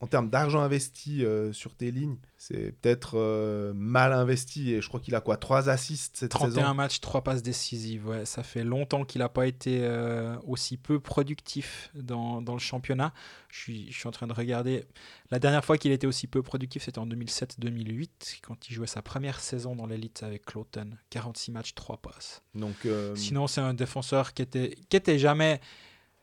[0.00, 4.72] en termes d'argent investi euh, sur tes lignes, c'est peut-être euh, mal investi.
[4.72, 8.06] Et je crois qu'il a quoi 3 assists cette 31 saison matchs, 3 passes décisives.
[8.06, 12.60] Ouais, ça fait longtemps qu'il n'a pas été euh, aussi peu productif dans, dans le
[12.60, 13.12] championnat.
[13.48, 14.84] Je suis, je suis en train de regarder.
[15.32, 19.02] La dernière fois qu'il était aussi peu productif, c'était en 2007-2008, quand il jouait sa
[19.02, 20.90] première saison dans l'élite avec Cloton.
[21.10, 22.42] 46 matchs, 3 passes.
[22.54, 22.86] Donc,
[23.16, 25.60] Sinon, c'est un défenseur qui était, qui était jamais.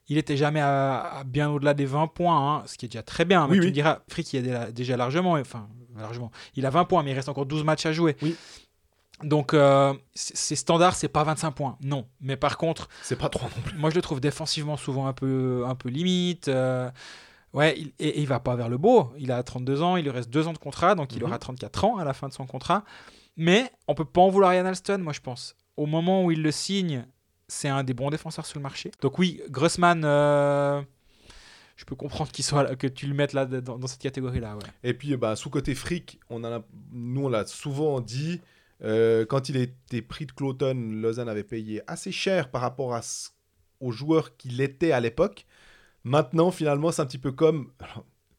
[0.08, 3.02] Il était jamais à, à bien au-delà des 20 points, hein, ce qui est déjà
[3.04, 3.48] très bien.
[3.48, 3.68] Mais Oui, tu oui.
[3.68, 6.32] me diras, Frick, il est déjà- largement, enfin, largement.
[6.56, 8.16] Il a 20 points, mais il reste encore 12 matchs à jouer.
[8.22, 8.36] Oui.
[9.24, 12.06] Donc, euh, c- ses standards, c'est pas 25 points, non.
[12.22, 13.78] Mais par contre, c'est pas trop non plus.
[13.78, 16.50] moi, je le trouve défensivement souvent un peu, un peu limite.
[16.50, 16.90] euh,
[17.54, 19.12] ouais, il, et, et il va pas vers le beau.
[19.18, 21.30] Il a 32 ans, il lui reste 2 ans de contrat, donc il Mhm.
[21.30, 22.84] aura 34 ans à la fin de son contrat.
[23.38, 25.56] Mais on peut pas en vouloir à Ian Alston, moi, je pense.
[25.78, 27.06] Au moment où il le signe,
[27.48, 28.92] c'est un des bons défenseurs sur le marché.
[29.02, 30.82] Donc oui, Grossman, euh,
[31.76, 34.58] je peux comprendre qu'il soit que tu le mettes là dans, cette catégorie-là.
[34.84, 38.42] Et puis, bah, sous côté fric, on a, nous, on l'a souvent dit,
[38.84, 43.02] euh, quand il était pris de Cloton, Lausanne avait payé assez cher par rapport à
[43.82, 45.46] aux joueurs qu'il était à l'époque.
[46.06, 47.72] Maintenant, finalement, c'est un petit peu comme...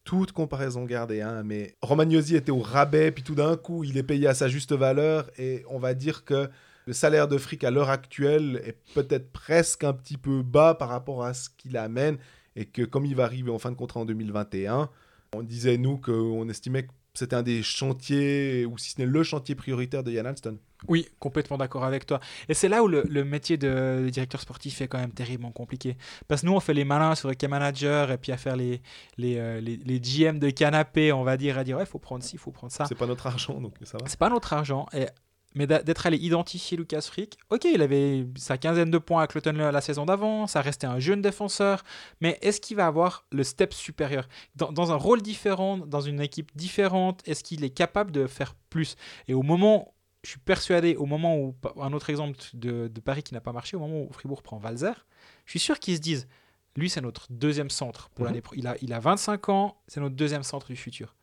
[0.03, 4.03] toute comparaison gardée, hein, mais Romagnosi était au rabais, puis tout d'un coup, il est
[4.03, 6.49] payé à sa juste valeur, et on va dire que
[6.87, 10.87] le salaire de fric à l'heure actuelle est peut-être presque un petit peu bas par
[10.87, 12.17] rapport à ce qu'il amène,
[12.55, 14.89] et que comme il va arriver en fin de contrat en 2021,
[15.35, 19.21] on disait, nous, qu'on estimait que c'était un des chantiers, ou si ce n'est le
[19.23, 20.59] chantier prioritaire de Yann Alston.
[20.87, 22.21] Oui, complètement d'accord avec toi.
[22.47, 25.51] Et c'est là où le, le métier de, de directeur sportif est quand même terriblement
[25.51, 25.97] compliqué.
[26.29, 28.55] Parce que nous, on fait les malins sur le cas manager et puis à faire
[28.55, 28.81] les,
[29.17, 32.23] les, euh, les, les GM de canapé, on va dire, à dire, ouais, faut prendre
[32.23, 32.85] ci, faut prendre ça.
[32.85, 34.07] C'est pas notre argent, donc ça va.
[34.07, 34.85] C'est pas notre argent.
[34.93, 35.07] Et,
[35.55, 39.53] mais d'être allé identifier Lucas Frick, ok, il avait sa quinzaine de points à Cloton
[39.53, 41.83] la saison d'avant, ça restait un jeune défenseur,
[42.21, 44.27] mais est-ce qu'il va avoir le step supérieur?
[44.55, 48.53] Dans, dans un rôle différent, dans une équipe différente, est-ce qu'il est capable de faire
[48.69, 48.95] plus?
[49.27, 49.93] Et au moment,
[50.23, 53.53] je suis persuadé, au moment où, un autre exemple de, de Paris qui n'a pas
[53.53, 55.05] marché, au moment où Fribourg prend Valzer,
[55.45, 56.27] je suis sûr qu'ils se disent,
[56.75, 58.31] lui c'est notre deuxième centre pour Mhm.
[58.31, 61.15] l'année il a, il a 25 ans, c'est notre deuxième centre du futur.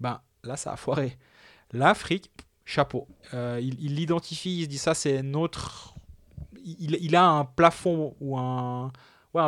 [0.00, 1.18] Ben là, ça a foiré.
[1.72, 2.30] Là, Frick,
[2.66, 3.08] chapeau.
[3.32, 5.94] Euh, il l'identifie, il se dit ça, c'est notre.
[6.64, 8.90] Il, a un plafond ou un,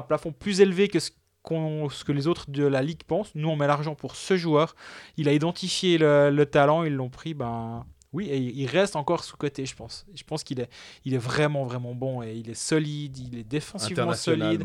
[0.06, 1.10] plafond plus élevé que ce
[1.44, 3.34] que les autres de la ligue pensent.
[3.34, 4.76] Nous, on met l'argent pour ce joueur.
[5.16, 7.34] Il a identifié le, le talent, ils l'ont pris.
[7.34, 7.84] Ben
[8.18, 10.04] oui, et il reste encore sous côté, je pense.
[10.12, 10.68] Je pense qu'il est,
[11.04, 14.64] il est vraiment vraiment bon et il est solide, il est défensivement solide.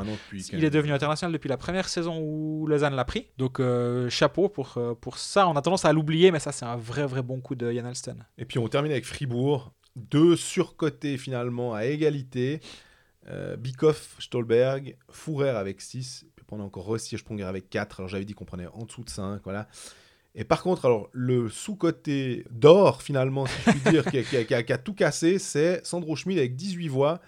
[0.52, 3.28] Il est devenu international depuis la première saison où Lausanne l'a pris.
[3.38, 5.48] Donc euh, chapeau pour, euh, pour ça.
[5.48, 7.86] On a tendance à l'oublier, mais ça c'est un vrai vrai bon coup de Jan
[7.86, 8.26] Alsten.
[8.40, 9.72] Et puis on termine avec Fribourg.
[9.96, 12.60] Deux surcotés finalement à égalité.
[13.28, 16.26] Euh, Bikoff, Stolberg, Fourer avec 6.
[16.36, 18.00] Puis on a encore Rossi et avec 4.
[18.00, 19.42] Alors j'avais dit qu'on prenait en dessous de 5.
[19.44, 19.68] Voilà.
[20.35, 24.05] Et par contre, alors le sous-côté d'or finalement, si je puis dire,
[24.65, 27.19] qui, a, tout cassé, c'est Sandro Schmid avec 18 voix.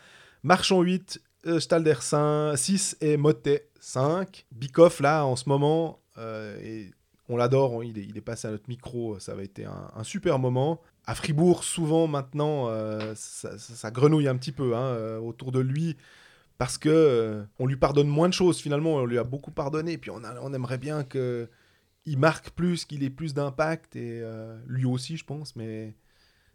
[0.43, 4.45] Marchand 8, euh, Stalder 5, 6 et Motet 5.
[4.51, 6.91] Bikoff là en ce moment, euh, et
[7.29, 10.81] on l'adore, on- il, est, passé à notre micro, ça avait été un, super moment.
[11.05, 15.95] À Fribourg, souvent maintenant, euh, ça, grenouille un petit peu hein, autour de lui
[16.57, 20.09] parce que on lui pardonne moins de choses finalement, on lui a beaucoup pardonné, puis
[20.09, 21.47] on, a- on aimerait bien que
[22.05, 25.95] il marque plus, qu'il ait plus d'impact, et euh, lui aussi je pense, mais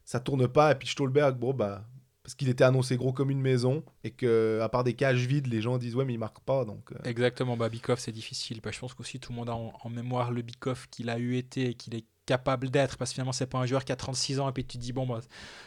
[0.04, 0.72] ça tourne pas.
[0.72, 1.84] Et puis Stolberg, bon bah
[2.22, 5.46] parce qu'il était annoncé gros comme une maison et que à part des cages vides,
[5.46, 6.92] les gens disent ouais mais il marque pas donc.
[6.92, 8.60] euh, Exactement, bah, Bikoff c'est difficile.
[8.62, 11.18] Bah, je pense qu'aussi tout le monde a en, en mémoire le Bikoff qu'il a
[11.18, 13.90] eu été et qu'il est capable d'être parce que finalement c'est pas un joueur qui
[13.90, 15.20] a 36 ans et puis tu te dis bon bah,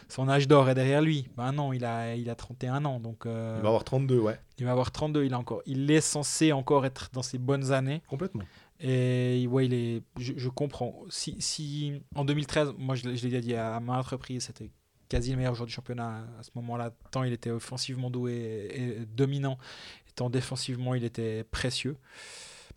[0.08, 1.28] son âge d'or est derrière lui.
[1.36, 4.38] Bah non, il a, il a 31 ans donc euh, Il va avoir 32, ouais,
[4.58, 7.72] il va avoir 32, il, a encore, il est censé encore être dans ses bonnes
[7.72, 8.00] années.
[8.08, 8.44] complètement.
[8.86, 11.04] Et ouais, il est, je, je comprends.
[11.08, 14.70] Si, si en 2013, moi je, l'ai- je l'ai déjà dit à maintes reprises, c'était
[15.08, 18.80] quasi le meilleur joueur du championnat à ce moment-là, tant il était offensivement doué et,
[19.02, 19.58] et dominant,
[20.08, 21.96] et tant défensivement il était précieux.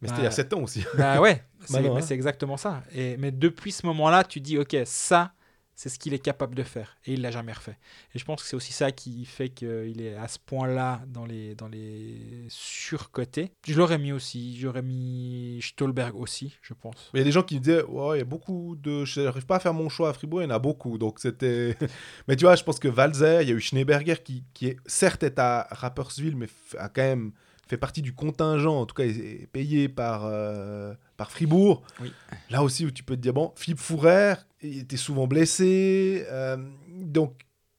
[0.02, 0.86] Mais c'était Bah, il y a 7 ans aussi.
[0.98, 2.02] Bah ouais, c'est, hein.
[2.02, 2.84] c'est exactement ça.
[2.94, 5.34] Et, mais depuis ce moment-là, tu dis, ok, ça,
[5.78, 6.98] c'est ce qu'il est capable de faire.
[7.06, 7.78] Et il l'a jamais refait.
[8.16, 11.24] Et je pense que c'est aussi ça qui fait qu'il est à ce point-là dans
[11.24, 13.52] les, dans les surcotés.
[13.66, 14.58] Je l'aurais mis aussi.
[14.60, 17.12] J'aurais mis Stolberg aussi, je pense.
[17.14, 19.06] Mais il y a des gens qui me disaient, ouais, il y a beaucoup de.
[19.06, 20.98] Je n'arrive pas à faire mon choix à Fribourg, il y en a beaucoup.
[20.98, 21.78] Donc c'était.
[22.28, 24.78] mais tu vois, je pense que Valzer, il y a eu Schneeberger qui, qui est,
[24.88, 26.48] certes est à Rapperswil, mais
[26.80, 27.34] a quand même
[27.68, 31.84] fait partie du contingent, en tout cas, est est payé par, euh, par Fribourg.
[32.02, 32.12] Oui.
[32.50, 36.26] Là aussi, où tu peux te dire, bon, Philippe Fourer, il était souvent blessé.
[36.32, 36.58] euh,
[36.90, 37.34] donc,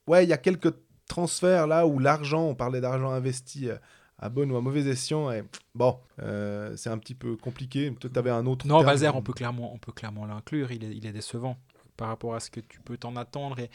[0.06, 0.74] ouais, il y a quelques
[1.08, 3.68] transferts là où l'argent, on parlait d'argent investi.
[3.68, 3.76] euh,
[4.20, 5.44] à bon ou à mauvais escient, et
[5.76, 7.94] bon, euh, c'est un petit peu compliqué.
[8.00, 8.66] Toi, tu avais un autre.
[8.66, 8.82] Non.
[8.82, 10.72] Valzer, on peut clairement, on peut clairement l'inclure.
[10.72, 11.56] Il est, il est décevant
[11.98, 13.58] par rapport à ce que tu peux t'en attendre.
[13.58, 13.68] Et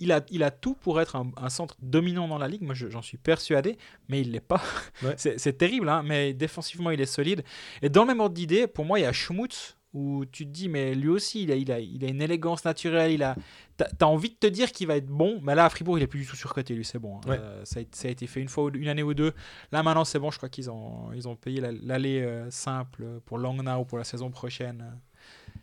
[0.00, 2.60] il- a, il a tout pour être un, un centre dominant dans la ligue.
[2.62, 3.78] Moi, je- j'en suis persuadé,
[4.10, 4.60] mais il l'est pas.
[5.02, 5.14] Ouais.
[5.16, 7.42] C'est terrible, hein, mais défensivement, il est solide.
[7.80, 10.50] Et dans le même ordre d'idée, pour moi, il y a Schmutz où tu te
[10.50, 13.10] dis, mais lui aussi, il a, il a, il a une élégance naturelle.
[13.12, 13.36] Il a,
[13.78, 16.02] t'as as envie de te dire qu'il va être bon, mais là, à Fribourg, il
[16.02, 16.74] est plus du tout surcoté.
[16.74, 17.16] Lui, c'est bon.
[17.18, 17.30] hein.
[17.30, 17.38] Ouais.
[17.40, 19.32] Euh, ça, a, ça a été fait une fois, une année ou deux.
[19.72, 20.30] Là, maintenant, c'est bon.
[20.30, 24.04] Je crois qu'ils ont, ils ont payé la- l'aller euh, simple pour Langnau pour la
[24.04, 24.98] saison prochaine.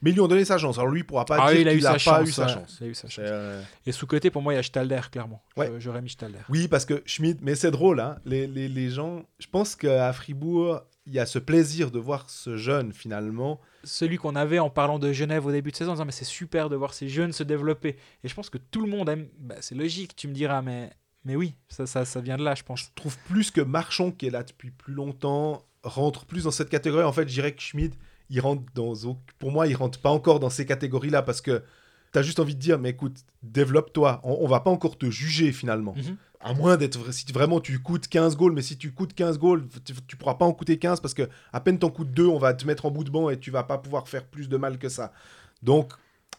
[0.02, 0.78] Mais ils lui ont donné sa chance.
[0.78, 2.28] Alors lui, il pourra pas Ah, dire il a eu sa pas chance.
[2.30, 2.78] eu sa chance.
[2.82, 3.26] Il a eu sa chance.
[3.28, 5.42] euh, Et sous côté, pour moi, il y a Stalder, clairement.
[5.58, 5.72] Ouais.
[5.80, 6.40] J'aurais mis Stalder.
[6.50, 10.12] Oui, parce que Schmidt, mais c'est drôle, hein, les, les, les gens, je pense qu'à
[10.14, 13.60] Fribourg, il y a ce plaisir de voir ce jeune finalement.
[13.84, 16.26] Celui qu'on avait en parlant de Genève au début de saison, en disant mais c'est
[16.26, 17.96] super de voir ces jeunes se développer.
[18.24, 19.28] Et je pense que tout le monde aime.
[19.40, 20.90] bah, c'est logique, tu me diras, mais,
[21.24, 22.80] mais oui, ça, ça, ça vient de là, je pense.
[22.82, 26.70] Je trouve plus que Marchand, qui est là depuis plus longtemps, rentre plus dans cette
[26.70, 27.04] catégorie.
[27.04, 27.96] En fait, je dirais que Schmidt,
[28.30, 28.94] il rentre dans.
[29.40, 31.64] Pour moi, il rentre pas encore dans ces catégories-là parce que
[32.14, 34.22] tu as juste envie de dire, mais écoute, développe-toi.
[34.24, 35.94] On, on va pas encore te juger finalement.
[35.96, 36.18] Mhm.
[36.40, 37.12] À moins d'être.
[37.12, 40.36] Si vraiment tu coûtes 15 goals, mais si tu coûtes 15 goals, tu, tu pourras
[40.36, 42.86] pas en coûter 15 parce que à peine t'en coûtes 2, on va te mettre
[42.86, 45.12] en bout de banc et tu vas pas pouvoir faire plus de mal que ça.
[45.64, 45.94] Donc,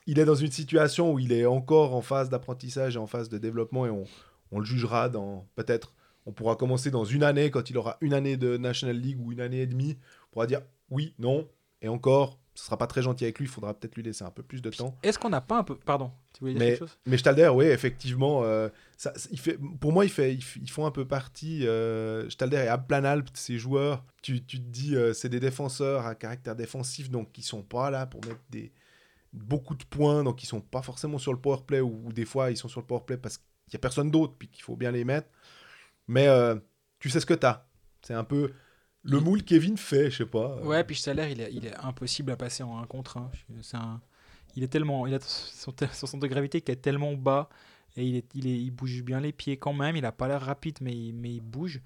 [0.06, 3.28] il est dans une situation où il est encore en phase d'apprentissage et en phase
[3.28, 4.04] de développement et on,
[4.52, 5.46] on le jugera dans.
[5.56, 5.92] Peut-être,
[6.24, 9.32] on pourra commencer dans une année, quand il aura une année de National League ou
[9.32, 9.98] une année et demie.
[10.30, 11.48] On pourra dire oui, non,
[11.82, 14.31] et encore, ce sera pas très gentil avec lui, il faudra peut-être lui laisser un
[14.31, 14.98] peu plus de temps.
[15.03, 15.77] Est-ce qu'on n'a pas un peu.
[15.77, 16.98] Pardon, tu voulais dire Mais- quelque chose?
[17.07, 20.90] Mais Stalder, oui, effectivement, euh, ça, il fait, pour moi, il fait, ils, font un
[20.90, 21.66] peu partie.
[21.66, 26.15] Euh, Stalder et Abplanalp, ces joueurs, tu, tu te dis, euh, c'est des défenseurs à
[26.15, 28.73] caractère défensif, donc ils sont pas là pour mettre des,
[29.35, 32.51] beaucoup de points, donc ils sont pas forcément sur le powerplay, ou, ou des fois
[32.51, 34.93] ils sont sur le powerplay parce qu'il y a personne d'autre, puis qu'il faut bien
[34.93, 35.28] les mettre.
[36.09, 36.28] Mais
[37.01, 37.66] tu sais ce que t'as.
[38.01, 38.53] C'est un peu
[39.06, 40.56] le moule Kevin fait, je sais pas.
[40.62, 43.30] Ouais, puis Staller, il est, il est impossible à passer en 1 contre 1.
[43.62, 44.00] C'est un-
[44.56, 47.48] il est tellement, il a son, son centre de gravité qui est tellement bas
[47.96, 49.96] et il, est, il, est, il bouge bien les pieds quand même.
[49.96, 51.80] Il a pas l'air rapide, mais il, mais il bouge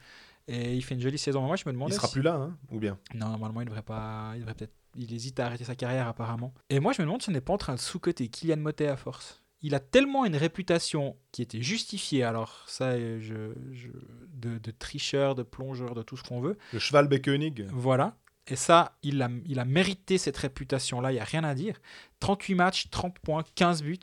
[0.49, 1.43] et il fait une jolie saison.
[1.43, 1.93] Moi, je me demandais.
[1.93, 2.99] il sera si- plus là, hein, ou bien?
[3.15, 4.33] Non, normalement, il devrait pas.
[4.35, 4.73] Il devrait peut-être.
[4.97, 6.53] Il hésite à arrêter sa carrière apparemment.
[6.69, 8.89] Et moi, je me demande si on n'est pas en train de sous-coter Kylian Motet
[8.89, 9.40] à force.
[9.63, 12.23] Il a tellement une réputation qui était justifiée.
[12.25, 13.89] Alors ça, euh, je, je-
[14.35, 16.57] de, de tricheur, de plongeur, de tout ce qu'on veut.
[16.73, 17.67] Le cheval Bekoenig.
[17.71, 18.17] Voilà.
[18.47, 21.79] Et ça, il a, il a mérité cette réputation-là, il n'y a rien à dire.
[22.21, 23.99] 38 matchs, 30 points, 15 buts.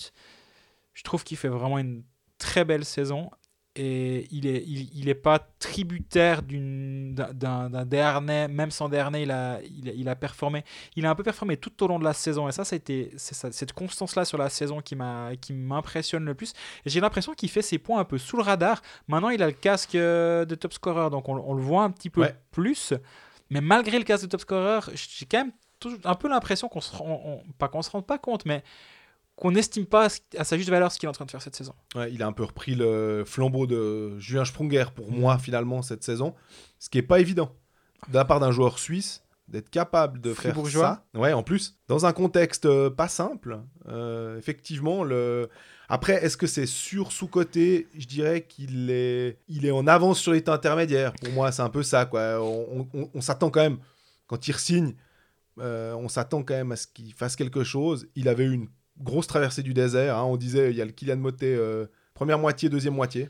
[0.94, 2.04] Je trouve qu'il fait vraiment une
[2.38, 3.32] très belle saison.
[3.80, 8.48] Et il n'est il, il est pas tributaire d'un Dernay.
[8.48, 10.64] Même sans Dernay, il a, il, a, il a performé.
[10.96, 12.48] Il a un peu performé tout au long de la saison.
[12.50, 14.96] Et ça, ça- cette constance-là sur la saison qui
[15.54, 16.54] m'impressionne le plus.
[16.86, 18.82] J'ai l'impression qu'il fait ses points un peu sous le radar.
[19.08, 21.10] Maintenant, il a le casque euh, de top scorer.
[21.10, 22.36] Donc, on, on le voit un petit peu Ouais.
[22.52, 22.94] plus.
[23.50, 25.52] Mais malgré le casque de top scorer, j'ai quand même
[26.04, 28.64] un peu l'impression qu'on se rend, on- pas qu'on se rende pas compte, mais
[29.38, 30.08] qu'on n'estime pas
[30.38, 31.74] à, sa juste valeur ce qu'il est en train de faire cette saison.
[31.96, 36.04] Ouais, il a un peu repris le flambeau de Julien Sprunger pour moi finalement cette
[36.04, 36.34] saison,
[36.80, 37.56] ce qui est pas évident
[38.10, 41.06] de la part d'un joueur suisse d'être capable de faire ça.
[41.14, 43.60] Ouais, en plus dans un contexte euh, pas simple.
[43.88, 45.48] euh, effectivement, le
[45.88, 50.20] après est-ce que c'est sur sous côté Je dirais qu'il est il est en avance
[50.20, 51.14] sur les temps intermédiaires.
[51.14, 52.42] Pour moi, c'est un peu ça quoi.
[52.42, 53.78] On, on- on s'attend quand même
[54.26, 54.96] quand il signe,
[55.58, 58.08] on s'attend quand même à ce qu'il fasse quelque chose.
[58.16, 58.68] Il avait eu une
[59.02, 60.18] grosse traversée du désert.
[60.18, 60.24] hein.
[60.24, 63.30] On disait, il y a le Kylian Motet, euh, première moitié, deuxième moitié.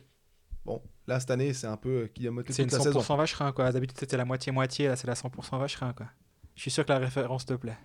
[0.66, 3.00] Bon, là, cette année, c'est un peu euh, Kylian C'est une toute la saison.
[3.02, 3.72] 100% vacherin, quoi.
[3.72, 6.08] D'habitude, c'était la moitié-moitié, là, c'est la 100% vacherin, quoi.
[6.56, 7.78] Je suis sûr que la référence te plaît.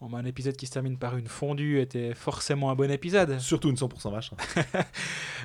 [0.00, 3.38] Bon, bah, un épisode qui se termine par une fondue était forcément un bon épisode.
[3.38, 4.30] Surtout une 100% vache.
[4.32, 4.82] hein.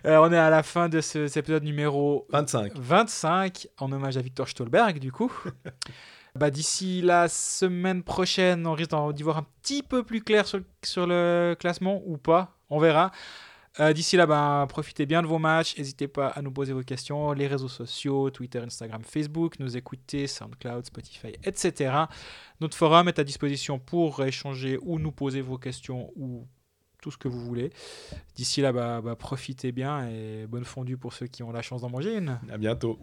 [0.05, 2.75] Euh, on est à la fin de ce- cet épisode numéro 25.
[2.75, 5.31] 25 en hommage à Victor Stolberg du coup.
[6.35, 10.61] bah, D'ici la semaine prochaine, on risque d'y voir un petit peu plus clair sur,
[11.07, 13.11] le- classement ou pas, on verra.
[13.79, 16.83] Euh, D'ici là, bah, profitez bien de vos matchs, n'hésitez pas à nous poser vos
[16.83, 21.93] questions, les réseaux sociaux, Twitter, Instagram, Facebook, nous écouter, SoundCloud, Spotify, etc.
[22.59, 26.45] Notre forum est à disposition pour échanger ou nous poser vos questions ou
[27.01, 27.71] tout ce que vous voulez.
[28.35, 31.81] D'ici là, bah, bah, profitez bien et bonne fondue pour ceux qui ont la chance
[31.81, 32.39] d'en manger une.
[32.51, 32.99] À bientôt.